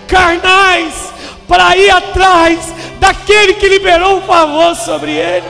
carnais, 0.07 1.13
para 1.47 1.77
ir 1.77 1.91
atrás 1.91 2.75
daquele 2.99 3.55
que 3.55 3.69
liberou 3.69 4.19
o 4.19 4.23
favor 4.23 4.75
sobre 4.75 5.13
ele. 5.13 5.47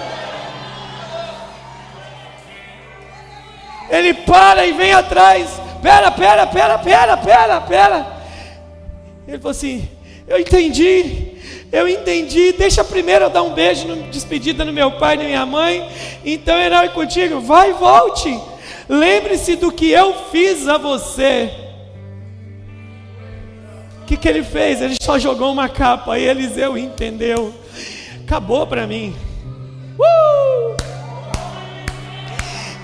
Ele 3.88 4.14
para 4.14 4.66
e 4.66 4.72
vem 4.72 4.92
atrás. 4.92 5.48
Pera, 5.80 6.10
pera, 6.10 6.46
pera, 6.46 6.78
pera, 6.78 7.16
pera, 7.16 7.60
pera. 7.60 8.06
Ele 9.26 9.38
falou 9.38 9.52
assim: 9.52 9.88
Eu 10.26 10.40
entendi. 10.40 11.25
Eu 11.72 11.88
entendi. 11.88 12.52
Deixa 12.52 12.84
primeiro 12.84 13.26
eu 13.26 13.30
dar 13.30 13.42
um 13.42 13.52
beijo 13.52 13.86
no, 13.86 14.02
despedida 14.04 14.64
no 14.64 14.72
meu 14.72 14.92
pai 14.92 15.14
e 15.14 15.18
na 15.18 15.24
minha 15.24 15.46
mãe. 15.46 15.88
Então 16.24 16.56
herói 16.58 16.88
contigo. 16.90 17.40
Vai 17.40 17.70
e 17.70 17.74
volte. 17.74 18.38
Lembre-se 18.88 19.56
do 19.56 19.72
que 19.72 19.90
eu 19.90 20.14
fiz 20.30 20.68
a 20.68 20.78
você. 20.78 21.50
O 24.02 24.06
que, 24.06 24.16
que 24.16 24.28
ele 24.28 24.44
fez? 24.44 24.80
Ele 24.80 24.96
só 25.02 25.18
jogou 25.18 25.52
uma 25.52 25.68
capa. 25.68 26.18
E 26.18 26.28
Eliseu 26.28 26.78
entendeu. 26.78 27.52
Acabou 28.24 28.66
para 28.66 28.86
mim. 28.86 29.14
Uh! 29.98 30.76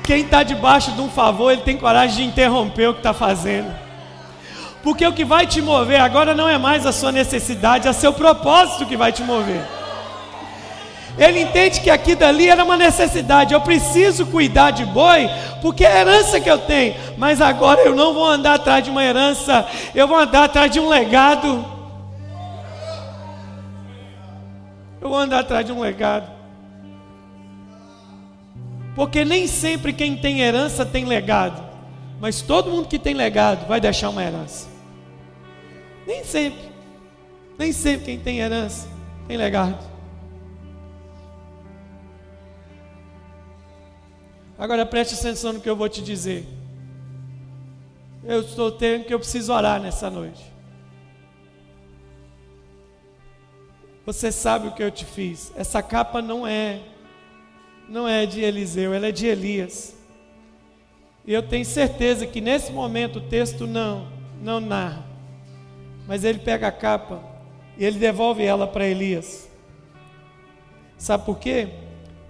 Quem 0.05 0.23
está 0.23 0.43
debaixo 0.43 0.91
de 0.93 1.01
um 1.01 1.09
favor, 1.09 1.53
ele 1.53 1.63
tem 1.63 1.77
coragem 1.77 2.17
de 2.17 2.25
interromper 2.25 2.89
o 2.89 2.95
que 2.95 3.01
está 3.01 3.13
fazendo. 3.13 3.82
Porque 4.83 5.07
o 5.07 5.13
que 5.13 5.25
vai 5.25 5.47
te 5.47 5.63
mover 5.63 6.01
agora 6.01 6.35
não 6.35 6.49
é 6.49 6.59
mais 6.59 6.85
a 6.85 6.93
sua 6.93 7.13
necessidade, 7.13 7.87
é 7.87 7.93
seu 7.93 8.13
propósito 8.13 8.87
que 8.87 8.97
vai 8.97 9.13
te 9.13 9.23
mover. 9.23 9.63
Ele 11.17 11.41
entende 11.41 11.81
que 11.81 11.91
aqui 11.91 12.15
dali 12.15 12.49
era 12.49 12.65
uma 12.65 12.77
necessidade. 12.77 13.53
Eu 13.53 13.61
preciso 13.61 14.27
cuidar 14.27 14.71
de 14.71 14.85
boi, 14.85 15.29
porque 15.61 15.85
é 15.85 15.93
a 15.93 16.01
herança 16.01 16.41
que 16.41 16.51
eu 16.51 16.59
tenho. 16.59 16.95
Mas 17.19 17.41
agora 17.41 17.83
eu 17.83 17.95
não 17.95 18.15
vou 18.15 18.27
andar 18.27 18.55
atrás 18.55 18.83
de 18.83 18.91
uma 18.91 19.05
herança, 19.05 19.67
eu 19.95 20.09
vou 20.09 20.19
andar 20.19 20.45
atrás 20.45 20.71
de 20.71 20.81
um 20.81 20.89
legado. 20.89 21.65
Eu 25.01 25.09
vou 25.09 25.19
andar 25.19 25.41
atrás 25.41 25.67
de 25.67 25.73
um 25.73 25.81
legado. 25.81 26.31
Porque 28.95 29.25
nem 29.25 29.47
sempre 29.47 29.93
quem 29.93 30.17
tem 30.17 30.41
herança 30.41 30.85
tem 30.87 31.05
legado. 31.05 31.63
Mas 32.21 32.41
todo 32.41 32.71
mundo 32.71 32.89
que 32.89 32.99
tem 32.99 33.15
legado 33.15 33.67
vai 33.67 33.81
deixar 33.81 34.11
uma 34.11 34.23
herança. 34.23 34.72
Nem 36.07 36.25
sempre. 36.25 36.73
Nem 37.59 37.73
sempre 37.73 38.07
quem 38.07 38.19
tem 38.19 38.39
herança 38.39 38.89
tem 39.27 39.37
legado. 39.37 39.91
Agora 44.59 44.87
preste 44.87 45.15
atenção 45.15 45.55
no 45.55 45.61
que 45.61 45.69
eu 45.69 45.77
vou 45.77 45.89
te 45.89 46.03
dizer. 46.03 46.47
Eu 48.25 48.43
estou 48.43 48.71
tendo 48.71 49.05
que 49.05 49.13
eu 49.13 49.19
preciso 49.19 49.53
orar 49.53 49.81
nessa 49.81 50.09
noite. 50.09 50.53
Você 54.07 54.33
sabe 54.33 54.69
o 54.69 54.73
que 54.73 54.83
eu 54.83 54.91
te 54.91 55.05
fiz. 55.05 55.53
Essa 55.57 55.83
capa 55.83 56.21
não 56.21 56.47
é 56.47 56.81
não 57.89 58.09
é 58.09 58.25
de 58.25 58.41
Eliseu, 58.41 58.95
ela 58.95 59.09
é 59.09 59.13
de 59.13 59.27
Elias. 59.27 59.97
E 61.27 61.33
eu 61.33 61.43
tenho 61.43 61.65
certeza 61.65 62.27
que 62.27 62.41
nesse 62.41 62.73
momento 62.73 63.17
o 63.17 63.29
texto 63.29 63.67
não, 63.67 64.09
não 64.41 64.61
narra. 64.61 65.12
Mas 66.07 66.25
ele 66.25 66.39
pega 66.39 66.69
a 66.69 66.73
capa 66.73 67.23
e 67.77 67.85
ele 67.85 67.99
devolve 67.99 68.45
ela 68.45 68.67
para 68.67 68.87
Elias. 68.87 69.49
Sabe 70.99 71.25
por 71.25 71.39
quê? 71.39 71.69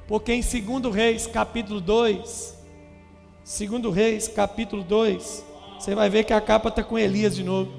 Porque 0.07 0.33
em 0.33 0.41
2 0.41 0.95
Reis, 0.95 1.27
capítulo 1.27 1.81
2, 1.81 2.59
2 3.45 3.95
Reis, 3.95 4.29
capítulo 4.29 4.83
2, 4.83 5.45
você 5.79 5.95
vai 5.95 6.09
ver 6.09 6.25
que 6.25 6.33
a 6.33 6.41
capa 6.41 6.69
está 6.69 6.83
com 6.83 6.99
Elias 6.99 7.35
de 7.35 7.43
novo. 7.43 7.73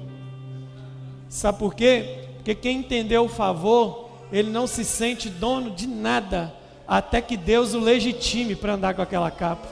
Sabe 1.28 1.58
por 1.58 1.74
quê? 1.74 2.26
Porque 2.36 2.54
quem 2.54 2.78
entendeu 2.78 3.24
o 3.24 3.28
favor, 3.28 4.10
ele 4.30 4.50
não 4.50 4.66
se 4.66 4.84
sente 4.84 5.30
dono 5.30 5.70
de 5.70 5.86
nada, 5.86 6.54
até 6.86 7.20
que 7.20 7.36
Deus 7.36 7.72
o 7.72 7.80
legitime 7.80 8.54
para 8.54 8.74
andar 8.74 8.94
com 8.94 9.02
aquela 9.02 9.30
capa. 9.30 9.66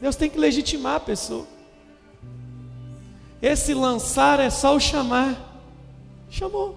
Deus 0.00 0.16
tem 0.16 0.30
que 0.30 0.38
legitimar 0.38 0.94
a 0.94 1.00
pessoa. 1.00 1.46
Esse 3.40 3.72
lançar 3.72 4.40
é 4.40 4.50
só 4.50 4.74
o 4.74 4.80
chamar. 4.80 5.36
Chamou. 6.28 6.76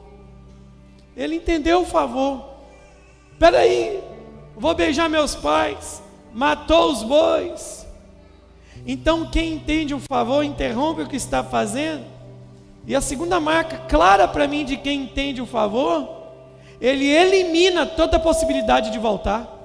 Ele 1.15 1.35
entendeu 1.35 1.81
o 1.81 1.85
favor. 1.85 2.45
Espera 3.33 3.59
aí, 3.59 4.01
vou 4.55 4.73
beijar 4.75 5.09
meus 5.09 5.35
pais. 5.35 6.01
Matou 6.33 6.91
os 6.91 7.03
bois. 7.03 7.85
Então 8.85 9.29
quem 9.29 9.53
entende 9.53 9.93
o 9.93 9.99
favor 9.99 10.43
interrompe 10.43 11.01
o 11.01 11.07
que 11.07 11.15
está 11.15 11.43
fazendo. 11.43 12.05
E 12.85 12.95
a 12.95 13.01
segunda 13.01 13.39
marca 13.39 13.77
clara 13.87 14.27
para 14.27 14.47
mim 14.47 14.65
de 14.65 14.77
quem 14.77 15.03
entende 15.03 15.41
o 15.41 15.45
favor, 15.45 16.21
ele 16.79 17.05
elimina 17.05 17.85
toda 17.85 18.19
possibilidade 18.19 18.91
de 18.91 18.97
voltar. 18.97 19.59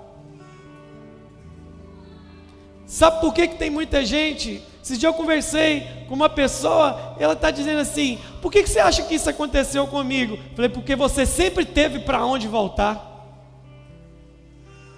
Sabe 2.86 3.20
por 3.20 3.32
que, 3.32 3.48
que 3.48 3.56
tem 3.56 3.70
muita 3.70 4.04
gente? 4.04 4.62
Esses 4.86 5.00
dias 5.00 5.12
eu 5.12 5.18
conversei 5.18 5.84
com 6.08 6.14
uma 6.14 6.28
pessoa, 6.28 7.16
ela 7.18 7.32
está 7.32 7.50
dizendo 7.50 7.80
assim: 7.80 8.20
por 8.40 8.52
que, 8.52 8.62
que 8.62 8.68
você 8.68 8.78
acha 8.78 9.02
que 9.02 9.16
isso 9.16 9.28
aconteceu 9.28 9.84
comigo? 9.88 10.38
Falei, 10.54 10.68
porque 10.68 10.94
você 10.94 11.26
sempre 11.26 11.64
teve 11.64 11.98
para 11.98 12.24
onde 12.24 12.46
voltar. 12.46 13.04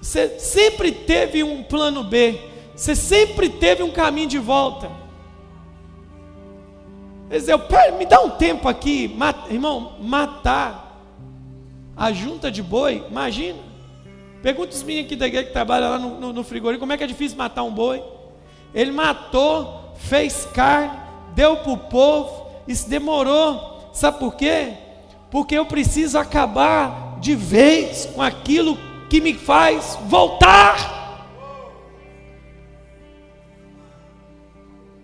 Você 0.02 0.38
sempre 0.38 0.92
teve 0.92 1.42
um 1.42 1.62
plano 1.62 2.04
B. 2.04 2.38
Você 2.76 2.94
sempre 2.94 3.48
teve 3.48 3.82
um 3.82 3.90
caminho 3.90 4.28
de 4.28 4.38
volta. 4.38 4.90
Eu, 7.30 7.58
me 7.96 8.04
dá 8.04 8.20
um 8.20 8.28
tempo 8.28 8.68
aqui, 8.68 9.16
irmão, 9.48 9.94
matar 10.02 11.02
a 11.96 12.12
junta 12.12 12.50
de 12.50 12.62
boi, 12.62 13.06
imagina. 13.10 13.58
Pergunta 14.42 14.74
os 14.74 14.82
meninos 14.82 15.06
aqui 15.06 15.16
da 15.16 15.26
igreja 15.26 15.46
que 15.46 15.52
trabalham 15.54 15.88
lá 15.88 15.98
no, 15.98 16.20
no, 16.20 16.32
no 16.34 16.44
frigorífico, 16.44 16.80
como 16.80 16.92
é 16.92 16.98
que 16.98 17.04
é 17.04 17.06
difícil 17.06 17.38
matar 17.38 17.62
um 17.62 17.72
boi? 17.72 18.17
Ele 18.74 18.92
matou, 18.92 19.94
fez 19.96 20.46
carne, 20.46 20.98
deu 21.34 21.58
para 21.58 21.72
o 21.72 21.76
povo, 21.76 22.46
isso 22.66 22.88
demorou. 22.88 23.90
Sabe 23.92 24.18
por 24.18 24.34
quê? 24.34 24.74
Porque 25.30 25.54
eu 25.54 25.66
preciso 25.66 26.18
acabar 26.18 27.18
de 27.20 27.34
vez 27.34 28.06
com 28.06 28.22
aquilo 28.22 28.78
que 29.08 29.20
me 29.20 29.34
faz 29.34 29.98
voltar. 30.06 30.98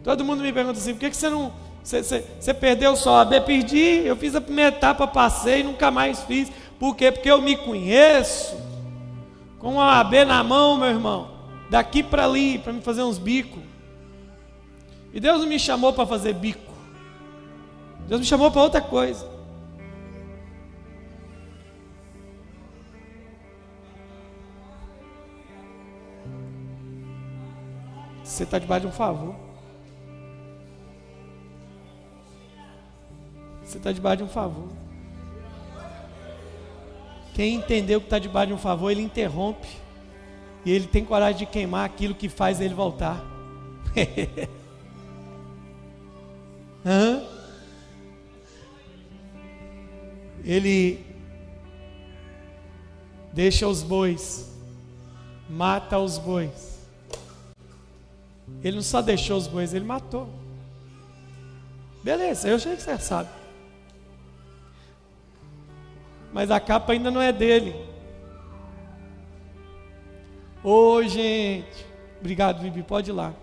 Todo 0.02 0.24
mundo 0.24 0.42
me 0.42 0.52
pergunta 0.52 0.78
assim: 0.78 0.92
por 0.92 1.00
que, 1.00 1.14
você 1.14 1.30
não. 1.30 1.52
Você, 1.82 2.02
você, 2.02 2.24
você 2.38 2.54
perdeu 2.54 2.94
só 2.96 3.18
a 3.18 3.24
B? 3.24 3.40
Perdi, 3.40 4.02
eu 4.04 4.16
fiz 4.16 4.34
a 4.34 4.40
primeira 4.40 4.74
etapa, 4.74 5.06
passei, 5.06 5.62
nunca 5.62 5.90
mais 5.90 6.22
fiz. 6.22 6.50
Por 6.78 6.94
quê? 6.94 7.10
Porque 7.10 7.30
eu 7.30 7.40
me 7.40 7.56
conheço 7.56 8.56
com 9.58 9.80
a 9.80 10.00
AB 10.00 10.24
na 10.24 10.42
mão, 10.44 10.76
meu 10.76 10.88
irmão, 10.88 11.30
daqui 11.70 12.02
para 12.02 12.24
ali, 12.24 12.58
para 12.58 12.72
me 12.72 12.80
fazer 12.80 13.02
uns 13.02 13.18
bicos. 13.18 13.62
E 15.12 15.20
Deus 15.20 15.40
não 15.40 15.46
me 15.46 15.58
chamou 15.58 15.92
para 15.92 16.06
fazer 16.06 16.34
bico. 16.34 16.72
Deus 18.08 18.20
me 18.20 18.26
chamou 18.26 18.50
para 18.50 18.62
outra 18.62 18.80
coisa. 18.80 19.34
Você 28.22 28.42
está 28.42 28.58
debaixo 28.58 28.82
de 28.82 28.86
um 28.88 28.96
favor. 28.96 29.36
Você 33.62 33.78
está 33.78 33.92
debaixo 33.92 34.18
de 34.18 34.24
um 34.24 34.28
favor. 34.28 34.68
Quem 37.34 37.54
entendeu 37.54 38.00
que 38.00 38.06
está 38.06 38.18
debaixo 38.18 38.48
de 38.48 38.54
um 38.54 38.58
favor, 38.58 38.90
ele 38.90 39.02
interrompe. 39.02 39.83
E 40.64 40.72
ele 40.72 40.86
tem 40.86 41.04
coragem 41.04 41.38
de 41.38 41.46
queimar 41.46 41.84
aquilo 41.84 42.14
que 42.14 42.28
faz 42.28 42.60
ele 42.60 42.74
voltar. 42.74 43.22
Ele 50.44 51.02
deixa 53.32 53.66
os 53.66 53.82
bois, 53.82 54.54
mata 55.48 55.98
os 55.98 56.18
bois. 56.18 56.78
Ele 58.62 58.76
não 58.76 58.82
só 58.82 59.00
deixou 59.00 59.38
os 59.38 59.46
bois, 59.46 59.72
ele 59.72 59.86
matou. 59.86 60.28
Beleza, 62.02 62.46
eu 62.46 62.58
sei 62.58 62.76
que 62.76 62.82
você 62.82 62.98
sabe 62.98 63.30
mas 66.34 66.50
a 66.50 66.58
capa 66.58 66.92
ainda 66.92 67.12
não 67.12 67.22
é 67.22 67.32
dele. 67.32 67.76
Ô 70.66 71.02
gente, 71.02 71.84
obrigado, 72.18 72.62
Vivi, 72.62 72.82
pode 72.82 73.10
ir 73.10 73.12
lá. 73.12 73.34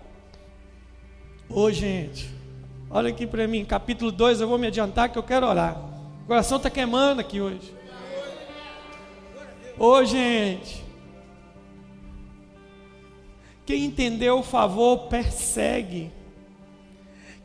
Ô 1.48 1.70
gente, 1.70 2.28
olha 2.90 3.10
aqui 3.10 3.28
para 3.28 3.46
mim, 3.46 3.64
capítulo 3.64 4.10
2, 4.10 4.40
eu 4.40 4.48
vou 4.48 4.58
me 4.58 4.66
adiantar 4.66 5.08
que 5.08 5.16
eu 5.16 5.22
quero 5.22 5.46
orar. 5.46 5.78
O 6.24 6.26
coração 6.26 6.56
está 6.56 6.68
queimando 6.68 7.20
aqui 7.20 7.40
hoje. 7.40 7.72
Ô 9.78 10.04
gente, 10.04 10.84
quem 13.64 13.84
entendeu 13.84 14.40
o 14.40 14.42
favor 14.42 15.06
persegue. 15.06 16.10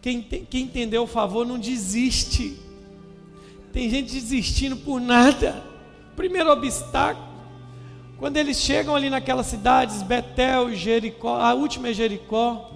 Quem, 0.02 0.24
quem 0.24 0.64
entendeu 0.64 1.04
o 1.04 1.08
favor 1.08 1.46
não 1.46 1.60
desiste. 1.60 2.60
Tem 3.72 3.88
gente 3.92 4.12
desistindo 4.12 4.76
por 4.76 5.00
nada. 5.00 5.64
Primeiro 6.16 6.50
obstáculo. 6.50 7.27
Quando 8.20 8.38
eles 8.38 8.58
chegam 8.58 8.96
ali 8.96 9.10
naquelas 9.10 9.46
cidades, 9.46 10.02
Betel, 10.02 10.74
Jericó, 10.74 11.40
a 11.40 11.54
última 11.54 11.90
é 11.90 11.94
Jericó. 11.94 12.72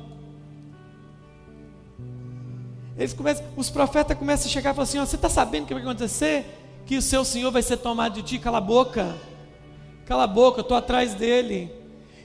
Eles 2.95 3.13
começam, 3.13 3.43
os 3.57 3.69
profetas 3.69 4.15
começam 4.17 4.47
a 4.47 4.51
chegar 4.51 4.71
e 4.71 4.73
falar 4.73 4.83
assim: 4.83 4.99
ó, 4.99 5.05
Você 5.05 5.15
está 5.15 5.29
sabendo 5.29 5.63
o 5.63 5.67
que 5.67 5.73
vai 5.73 5.81
acontecer? 5.81 6.45
Que 6.85 6.95
o 6.95 7.01
seu 7.01 7.25
Senhor 7.25 7.51
vai 7.51 7.63
ser 7.63 7.77
tomado 7.77 8.13
de 8.13 8.21
ti, 8.21 8.37
cala 8.37 8.59
a 8.59 8.61
boca, 8.61 9.15
cala 10.05 10.23
a 10.23 10.27
boca, 10.27 10.59
eu 10.59 10.63
estou 10.63 10.77
atrás 10.77 11.15
dele. 11.15 11.71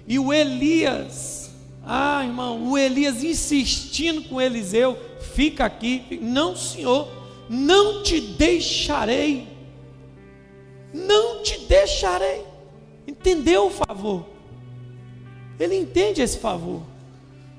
E 0.06 0.18
o 0.18 0.32
Elias, 0.32 1.50
ah 1.84 2.22
irmão, 2.22 2.70
o 2.70 2.76
Elias 2.76 3.24
insistindo 3.24 4.28
com 4.28 4.40
Eliseu: 4.40 4.98
Fica 5.34 5.64
aqui, 5.64 6.18
não 6.20 6.54
senhor, 6.54 7.08
não 7.48 8.02
te 8.02 8.20
deixarei, 8.20 9.48
não 10.92 11.42
te 11.42 11.60
deixarei. 11.60 12.45
Entendeu 13.06 13.66
o 13.66 13.70
favor? 13.70 14.26
Ele 15.58 15.76
entende 15.76 16.20
esse 16.20 16.38
favor 16.38 16.82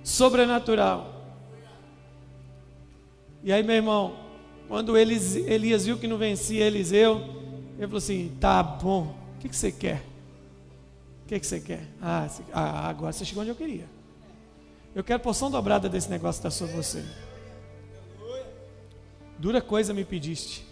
sobrenatural. 0.04 1.14
E 3.43 3.52
aí, 3.52 3.64
meu 3.64 3.76
irmão, 3.76 4.16
quando 4.68 4.98
Elias 4.98 5.86
viu 5.86 5.98
que 5.98 6.08
não 6.08 6.18
vencia 6.18 6.66
Eliseu, 6.66 7.22
ele 7.78 7.88
falou 7.88 7.98
assim: 7.98 8.36
tá 8.39 8.62
bom, 8.62 9.16
o 9.36 9.39
que, 9.39 9.50
que 9.50 9.56
você 9.56 9.72
quer? 9.72 10.04
O 11.24 11.28
que, 11.28 11.39
que 11.39 11.48
você 11.48 11.60
quer? 11.60 11.88
Ah, 12.02 12.28
ah, 12.54 12.89
agora 12.89 13.12
você 13.12 13.26
chegou 13.26 13.41
onde 13.41 13.52
eu 13.52 13.56
queria. 13.56 13.86
Eu 14.95 15.04
quero 15.04 15.20
porção 15.20 15.52
dobrada 15.52 15.88
desse 15.88 16.10
negócio 16.10 16.41
que 16.41 16.48
está 16.48 16.58
sobre 16.58 16.76
você. 16.76 17.06
Dura 19.38 19.62
coisa 19.62 19.93
me 19.93 20.04
pediste. 20.04 20.66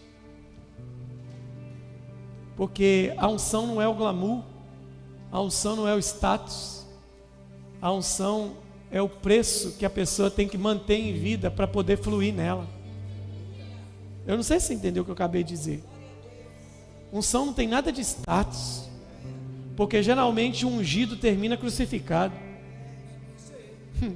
Porque 2.55 3.13
a 3.17 3.27
unção 3.27 3.67
não 3.67 3.81
é 3.81 3.87
o 3.87 3.93
glamour, 3.93 4.43
a 5.35 5.41
unção 5.41 5.75
não 5.75 5.85
é 5.85 5.93
o 5.93 5.99
status, 5.99 6.85
a 7.81 7.91
unção 7.91 8.53
é 8.89 9.01
o 9.01 9.09
preço 9.09 9.75
que 9.77 9.85
a 9.85 9.89
pessoa 9.89 10.31
tem 10.31 10.47
que 10.47 10.57
manter 10.57 10.95
em 10.95 11.11
vida 11.11 11.51
para 11.51 11.67
poder 11.67 11.97
fluir 11.97 12.33
nela. 12.33 12.65
Eu 14.25 14.37
não 14.37 14.43
sei 14.43 14.61
se 14.61 14.73
entendeu 14.73 15.01
o 15.01 15.05
que 15.05 15.11
eu 15.11 15.13
acabei 15.13 15.43
de 15.43 15.49
dizer. 15.49 15.83
Unção 17.11 17.47
não 17.47 17.53
tem 17.53 17.67
nada 17.67 17.91
de 17.91 17.99
status. 17.99 18.89
Porque 19.75 20.01
geralmente 20.01 20.65
um 20.65 20.77
ungido 20.77 21.17
termina 21.17 21.57
crucificado. 21.57 22.33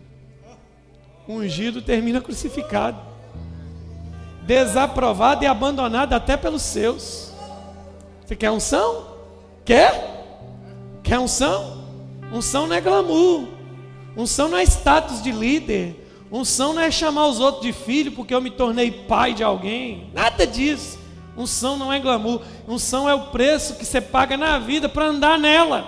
ungido 1.27 1.81
termina 1.81 2.21
crucificado. 2.21 2.97
Desaprovado 4.47 5.43
e 5.43 5.47
abandonado 5.47 6.13
até 6.13 6.37
pelos 6.37 6.61
seus. 6.61 7.33
Você 8.25 8.37
quer 8.37 8.51
unção? 8.51 9.17
Quer? 9.65 10.18
Quer 11.09 11.17
unção? 11.17 11.85
Unção 12.31 12.67
não 12.67 12.75
é 12.75 12.79
glamour. 12.79 13.47
Unção 14.15 14.47
não 14.47 14.59
é 14.59 14.61
status 14.61 15.23
de 15.23 15.31
líder. 15.31 15.95
Unção 16.31 16.71
não 16.71 16.83
é 16.83 16.91
chamar 16.91 17.25
os 17.25 17.39
outros 17.39 17.63
de 17.63 17.73
filho 17.73 18.11
porque 18.11 18.31
eu 18.31 18.39
me 18.39 18.51
tornei 18.51 18.91
pai 18.91 19.33
de 19.33 19.43
alguém. 19.43 20.11
Nada 20.13 20.45
disso. 20.45 20.99
Unção 21.35 21.77
não 21.77 21.91
é 21.91 21.99
glamour. 21.99 22.43
Unção 22.67 23.09
é 23.09 23.15
o 23.15 23.31
preço 23.31 23.75
que 23.77 23.85
você 23.85 23.99
paga 23.99 24.37
na 24.37 24.59
vida 24.59 24.87
para 24.87 25.07
andar 25.07 25.39
nela. 25.39 25.83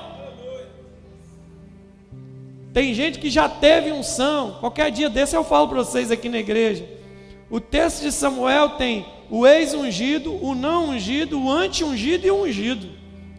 Tem 2.73 2.91
gente 2.91 3.19
que 3.19 3.29
já 3.29 3.47
teve 3.47 3.91
unção. 3.91 4.57
Qualquer 4.59 4.89
dia 4.89 5.07
desse 5.07 5.35
eu 5.35 5.43
falo 5.43 5.67
para 5.67 5.83
vocês 5.83 6.09
aqui 6.09 6.29
na 6.29 6.39
igreja. 6.39 6.83
O 7.47 7.59
texto 7.59 8.01
de 8.01 8.11
Samuel 8.11 8.69
tem 8.69 9.05
o 9.29 9.45
ex-ungido, 9.45 10.43
o 10.43 10.55
não 10.55 10.89
ungido, 10.89 11.39
o 11.39 11.51
anti-ungido 11.51 12.25
e 12.25 12.31
o 12.31 12.41
ungido. 12.41 12.89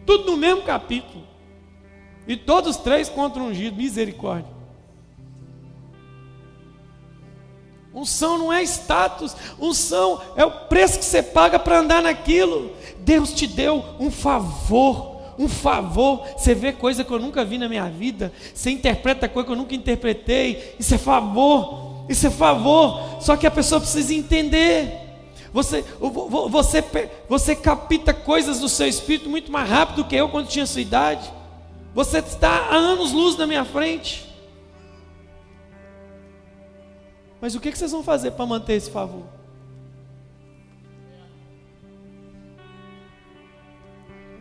Tudo 0.07 0.31
no 0.31 0.37
mesmo 0.37 0.63
capítulo. 0.63 1.32
E 2.27 2.37
todos 2.37 2.77
três 2.77 3.09
contra 3.09 3.43
ungido. 3.43 3.77
Misericórdia. 3.77 4.51
Unção 7.95 8.39
não 8.39 8.53
é 8.53 8.63
status, 8.63 9.37
unção 9.61 10.19
é 10.35 10.43
o 10.47 10.51
preço 10.51 10.99
que 10.99 11.05
você 11.05 11.23
paga 11.23 11.59
para 11.59 11.79
andar 11.79 12.03
naquilo. 12.03 12.73
Deus 13.01 13.35
te 13.35 13.47
deu 13.47 13.85
um 14.01 14.11
favor 14.11 15.13
um 15.39 15.49
favor. 15.49 16.27
Você 16.37 16.55
vê 16.55 16.73
coisa 16.73 17.05
que 17.05 17.11
eu 17.11 17.19
nunca 17.19 17.45
vi 17.45 17.59
na 17.59 17.69
minha 17.69 17.89
vida, 17.89 18.33
você 18.55 18.71
interpreta 18.71 19.29
coisa 19.29 19.47
que 19.47 19.53
eu 19.53 19.57
nunca 19.57 19.75
interpretei. 19.75 20.77
Isso 20.79 20.95
é 20.95 20.99
favor, 20.99 22.05
isso 22.09 22.27
é 22.27 22.31
favor. 22.31 23.21
Só 23.21 23.37
que 23.37 23.47
a 23.47 23.51
pessoa 23.51 23.81
precisa 23.81 24.15
entender. 24.15 25.01
Você, 25.53 25.85
você, 26.51 26.85
você 27.29 27.55
capta 27.55 28.15
coisas 28.15 28.61
do 28.61 28.69
seu 28.69 28.87
espírito 28.87 29.29
muito 29.29 29.53
mais 29.53 29.69
rápido 29.69 29.97
do 29.97 30.05
que 30.05 30.17
eu 30.17 30.29
quando 30.29 30.49
tinha 30.49 30.67
sua 30.67 30.81
idade. 30.81 31.31
Você 31.95 32.19
está 32.19 32.51
a 32.51 32.75
anos 32.75 33.13
luz 33.13 33.37
na 33.37 33.47
minha 33.47 33.65
frente. 33.65 34.29
Mas 37.41 37.55
o 37.55 37.61
que 37.61 37.75
vocês 37.75 37.91
vão 37.91 38.03
fazer 38.03 38.31
para 38.33 38.47
manter 38.47 38.75
esse 38.75 38.91
favor? 38.91 39.25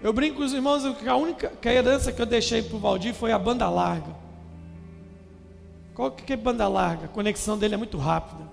Eu 0.04 0.14
brinco 0.14 0.38
com 0.38 0.44
os 0.44 0.54
irmãos 0.54 0.84
que 0.98 1.08
a 1.08 1.16
única 1.16 1.50
que 1.50 1.70
a 1.70 1.74
herança 1.74 2.12
que 2.12 2.22
eu 2.22 2.26
deixei 2.26 2.62
para 2.62 2.76
o 2.76 2.80
Valdir 2.80 3.14
foi 3.14 3.32
a 3.32 3.38
banda 3.38 3.70
larga. 3.70 4.16
Qual 5.94 6.10
que 6.10 6.34
é 6.34 6.38
banda 6.38 6.68
larga? 6.68 7.06
A 7.06 7.10
conexão 7.10 7.58
dele 7.58 7.76
é 7.76 7.78
muito 7.78 7.98
rápida. 7.98 8.50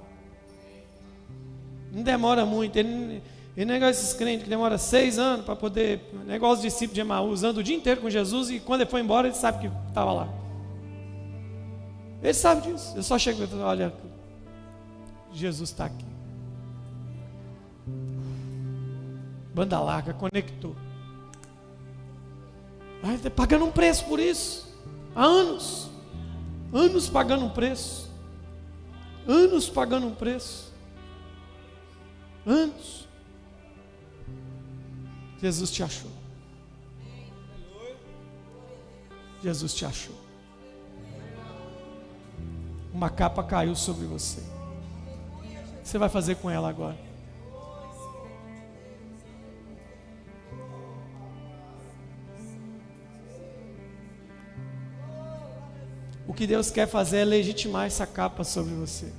Não 1.92 2.03
demora 2.03 2.44
muito. 2.44 2.76
Ele, 2.76 3.22
ele 3.59 3.72
é 3.72 3.76
igual 3.76 3.90
esses 3.90 4.14
crentes 4.14 4.44
que 4.44 4.48
demora 4.48 4.78
seis 4.78 5.18
anos 5.18 5.44
para 5.44 5.56
poder. 5.56 6.00
Negócio 6.24 6.64
é 6.64 6.68
discípulo 6.68 6.94
de 6.94 7.00
Emaús, 7.00 7.42
anda 7.42 7.59
o 7.59 7.62
dia 7.62 7.76
inteiro 7.76 8.00
com 8.00 8.09
Jesus 8.09 8.50
e 8.50 8.61
quando 8.61 8.82
ele 8.82 8.90
foi 8.90 9.00
embora 9.00 9.26
ele 9.26 9.34
sabe 9.34 9.68
que 9.68 9.88
estava 9.88 10.12
lá. 10.12 10.28
Ele 12.22 12.34
sabe 12.34 12.70
disso. 12.70 12.92
Eu 12.94 13.02
só 13.02 13.18
chego 13.18 13.42
e 13.42 13.46
falo, 13.48 13.62
olha, 13.62 13.92
Jesus 15.32 15.70
está 15.70 15.86
aqui. 15.86 16.06
Banda 19.52 19.80
larga, 19.80 20.14
conectou. 20.14 20.76
Vai 23.02 23.18
pagando 23.30 23.64
um 23.64 23.72
preço 23.72 24.04
por 24.04 24.20
isso. 24.20 24.72
Há 25.16 25.24
anos. 25.24 25.90
Anos 26.72 27.09
pagando 27.09 27.44
um 27.44 27.50
preço. 27.50 28.09
Anos 29.26 29.68
pagando 29.68 30.06
um 30.06 30.14
preço. 30.14 30.72
Anos. 32.46 33.07
Jesus 35.41 35.70
te 35.70 35.82
achou. 35.82 36.11
Jesus 39.43 39.72
te 39.74 39.84
achou. 39.84 40.14
Uma 42.93 43.09
capa 43.09 43.43
caiu 43.45 43.76
sobre 43.76 44.07
você. 44.07 44.41
O 44.41 45.82
que 45.82 45.89
você 45.89 45.99
vai 45.99 46.09
fazer 46.09 46.36
com 46.36 46.51
ela 46.51 46.68
agora? 46.68 46.99
O 56.26 56.34
que 56.34 56.47
Deus 56.47 56.70
quer 56.70 56.86
fazer 56.89 57.18
é 57.18 57.24
legitimar 57.24 57.86
essa 57.86 58.07
capa 58.07 58.43
sobre 58.43 58.74
você. 58.74 59.12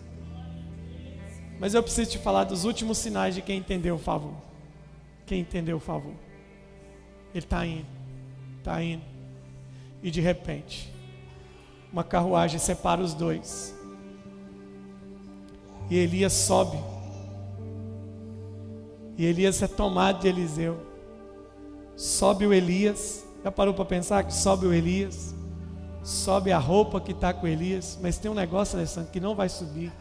Mas 1.60 1.74
eu 1.74 1.82
preciso 1.82 2.12
te 2.12 2.18
falar 2.18 2.44
dos 2.44 2.66
últimos 2.66 2.98
sinais 2.98 3.34
de 3.34 3.42
quem 3.42 3.58
entendeu 3.60 3.96
o 3.96 4.00
favor. 4.00 4.49
Quem 5.30 5.42
entendeu 5.42 5.78
o 5.78 5.80
favor. 5.80 6.16
Ele 7.36 7.46
está 7.46 7.64
indo, 7.64 7.86
está 8.58 8.82
indo. 8.82 9.04
E 10.02 10.10
de 10.10 10.20
repente, 10.20 10.92
uma 11.94 12.04
carruagem 12.04 12.58
separa 12.58 13.00
os 13.00 13.14
dois. 13.14 13.76
E 15.88 15.96
Elias 15.96 16.34
sobe. 16.34 16.80
E 19.16 19.24
Elias 19.24 19.62
é 19.62 19.68
tomado 19.68 20.22
de 20.22 20.28
Eliseu. 20.28 20.84
Sobe 21.96 22.48
o 22.48 22.52
Elias. 22.52 23.24
Já 23.44 23.52
parou 23.52 23.76
para 23.76 23.86
pensar 23.86 24.24
que 24.24 24.34
sobe 24.34 24.66
o 24.66 24.74
Elias? 24.74 25.36
sobe 26.02 26.52
a 26.52 26.58
roupa 26.58 27.00
que 27.00 27.12
está 27.12 27.32
com 27.32 27.46
Elias, 27.46 28.00
mas 28.02 28.18
tem 28.18 28.32
um 28.32 28.34
negócio, 28.34 28.76
Alessandro, 28.76 29.12
que 29.12 29.20
não 29.20 29.36
vai 29.36 29.48
subir. 29.48 29.92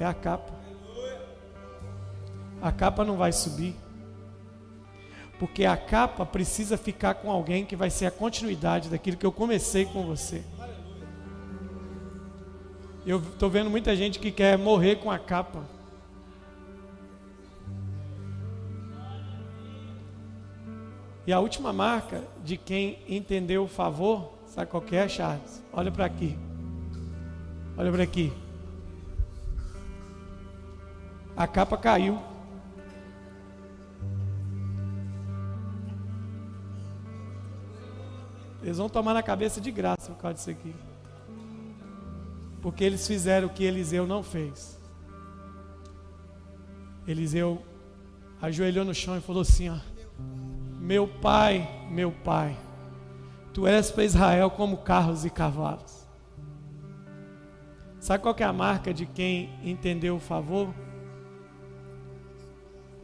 É 0.00 0.04
a 0.04 0.12
capa. 0.12 0.52
A 2.60 2.72
capa 2.72 3.04
não 3.04 3.16
vai 3.16 3.30
subir. 3.30 3.85
Porque 5.38 5.64
a 5.64 5.76
capa 5.76 6.24
precisa 6.24 6.78
ficar 6.78 7.14
com 7.14 7.30
alguém 7.30 7.64
que 7.64 7.76
vai 7.76 7.90
ser 7.90 8.06
a 8.06 8.10
continuidade 8.10 8.88
daquilo 8.88 9.16
que 9.16 9.26
eu 9.26 9.32
comecei 9.32 9.84
com 9.84 10.04
você. 10.06 10.42
Eu 13.04 13.18
estou 13.18 13.50
vendo 13.50 13.70
muita 13.70 13.94
gente 13.94 14.18
que 14.18 14.32
quer 14.32 14.56
morrer 14.56 14.96
com 14.96 15.10
a 15.10 15.18
capa. 15.18 15.62
E 21.26 21.32
a 21.32 21.40
última 21.40 21.72
marca 21.72 22.22
de 22.44 22.56
quem 22.56 22.98
entendeu 23.08 23.64
o 23.64 23.68
favor 23.68 24.36
Sabe 24.56 24.70
qual 24.70 24.82
é, 24.90 25.06
Charles? 25.06 25.62
Olha 25.70 25.92
para 25.92 26.06
aqui. 26.06 26.34
Olha 27.76 27.92
para 27.92 28.02
aqui. 28.02 28.32
A 31.36 31.46
capa 31.46 31.76
caiu. 31.76 32.18
Eles 38.66 38.78
vão 38.78 38.88
tomar 38.88 39.14
na 39.14 39.22
cabeça 39.22 39.60
de 39.60 39.70
graça 39.70 40.10
por 40.10 40.20
causa 40.20 40.34
disso 40.34 40.50
aqui. 40.50 40.74
Porque 42.60 42.82
eles 42.82 43.06
fizeram 43.06 43.46
o 43.46 43.50
que 43.50 43.62
Eliseu 43.62 44.08
não 44.08 44.24
fez. 44.24 44.76
Eliseu 47.06 47.64
ajoelhou 48.42 48.84
no 48.84 48.92
chão 48.92 49.16
e 49.16 49.20
falou 49.20 49.42
assim: 49.42 49.68
ó, 49.68 49.78
Meu 50.80 51.06
pai, 51.06 51.86
meu 51.92 52.10
pai, 52.10 52.58
Tu 53.54 53.68
és 53.68 53.92
para 53.92 54.04
Israel 54.04 54.50
como 54.50 54.78
carros 54.78 55.24
e 55.24 55.30
cavalos. 55.30 56.04
Sabe 58.00 58.20
qual 58.20 58.34
é 58.36 58.42
a 58.42 58.52
marca 58.52 58.92
de 58.92 59.06
quem 59.06 59.48
entendeu 59.62 60.16
o 60.16 60.20
favor? 60.20 60.74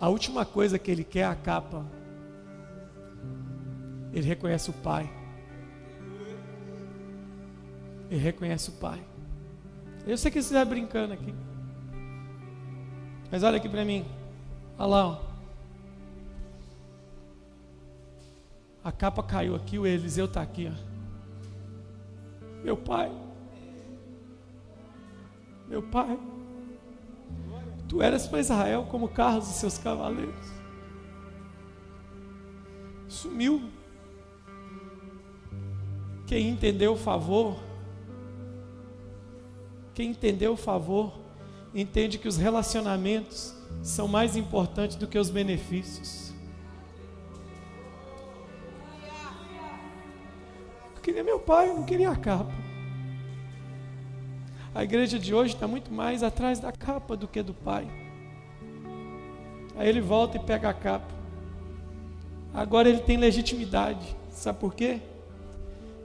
A 0.01 0.09
última 0.09 0.45
coisa 0.45 0.77
que 0.77 0.91
ele 0.91 1.05
quer 1.05 1.21
é 1.21 1.25
a 1.27 1.37
capa. 1.37 1.87
Ele 4.13 4.27
reconhece 4.27 4.69
o 4.71 4.73
Pai. 4.73 5.22
Ele 8.13 8.21
reconhece 8.21 8.69
o 8.69 8.75
Pai. 8.75 9.03
Eu 10.07 10.19
sei 10.19 10.31
que 10.31 10.43
você 10.43 10.53
está 10.53 10.63
brincando 10.67 11.15
aqui. 11.15 11.35
Mas 13.31 13.43
olha 13.43 13.57
aqui 13.57 13.71
para 13.71 13.87
mim. 13.87 14.05
Olha 14.79 14.87
lá. 14.87 15.07
Ó. 15.07 15.21
A 18.85 18.93
capa 18.93 19.23
caiu 19.23 19.55
aqui, 19.55 19.79
o 19.79 19.87
Eliseu 19.87 20.27
está 20.27 20.43
aqui. 20.43 20.71
Ó. 20.71 22.63
Meu 22.63 22.77
pai. 22.77 23.11
Meu 25.67 25.83
pai. 25.83 26.19
Tu 27.89 28.03
eras 28.03 28.27
para 28.27 28.41
Israel 28.41 28.87
como 28.91 29.09
carros 29.09 29.49
e 29.49 29.55
seus 29.55 29.79
cavaleiros. 29.79 30.53
Sumiu. 33.09 33.71
Quem 36.27 36.51
entendeu 36.51 36.93
o 36.93 36.99
favor, 36.99 37.72
quem 39.95 40.11
entendeu 40.11 40.53
o 40.53 40.57
favor, 40.57 41.19
entende 41.75 42.19
que 42.19 42.29
os 42.29 42.37
relacionamentos 42.37 43.55
são 43.83 44.09
mais 44.09 44.37
importantes 44.37 44.97
do 44.97 45.07
que 45.07 45.19
os 45.19 45.31
benefícios. 45.31 46.33
Eu 50.95 51.03
queria 51.03 51.25
meu 51.25 51.39
pai, 51.39 51.69
eu 51.69 51.75
não 51.75 51.85
queria 51.85 52.11
a 52.11 52.17
capa. 52.17 52.53
A 54.75 54.83
igreja 54.83 55.19
de 55.19 55.35
hoje 55.35 55.55
está 55.55 55.69
muito 55.69 55.93
mais 55.93 56.23
atrás 56.23 56.59
da 56.59 56.73
capa 56.73 57.15
do 57.15 57.29
que 57.29 57.43
do 57.43 57.53
pai. 57.53 57.87
Aí 59.77 59.89
ele 59.89 60.01
volta 60.01 60.39
e 60.39 60.41
pega 60.41 60.71
a 60.71 60.75
capa. 60.75 61.13
Agora 62.55 62.89
ele 62.89 63.01
tem 63.01 63.17
legitimidade. 63.17 64.17
Sabe 64.31 64.59
por 64.59 64.75
quê? 64.75 65.01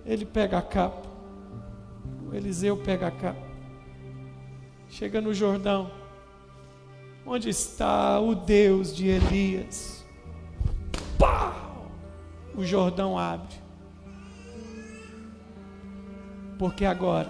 Ele 0.06 0.26
pega 0.26 0.58
a 0.58 0.62
capa. 0.62 1.08
O 2.30 2.36
Eliseu 2.36 2.76
pega 2.76 3.08
a 3.08 3.12
capa. 3.12 3.47
Chega 4.98 5.22
no 5.22 5.32
Jordão. 5.32 5.92
Onde 7.24 7.50
está 7.50 8.20
o 8.20 8.34
Deus 8.34 8.96
de 8.96 9.08
Elias? 9.08 10.04
Pau! 11.20 11.92
O 12.56 12.66
Jordão 12.66 13.16
abre. 13.16 13.56
Porque 16.58 16.84
agora, 16.84 17.30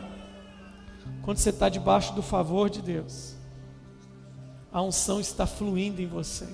quando 1.22 1.39
você 1.39 1.49
está 1.49 1.68
debaixo 1.68 2.15
do 2.15 2.22
favor 2.22 2.70
de 2.70 2.82
Deus, 2.82 3.36
a 4.72 4.82
unção 4.82 5.20
está 5.20 5.45
fluindo 5.45 6.01
em 6.01 6.07
você. 6.07 6.47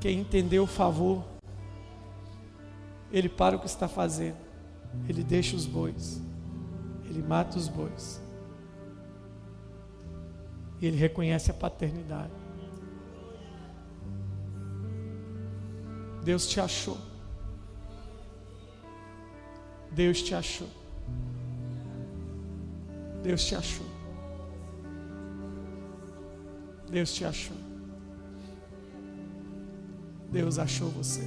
Quem 0.00 0.20
entendeu 0.20 0.62
o 0.62 0.68
favor, 0.68 1.24
ele 3.10 3.28
para 3.28 3.56
o 3.56 3.58
que 3.58 3.66
está 3.66 3.88
fazendo, 3.88 4.41
ele 5.08 5.22
deixa 5.22 5.56
os 5.56 5.66
bois, 5.66 6.20
ele 7.04 7.22
mata 7.22 7.58
os 7.58 7.68
bois, 7.68 8.20
e 10.80 10.86
ele 10.86 10.96
reconhece 10.96 11.50
a 11.50 11.54
paternidade. 11.54 12.32
Deus 16.24 16.46
te 16.46 16.60
achou. 16.60 16.98
Deus 19.90 20.22
te 20.22 20.34
achou. 20.34 20.68
Deus 23.22 23.44
te 23.44 23.54
achou. 23.54 23.86
Deus 26.90 27.12
te 27.12 27.24
achou. 27.24 27.56
Deus 30.30 30.58
achou 30.58 30.88
você. 30.90 31.22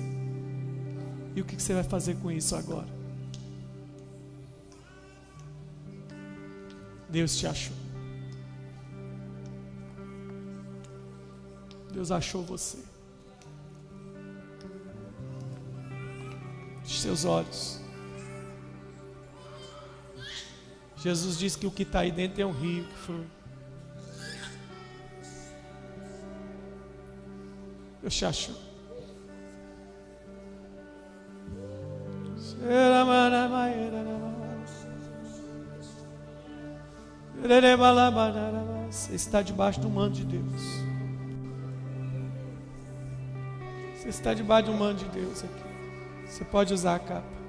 E 1.36 1.42
o 1.42 1.46
que 1.46 1.62
você 1.62 1.74
vai 1.74 1.84
fazer 1.84 2.16
com 2.16 2.32
isso 2.32 2.56
agora? 2.56 2.95
Deus 7.16 7.38
te 7.38 7.48
achou. 7.48 7.78
Deus 11.94 12.12
achou 12.12 12.44
você. 12.44 12.80
Feche 16.82 17.00
seus 17.00 17.24
olhos. 17.24 17.80
Jesus 20.98 21.38
disse 21.38 21.58
que 21.58 21.66
o 21.66 21.72
que 21.72 21.84
está 21.84 22.00
aí 22.00 22.12
dentro 22.12 22.42
é 22.42 22.46
um 22.46 22.52
rio 22.52 22.84
que 22.84 22.98
flui. 22.98 23.28
Eu 28.04 28.10
te 28.10 28.26
acho. 28.26 28.52
Você 38.90 39.14
está 39.14 39.42
debaixo 39.42 39.80
do 39.80 39.90
mando 39.90 40.16
de 40.16 40.26
Deus. 40.26 40.62
Você 43.96 44.10
está 44.10 44.34
debaixo 44.34 44.72
do 44.72 44.74
mando 44.74 45.04
de 45.04 45.10
Deus 45.10 45.44
aqui. 45.44 45.64
Você 46.26 46.44
pode 46.44 46.74
usar 46.74 46.96
a 46.96 47.00
capa. 47.00 47.45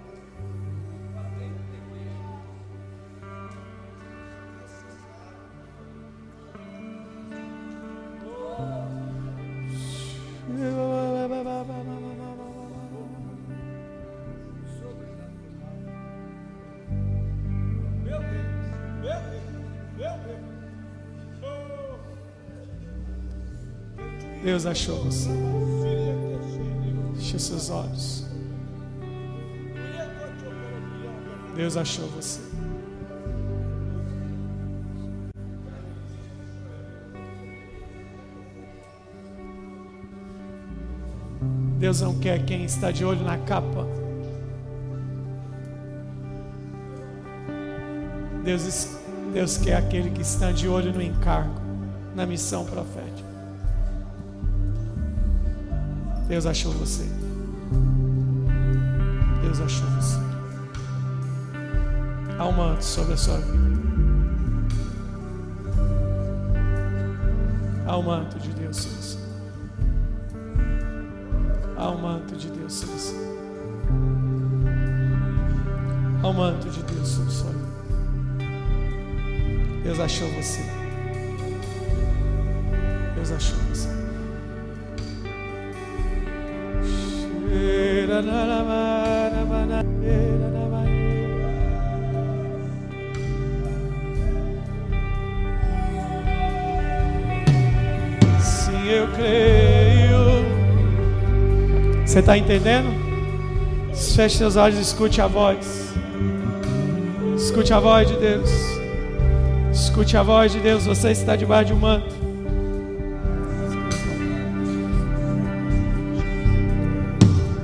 Deus 24.67 24.79
achou 24.81 25.05
você. 25.05 25.31
Feche 27.15 27.39
seus 27.39 27.71
olhos. 27.71 28.27
Deus 31.55 31.77
achou 31.77 32.09
você. 32.09 32.41
Deus 41.79 42.01
não 42.01 42.19
quer 42.19 42.45
quem 42.45 42.65
está 42.65 42.91
de 42.91 43.05
olho 43.05 43.23
na 43.23 43.39
capa. 43.39 43.87
Deus, 48.43 48.99
Deus 49.33 49.59
quer 49.59 49.77
aquele 49.77 50.11
que 50.11 50.23
está 50.23 50.51
de 50.51 50.67
olho 50.67 50.93
no 50.93 51.01
encargo, 51.01 51.61
na 52.17 52.27
missão 52.27 52.65
profética. 52.65 53.06
Deus 56.29 56.45
achou 56.45 56.73
você. 56.73 57.05
Deus 59.43 59.61
achou 59.61 59.89
você. 59.91 60.19
Há 62.37 62.45
um 62.47 62.53
manto 62.53 62.85
sobre 62.85 63.15
a 63.15 63.17
sua 63.17 63.39
vida. 63.39 63.77
Há 67.87 67.97
um 67.97 68.03
manto 68.03 68.39
de 68.41 68.49
Deus 68.51 68.77
sobre 68.77 68.97
você. 68.97 69.19
Há 71.77 71.91
um 71.91 71.99
manto 71.99 72.35
de 72.35 72.51
Deus 72.51 72.73
sobre 72.73 72.95
você. 72.95 73.15
Há 76.23 76.29
um 76.29 76.33
manto 76.33 76.69
de 76.69 76.83
Deus 76.83 77.09
sobre 77.09 77.31
sua 77.31 77.51
vida. 77.53 77.67
Deus 79.85 80.01
achou 80.01 80.29
você. 80.33 80.63
Deus 83.15 83.31
achou 83.31 83.59
você. 83.69 84.06
Sim, 98.41 98.89
eu 98.89 99.07
creio. 99.09 100.47
Você 102.07 102.21
está 102.21 102.39
entendendo? 102.39 102.89
Feche 104.15 104.39
seus 104.39 104.57
olhos 104.57 104.79
e 104.79 104.83
escute 104.83 105.21
a 105.21 105.27
voz. 105.27 105.95
Escute 107.37 107.75
a 107.75 107.81
voz 107.81 108.09
de 108.09 108.17
Deus. 108.17 108.51
Escute 109.71 110.17
a 110.17 110.23
voz 110.23 110.53
de 110.53 110.61
Deus. 110.61 110.87
Você 110.87 111.11
está 111.11 111.37
debaixo 111.37 111.67
de 111.67 111.73
um 111.75 111.77
manto. 111.77 112.16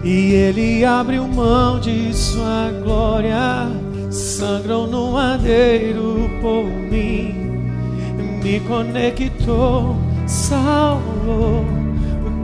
E 0.05 0.33
ele 0.33 0.85
abriu 0.85 1.29
mão 1.29 1.79
de 1.79 2.13
sua 2.13 2.73
glória, 2.83 3.69
sangrou 4.11 4.89
no 4.89 5.13
madeiro 5.13 6.29
por 6.41 6.65
mim, 6.65 7.33
me 8.43 8.59
conectou, 8.67 9.97
salvou, 10.27 11.65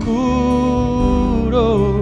curou. 0.05 1.99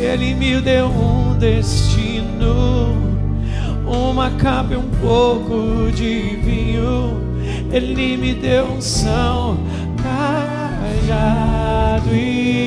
Ele 0.00 0.34
me 0.34 0.58
deu 0.62 0.86
um 0.86 1.36
destino, 1.36 2.96
uma 3.86 4.30
capa 4.30 4.72
e 4.72 4.76
um 4.78 4.88
pouco 5.02 5.92
de 5.92 6.38
vinho. 6.42 7.22
Ele 7.70 8.16
me 8.16 8.32
deu 8.32 8.64
um 8.64 8.80
são, 8.80 9.58
cajado 10.02 12.08
e 12.14 12.63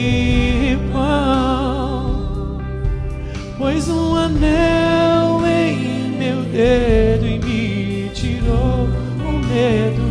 Pôs 3.67 3.89
um 3.89 4.15
anel 4.15 5.45
em 5.45 6.15
meu 6.17 6.41
dedo 6.43 7.27
e 7.27 7.37
me 7.37 8.09
tirou 8.13 8.87
o 9.27 9.31
medo. 9.45 10.07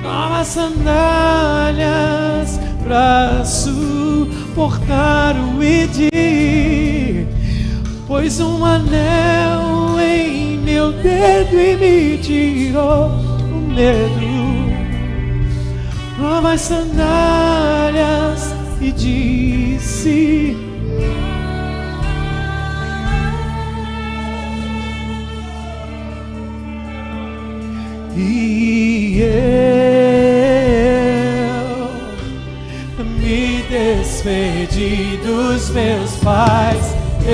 Novas 0.00 0.46
sandálias 0.46 1.90
para 2.84 3.44
suportar 3.44 5.34
o 5.34 5.60
ID. 5.60 6.08
Pôs 8.06 8.38
um 8.38 8.64
anel 8.64 9.98
em 10.00 10.56
meu 10.58 10.92
dedo 10.92 11.58
e 11.58 11.76
me 11.76 12.16
tirou 12.18 13.08
o 13.08 13.72
medo 13.74 14.28
novas 16.20 16.60
sandálias 16.60 18.54
e 18.80 18.92
disse: 18.92 20.67
despedi 34.18 35.18
dos 35.24 35.70
meus 35.70 36.10
pais. 36.16 36.96
Eu 37.24 37.28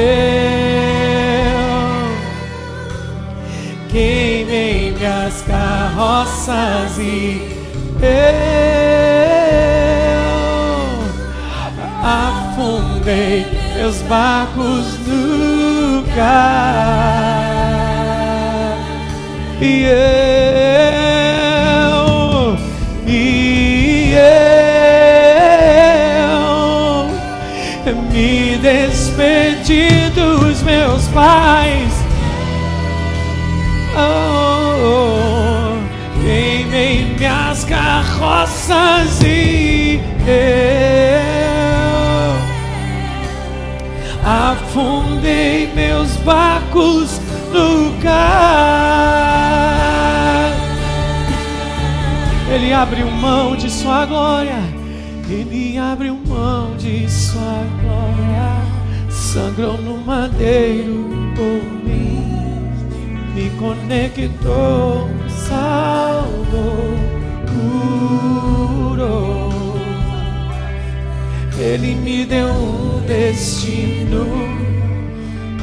queimei 3.89 4.93
minhas 4.93 5.43
carroças 5.43 6.99
e 6.99 7.41
eu 8.03 8.09
afundei 12.03 13.47
meus 13.76 14.03
barcos 14.03 14.99
no 15.07 16.01
lugar. 16.01 16.35
E 19.61 19.85
eu, 19.85 20.64
pais. 31.15 31.95
Oh, 33.97 34.75
oh, 34.91 36.21
queimei 36.21 37.15
minhas 37.17 37.65
carroças 37.65 39.23
e 39.23 40.01
eu 40.27 40.75
afundei 44.29 45.73
meus 45.75 46.17
barcos 46.19 47.21
no 47.53 47.93
lugar. 47.93 48.25
Ele 52.53 52.73
abriu 52.73 53.09
mão 53.11 53.55
de 53.55 53.71
sua 53.71 54.05
glória. 54.07 54.59
Ele 55.31 55.79
abriu 55.79 56.19
mão 56.27 56.77
de 56.77 57.09
sua 57.09 57.41
glória. 57.41 57.74
Sangrou 59.35 59.76
no 59.78 59.99
madeiro 59.99 61.32
por 61.35 61.61
mim. 61.85 62.70
Me 63.35 63.51
conectou, 63.59 65.11
salvou, 65.28 66.95
curou. 68.95 69.51
Ele 71.59 71.97
me 71.97 72.24
deu 72.24 72.47
um 72.47 73.01
destino 73.09 74.24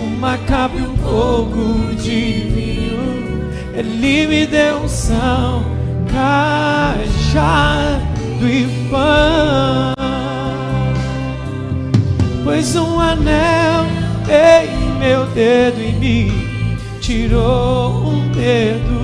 uma 0.01 0.37
capa 0.39 0.75
e 0.75 0.81
um 0.81 0.97
pouco 0.97 1.95
de 1.95 2.41
vinho. 2.53 3.49
Ele 3.73 4.27
me 4.27 4.47
deu 4.47 4.79
um 4.79 4.87
são, 4.89 5.63
cajado 6.11 8.03
e 8.45 8.67
pão. 8.89 10.00
Pôs 12.43 12.75
um 12.75 12.99
anel 12.99 13.85
em 14.27 14.99
meu 14.99 15.25
dedo 15.27 15.79
e 15.81 15.91
me 15.93 16.31
tirou 16.99 18.07
um 18.07 18.27
dedo. 18.29 19.01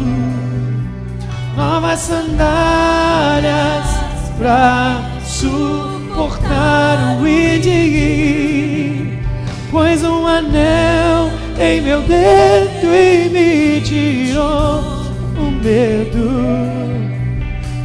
Novas 1.56 2.00
sandálias 2.00 3.86
pra 4.38 5.02
suportar 5.26 7.18
o 7.20 7.28
id 7.28 7.68
pôs 9.78 10.04
um 10.04 10.26
anel 10.26 11.32
em 11.60 11.82
meu 11.82 12.02
dedo 12.02 12.88
e 12.88 13.30
me 13.30 13.82
tirou 13.82 14.82
o 15.38 15.52
medo. 15.64 16.32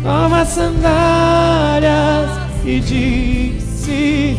Novas 0.03 0.49
sandálias 0.49 2.31
e 2.65 2.81
disse: 2.81 4.39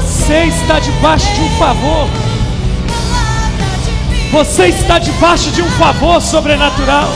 Você 0.00 0.44
está 0.44 0.78
debaixo 0.78 1.26
de 1.34 1.40
um 1.40 1.50
favor. 1.58 2.08
Você 4.30 4.66
está 4.66 4.96
debaixo 5.00 5.50
de 5.50 5.60
um 5.60 5.68
favor 5.72 6.22
sobrenatural. 6.22 7.08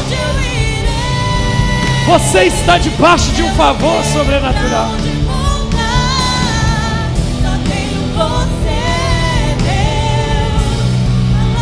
Você 2.09 2.43
está 2.47 2.78
debaixo 2.78 3.30
de 3.30 3.45
um 3.45 3.55
favor 3.55 4.03
sobrenatural. 4.03 4.91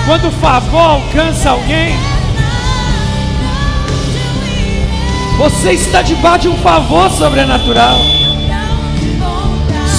Quando 0.06 0.28
o 0.28 0.32
favor 0.40 0.80
alcança 0.80 1.50
alguém, 1.50 1.94
você 5.36 5.72
está 5.72 6.00
debaixo 6.00 6.40
de 6.40 6.48
um 6.48 6.56
favor 6.62 7.10
sobrenatural. 7.10 7.98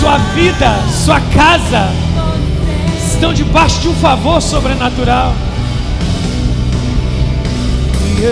Sua 0.02 0.18
vida, 0.34 0.68
sua 1.02 1.20
casa 1.20 1.90
estão 3.12 3.34
debaixo 3.34 3.80
de 3.80 3.90
um 3.90 3.96
favor 3.96 4.40
sobrenatural. 4.40 5.34
E 8.06 8.24
eu 8.24 8.32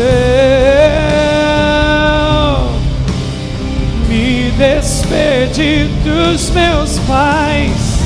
me 4.08 4.52
despedi 4.52 5.86
dos 6.04 6.52
meus 6.52 7.00
pais. 7.00 7.98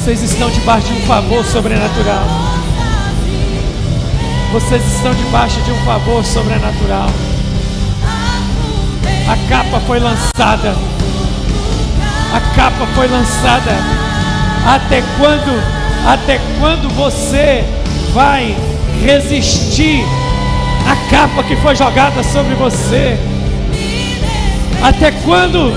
Vocês 0.00 0.20
estão 0.20 0.50
debaixo 0.50 0.88
de 0.88 0.94
um 0.94 1.06
favor 1.06 1.44
sobrenatural. 1.44 2.26
Vocês 4.52 4.84
estão 4.96 5.14
debaixo 5.14 5.62
de 5.62 5.70
um 5.70 5.84
favor 5.84 6.24
sobrenatural. 6.24 7.08
A 9.28 9.36
capa 9.48 9.78
foi 9.86 10.00
lançada. 10.00 10.74
A 12.34 12.40
capa 12.56 12.84
foi 12.96 13.06
lançada. 13.06 13.70
Até 14.66 15.04
quando? 15.16 15.62
Até 16.04 16.40
quando 16.58 16.88
você 16.96 17.64
vai 18.12 18.56
resistir 19.00 20.04
à 20.84 20.96
capa 21.08 21.44
que 21.44 21.54
foi 21.54 21.76
jogada 21.76 22.24
sobre 22.24 22.56
você? 22.56 23.16
Até 24.82 25.12
quando? 25.12 25.72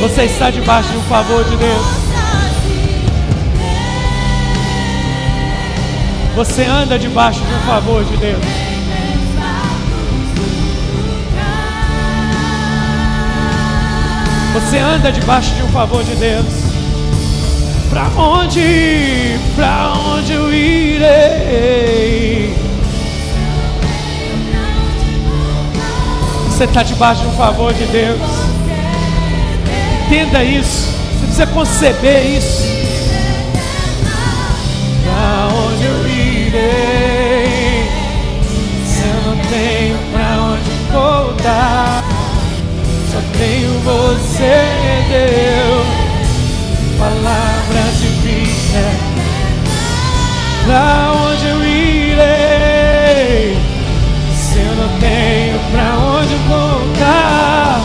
Você 0.00 0.22
está 0.22 0.48
debaixo 0.50 0.88
de 0.88 0.96
um 0.96 1.02
favor 1.02 1.44
de 1.44 1.56
Deus. 1.56 1.86
Você 6.36 6.62
anda 6.64 6.98
debaixo 6.98 7.40
de 7.40 7.52
um 7.52 7.60
favor 7.66 8.02
de 8.02 8.16
Deus. 8.16 8.77
Você 14.58 14.78
anda 14.78 15.12
debaixo 15.12 15.54
de 15.54 15.62
um 15.62 15.68
favor 15.68 16.02
de 16.02 16.16
Deus. 16.16 16.44
Pra 17.90 18.08
onde, 18.20 19.38
pra 19.54 19.92
onde 19.94 20.32
eu 20.32 20.52
irei? 20.52 22.52
Você 26.48 26.64
está 26.64 26.82
debaixo 26.82 27.20
de 27.22 27.28
um 27.28 27.36
favor 27.36 27.72
de 27.72 27.84
Deus. 27.86 28.18
Entenda 30.06 30.42
isso. 30.42 30.88
Você 31.20 31.26
precisa 31.26 31.46
conceber 31.46 32.26
isso. 32.26 32.64
Pra 35.04 35.48
onde 35.54 35.84
eu 35.84 36.08
irei? 36.08 37.88
Se 38.84 39.04
eu 39.04 39.22
não 39.24 39.36
tenho 39.36 39.96
pra 40.12 40.42
onde 40.42 40.70
voltar, 40.92 41.97
tenho 43.38 43.78
você, 43.80 44.64
Deus. 45.08 45.86
Palavras 46.98 48.00
de 48.00 48.08
vida. 48.26 48.84
Pra 50.66 51.12
onde 51.12 51.46
eu 51.46 51.64
irei? 51.64 53.56
Se 54.34 54.58
eu 54.58 54.74
não 54.74 54.88
tenho 54.98 55.58
pra 55.70 55.88
onde 55.98 56.34
voltar, 56.48 57.80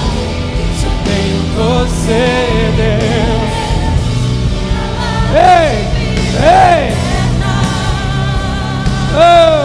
só 0.81 0.89
tenho 1.05 1.41
você, 1.55 2.25
Deus. 2.75 3.53
Ei, 5.35 5.73
ei, 6.43 6.93
oh. 9.15 9.62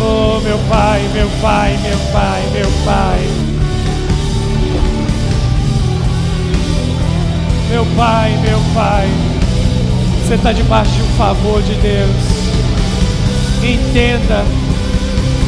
Oh, 0.00 0.40
meu 0.40 0.58
pai, 0.68 1.08
meu 1.12 1.28
pai, 1.42 1.76
meu 1.82 1.98
pai, 2.12 2.42
meu 2.52 2.70
pai. 2.84 3.28
Meu 7.70 7.86
pai, 7.96 8.38
meu 8.38 8.60
pai. 8.74 9.08
Você 10.24 10.34
está 10.34 10.52
debaixo 10.52 10.92
de 10.92 11.02
um 11.02 11.16
favor 11.16 11.62
de 11.62 11.74
Deus. 11.74 12.16
Entenda 13.62 14.67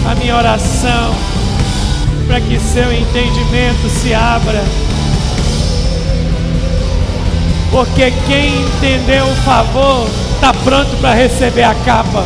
a 0.09 0.15
minha 0.15 0.37
oração 0.37 1.15
para 2.27 2.41
que 2.41 2.59
seu 2.61 2.93
entendimento 2.93 3.89
se 3.89 4.15
abra. 4.15 4.63
Porque 7.71 8.13
quem 8.27 8.63
entendeu 8.63 9.27
o 9.27 9.37
favor 9.37 10.09
está 10.35 10.53
pronto 10.53 10.97
para 11.01 11.15
receber 11.15 11.65
a 11.65 11.75
capa. 11.75 12.25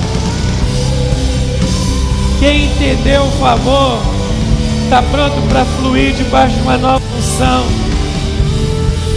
Quem 2.38 2.66
entendeu 2.66 3.24
o 3.24 3.30
favor 3.32 3.98
está 4.84 5.02
pronto 5.02 5.40
para 5.48 5.64
fluir 5.64 6.14
debaixo 6.14 6.54
de 6.56 6.62
uma 6.62 6.76
nova 6.76 7.00
função. 7.00 7.64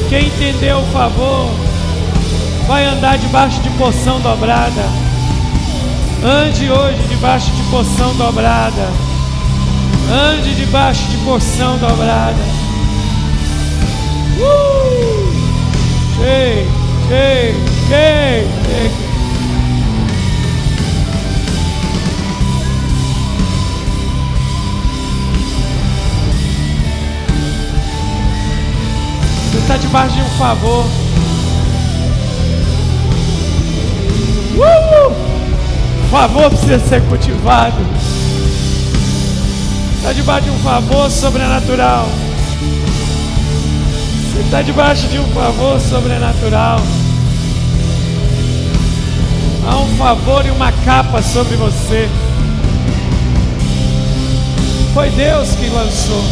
Quem 0.10 0.28
entendeu 0.28 0.80
o 0.80 0.92
favor 0.94 1.52
vai 2.68 2.86
andar 2.86 3.18
debaixo 3.18 3.60
de 3.62 3.70
porção 3.72 4.20
dobrada. 4.20 4.84
Ande 6.24 6.72
hoje 6.72 7.07
debaixo 7.18 7.52
de 7.52 7.64
porção 7.64 8.16
dobrada. 8.16 8.90
Ande 10.12 10.54
debaixo 10.54 11.04
de 11.10 11.18
porção 11.18 11.78
dobrada. 11.80 12.36
Uh! 14.40 15.34
Ei, 16.22 16.68
ei, 17.10 17.56
ei, 17.90 18.48
ei. 18.70 18.92
Você 29.52 29.58
está 29.58 29.78
debaixo 29.78 30.16
de 30.16 30.22
um 30.22 30.30
favor. 30.38 30.86
Uh! 34.56 35.37
Favor 36.10 36.50
precisa 36.50 36.80
ser 36.80 37.02
cultivado. 37.04 37.76
Está 39.98 40.14
debaixo 40.14 40.46
de 40.46 40.52
um 40.52 40.60
favor 40.60 41.12
sobrenatural. 41.12 42.08
Você 44.32 44.40
está 44.40 44.62
debaixo 44.62 45.08
de 45.10 45.20
um 45.20 45.28
favor 45.34 45.80
sobrenatural. 45.82 46.80
Há 49.70 49.78
um 49.80 49.98
favor 49.98 50.46
e 50.46 50.50
uma 50.52 50.72
capa 50.72 51.22
sobre 51.22 51.58
você. 51.58 52.08
Foi 54.94 55.10
Deus 55.10 55.50
que 55.56 55.68
lançou. 55.68 56.24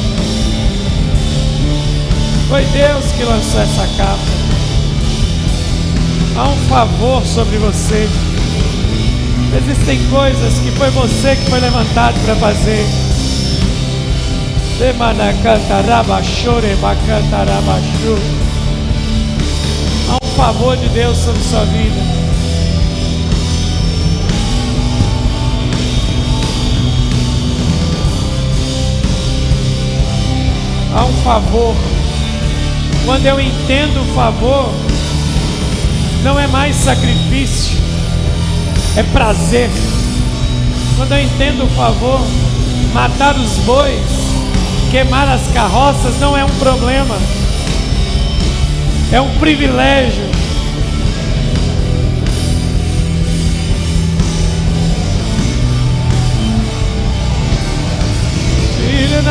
Foi 2.47 2.63
Deus 2.63 3.05
que 3.11 3.23
lançou 3.23 3.61
essa 3.61 3.87
capa. 3.97 4.19
Há 6.37 6.47
um 6.47 6.57
favor 6.69 7.25
sobre 7.25 7.57
você. 7.57 8.07
Existem 9.57 9.97
coisas 10.09 10.59
que 10.59 10.71
foi 10.71 10.89
você 10.89 11.35
que 11.35 11.49
foi 11.49 11.61
levantado 11.61 12.19
para 12.25 12.35
fazer. 12.35 12.85
Há 20.09 20.17
um 20.21 20.35
favor 20.35 20.75
de 20.75 20.89
Deus 20.89 21.17
sobre 21.17 21.41
sua 21.41 21.63
vida. 21.65 21.95
Há 30.93 31.05
um 31.05 31.13
favor. 31.23 31.75
Quando 33.05 33.25
eu 33.25 33.39
entendo 33.39 34.01
o 34.01 34.15
favor, 34.15 34.73
não 36.23 36.37
é 36.37 36.47
mais 36.47 36.75
sacrifício, 36.75 37.77
é 38.97 39.03
prazer. 39.03 39.69
Quando 40.95 41.11
eu 41.11 41.21
entendo 41.21 41.65
o 41.65 41.69
favor, 41.75 42.21
matar 42.93 43.35
os 43.35 43.57
bois, 43.59 44.01
queimar 44.89 45.27
as 45.27 45.47
carroças 45.49 46.17
não 46.19 46.37
é 46.37 46.45
um 46.45 46.49
problema, 46.59 47.17
é 49.11 49.19
um 49.19 49.37
privilégio. 49.37 50.23
Filho 58.77 59.21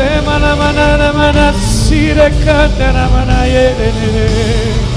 Rema 0.00 0.38
na 0.38 0.56
maná, 0.56 0.96
na 0.96 1.12
maná, 1.12 1.52
sira 1.52 2.30
canta 2.30 2.88
na 2.92 3.04
maná, 3.12 3.44
ye, 3.44 3.74
le, 3.76 3.88
le, 3.92 4.06
le. 4.16 4.90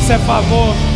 Isso 0.00 0.12
é 0.12 0.18
favor. 0.20 0.95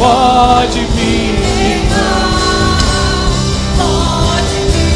Pode 0.00 0.80
me 0.80 1.36
Pode 3.76 4.60
me 4.72 4.88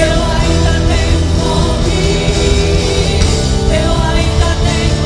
eu 0.00 0.18
ainda 0.32 0.74
tenho 0.88 1.20
fome, 1.36 2.02
eu 3.70 3.92
ainda 4.08 4.50
tenho. 4.64 4.96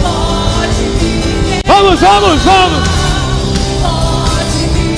Pode 0.00 0.84
me 1.00 1.60
Vamos, 1.66 2.00
vamos, 2.00 2.38
vamos! 2.44 2.88
pode 3.82 4.62
me 4.74 4.88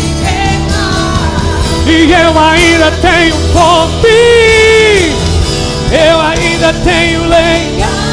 E 1.87 2.13
eu 2.13 2.39
ainda 2.39 2.91
tenho 3.01 3.37
fome, 3.55 5.15
eu 5.91 6.21
ainda 6.21 6.73
tenho 6.85 7.21
lenha. 7.29 8.06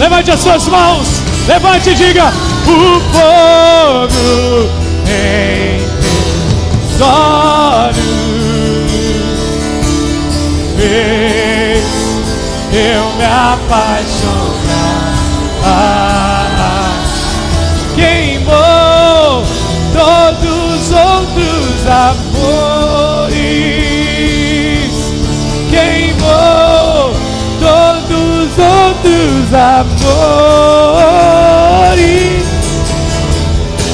Levante 0.00 0.30
as 0.30 0.40
suas 0.40 0.66
mãos, 0.66 1.22
levante 1.46 1.90
e 1.90 1.94
diga: 1.94 2.32
O 2.66 3.00
fogo 3.12 4.70
em 5.06 5.78
teus 6.00 7.02
olhos 7.02 8.00
fez 10.78 11.84
eu 12.72 13.04
me 13.18 13.26
apaixonar. 13.26 15.14
Ah, 15.66 17.04
queimou 17.94 19.44
todos 19.92 20.48
os 20.80 20.92
outros 20.92 21.86
amores 21.86 22.40
queimou 25.70 27.14
todos 27.60 28.10
os 28.10 28.58
outros 28.58 29.52
amores 29.52 29.89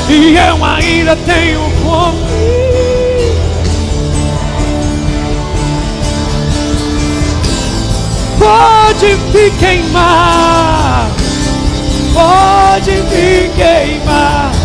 e 0.09 0.37
eu 0.37 0.65
ainda 0.65 1.17
tenho 1.17 1.61
fome. 1.83 2.27
Pode 8.39 9.15
me 9.17 9.51
queimar, 9.59 11.11
pode 12.15 12.93
me 12.93 13.51
queimar. 13.57 14.56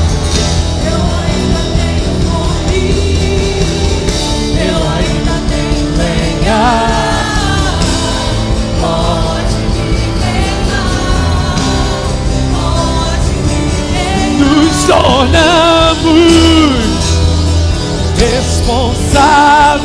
Tornamos 14.84 16.72
responsáveis. 18.18 19.82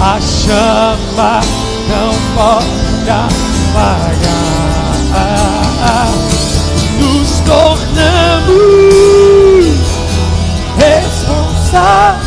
A 0.00 0.20
chama 0.20 1.40
não 1.88 2.14
pode 2.34 3.10
apagar. 3.10 4.18
Nos 7.00 7.40
tornamos 7.40 8.58
responsáveis. 10.78 12.18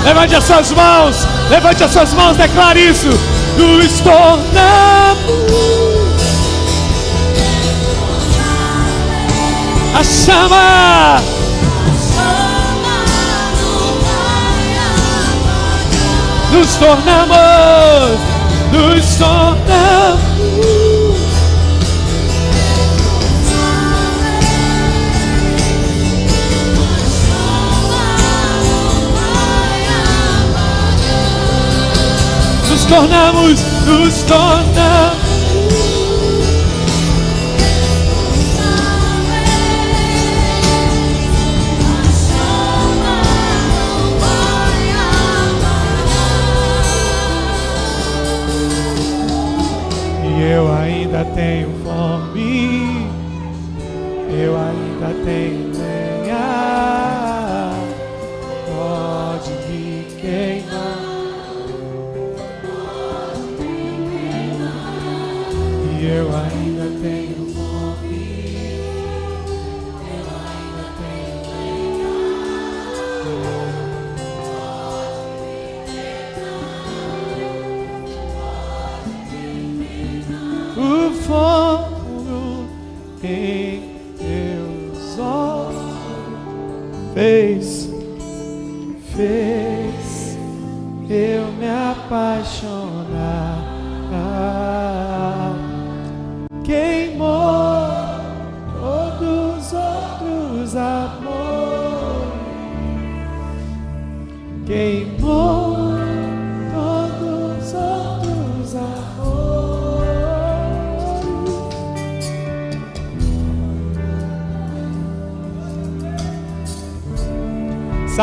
Levante 0.05 0.35
as 0.37 0.45
suas 0.45 0.73
mãos, 0.73 1.29
levante 1.51 1.85
as 1.85 1.93
suas 1.93 2.15
mãos, 2.15 2.37
declare 2.37 2.81
isso. 2.81 3.09
Nos 3.59 4.01
tornamos. 4.01 4.49
A 9.95 10.05
chama, 10.05 11.20
nos 16.53 16.77
tornamos, 16.77 18.20
nos 18.73 19.16
tornamos. 19.16 20.28
Nos 32.69 32.86
tornamos, 32.86 33.65
nos 33.86 34.23
tornamos. 34.24 35.28
Eu 50.49 50.73
ainda 50.73 51.25
tenho 51.27 51.69
fome, 51.85 53.07
eu 54.43 54.57
ainda 54.57 55.25
tenho 55.25 55.68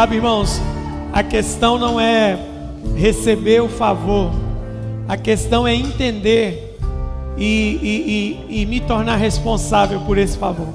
Sabe, 0.05 0.17
irmãos, 0.17 0.61
a 1.11 1.23
questão 1.23 1.79
não 1.79 1.99
é 1.99 2.37
receber 2.95 3.59
o 3.63 3.67
favor, 3.67 4.29
a 5.07 5.17
questão 5.17 5.67
é 5.67 5.73
entender 5.73 6.77
e, 7.35 7.43
e- 7.81 8.45
e- 8.53 8.61
e 8.61 8.65
me 8.67 8.79
tornar 8.81 9.15
responsável 9.15 9.99
por 10.01 10.19
esse 10.19 10.37
favor. 10.37 10.67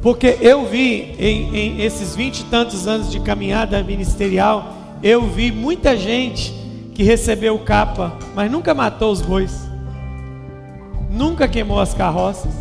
Porque 0.00 0.38
eu 0.40 0.64
vi 0.64 1.14
em, 1.18 1.54
em 1.54 1.82
esses 1.82 2.16
vinte 2.16 2.38
e 2.40 2.44
tantos 2.44 2.86
anos 2.86 3.10
de 3.10 3.20
caminhada 3.20 3.82
ministerial, 3.82 4.72
eu 5.02 5.26
vi 5.26 5.52
muita 5.52 5.98
gente 5.98 6.54
que 6.94 7.02
recebeu 7.02 7.58
capa, 7.58 8.16
mas 8.34 8.50
nunca 8.50 8.72
matou 8.72 9.12
os 9.12 9.20
bois, 9.20 9.68
nunca 11.10 11.46
queimou 11.46 11.78
as 11.78 11.92
carroças. 11.92 12.54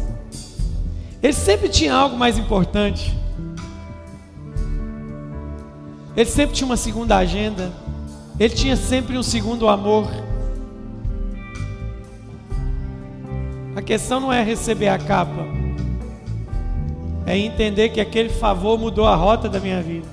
Ele 1.24 1.32
sempre 1.32 1.70
tinha 1.70 1.94
algo 1.94 2.18
mais 2.18 2.38
importante. 2.38 3.16
Ele 6.18 6.30
sempre 6.30 6.56
tinha 6.56 6.66
uma 6.66 6.76
segunda 6.76 7.16
agenda. 7.16 7.72
Ele 8.40 8.54
tinha 8.54 8.76
sempre 8.76 9.16
um 9.16 9.24
segundo 9.24 9.70
amor. 9.70 10.08
A 13.76 13.82
questão 13.84 14.20
não 14.20 14.34
é 14.34 14.44
receber 14.44 14.88
a 14.88 14.98
capa, 14.98 15.46
é 17.28 17.38
entender 17.38 17.90
que 17.90 18.02
aquele 18.02 18.30
favor 18.30 18.80
mudou 18.80 19.06
a 19.06 19.16
rota 19.16 19.48
da 19.48 19.60
minha 19.60 19.80
vida. 19.84 20.08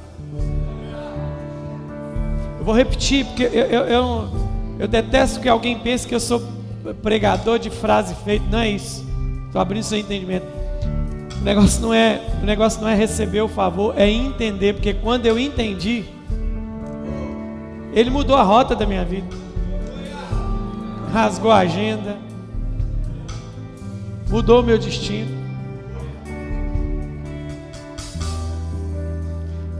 Eu 2.59 2.65
vou 2.65 2.75
repetir, 2.75 3.25
porque 3.25 3.45
eu, 3.45 3.51
eu, 3.51 3.85
eu, 3.85 4.29
eu 4.81 4.89
detesto 4.89 5.41
que 5.41 5.49
alguém 5.49 5.79
pense 5.79 6.07
que 6.07 6.15
eu 6.15 6.21
sou 6.21 6.43
pregador 7.03 7.59
de 7.59 7.71
frase 7.71 8.15
feita. 8.17 8.45
Não 8.51 8.59
é 8.59 8.69
isso. 8.69 9.03
Estou 9.47 9.63
abrindo 9.63 9.83
seu 9.83 9.99
entendimento. 9.99 10.47
O 11.45 11.47
negócio 11.47 11.83
não 11.83 11.93
é, 11.93 12.23
o 12.43 12.47
negócio 12.47 12.81
não 12.81 12.89
é 12.89 12.95
receber 12.95 13.43
o 13.43 13.49
favor, 13.49 13.93
é 13.99 14.09
entender, 14.09 14.73
porque 14.73 14.95
quando 14.95 15.27
eu 15.27 15.39
entendi, 15.39 16.03
ele 17.93 18.09
mudou 18.09 18.35
a 18.35 18.43
rota 18.43 18.75
da 18.75 18.87
minha 18.87 19.05
vida. 19.05 19.27
Rasgou 21.13 21.51
a 21.51 21.59
agenda. 21.59 22.17
Mudou 24.27 24.61
o 24.61 24.63
meu 24.63 24.79
destino. 24.79 25.45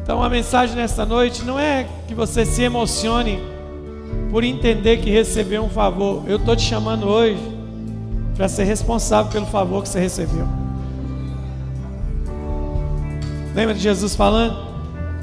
Então 0.03 0.23
a 0.23 0.29
mensagem 0.29 0.77
nessa 0.77 1.07
noite 1.07 1.43
não 1.47 1.59
é 1.59 1.87
que 2.07 2.15
você 2.15 2.45
se 2.45 2.61
emocione 2.61 3.41
por 4.31 4.45
entender 4.45 4.99
que 4.99 5.09
recebeu 5.09 5.65
um 5.65 5.71
favor. 5.71 6.25
Eu 6.27 6.37
estou 6.37 6.55
te 6.55 6.63
chamando 6.63 7.09
hoje 7.09 7.41
para 8.37 8.49
ser 8.49 8.65
responsável 8.65 9.33
pelo 9.33 9.47
favor 9.47 9.83
que 9.83 9.89
você 9.89 9.99
recebeu. 9.99 10.64
Lembra 13.55 13.75
de 13.75 13.81
Jesus 13.81 14.17
falando? 14.17 14.57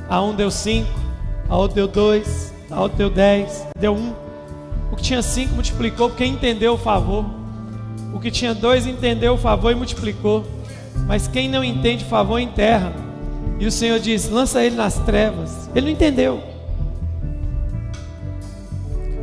A 0.09 0.21
um 0.21 0.33
deu 0.33 0.49
cinco, 0.49 0.89
a 1.49 1.57
outro 1.57 1.75
deu 1.75 1.87
dois, 1.87 2.53
a 2.69 2.81
outro 2.81 2.97
deu 2.97 3.09
dez, 3.09 3.67
deu 3.77 3.93
um. 3.93 4.13
O 4.89 4.95
que 4.95 5.03
tinha 5.03 5.21
cinco 5.21 5.53
multiplicou 5.53 6.09
porque 6.09 6.25
entendeu 6.25 6.73
o 6.73 6.77
favor. 6.77 7.25
O 8.13 8.19
que 8.19 8.31
tinha 8.31 8.53
dois 8.53 8.87
entendeu 8.87 9.33
o 9.33 9.37
favor 9.37 9.71
e 9.71 9.75
multiplicou. 9.75 10.45
Mas 11.07 11.27
quem 11.27 11.49
não 11.49 11.63
entende 11.63 12.05
o 12.05 12.07
favor 12.07 12.39
enterra. 12.39 12.93
E 13.59 13.65
o 13.65 13.71
Senhor 13.71 13.99
diz: 13.99 14.29
lança 14.29 14.63
ele 14.63 14.75
nas 14.75 14.97
trevas. 14.99 15.69
Ele 15.75 15.87
não 15.87 15.91
entendeu. 15.91 16.41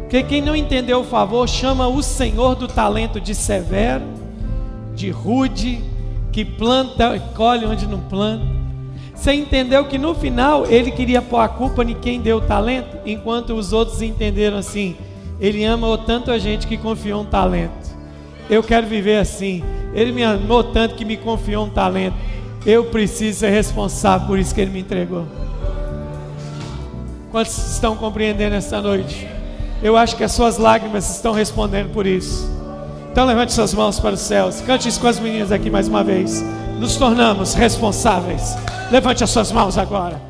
Porque 0.01 0.23
quem 0.23 0.43
não 0.43 0.57
entendeu 0.57 1.01
o 1.01 1.05
favor 1.05 1.49
chama 1.49 1.87
o 1.87 2.03
Senhor 2.03 2.55
do 2.55 2.67
talento 2.67 3.21
de 3.21 3.35
severo, 3.35 4.05
de 4.95 5.11
rude, 5.11 5.83
que 6.33 6.45
planta 6.45 7.17
e 7.17 7.21
colhe 7.35 7.67
onde 7.67 7.87
não 7.87 8.01
planta. 8.01 8.58
Você 9.19 9.33
entendeu 9.33 9.85
que 9.85 9.99
no 9.99 10.15
final 10.15 10.65
ele 10.67 10.93
queria 10.93 11.21
pôr 11.21 11.41
a 11.41 11.49
culpa 11.49 11.83
em 11.83 11.93
quem 11.93 12.21
deu 12.21 12.37
o 12.37 12.41
talento, 12.41 12.99
enquanto 13.05 13.53
os 13.53 13.73
outros 13.73 14.01
entenderam 14.01 14.59
assim: 14.59 14.97
ele 15.41 15.65
ama 15.65 15.99
tanto 15.99 16.31
a 16.31 16.39
gente 16.39 16.69
que 16.69 16.77
confiou 16.77 17.23
um 17.23 17.25
talento. 17.25 17.89
Eu 18.49 18.63
quero 18.63 18.87
viver 18.87 19.19
assim. 19.19 19.63
Ele 19.93 20.13
me 20.13 20.23
amou 20.23 20.63
tanto 20.63 20.95
que 20.95 21.05
me 21.05 21.17
confiou 21.17 21.67
um 21.67 21.69
talento. 21.69 22.15
Eu 22.65 22.85
preciso 22.85 23.41
ser 23.41 23.51
responsável 23.51 24.27
por 24.27 24.39
isso 24.39 24.55
que 24.55 24.61
ele 24.61 24.71
me 24.71 24.81
entregou. 24.81 25.27
Quantos 27.33 27.73
estão 27.73 27.97
compreendendo 27.97 28.55
essa 28.55 28.81
noite? 28.81 29.27
Eu 29.83 29.97
acho 29.97 30.17
que 30.17 30.25
as 30.25 30.33
suas 30.33 30.59
lágrimas 30.59 31.17
estão 31.17 31.33
respondendo 31.33 31.93
por 31.93 32.07
isso. 32.07 32.49
Então 33.11 33.27
levante 33.27 33.53
suas 33.53 33.75
mãos 33.75 33.99
para 33.99 34.15
os 34.15 34.21
céus. 34.21 34.61
Cante 34.61 34.89
isso 34.89 35.01
com 35.01 35.09
as 35.09 35.19
meninas 35.19 35.51
aqui 35.51 35.69
mais 35.69 35.89
uma 35.89 36.05
vez. 36.05 36.43
Nos 36.79 36.97
tornamos 36.97 37.55
responsáveis. 37.55 38.57
Levante 38.91 39.25
as 39.25 39.31
suas 39.31 39.51
mãos 39.51 39.77
agora. 39.77 40.28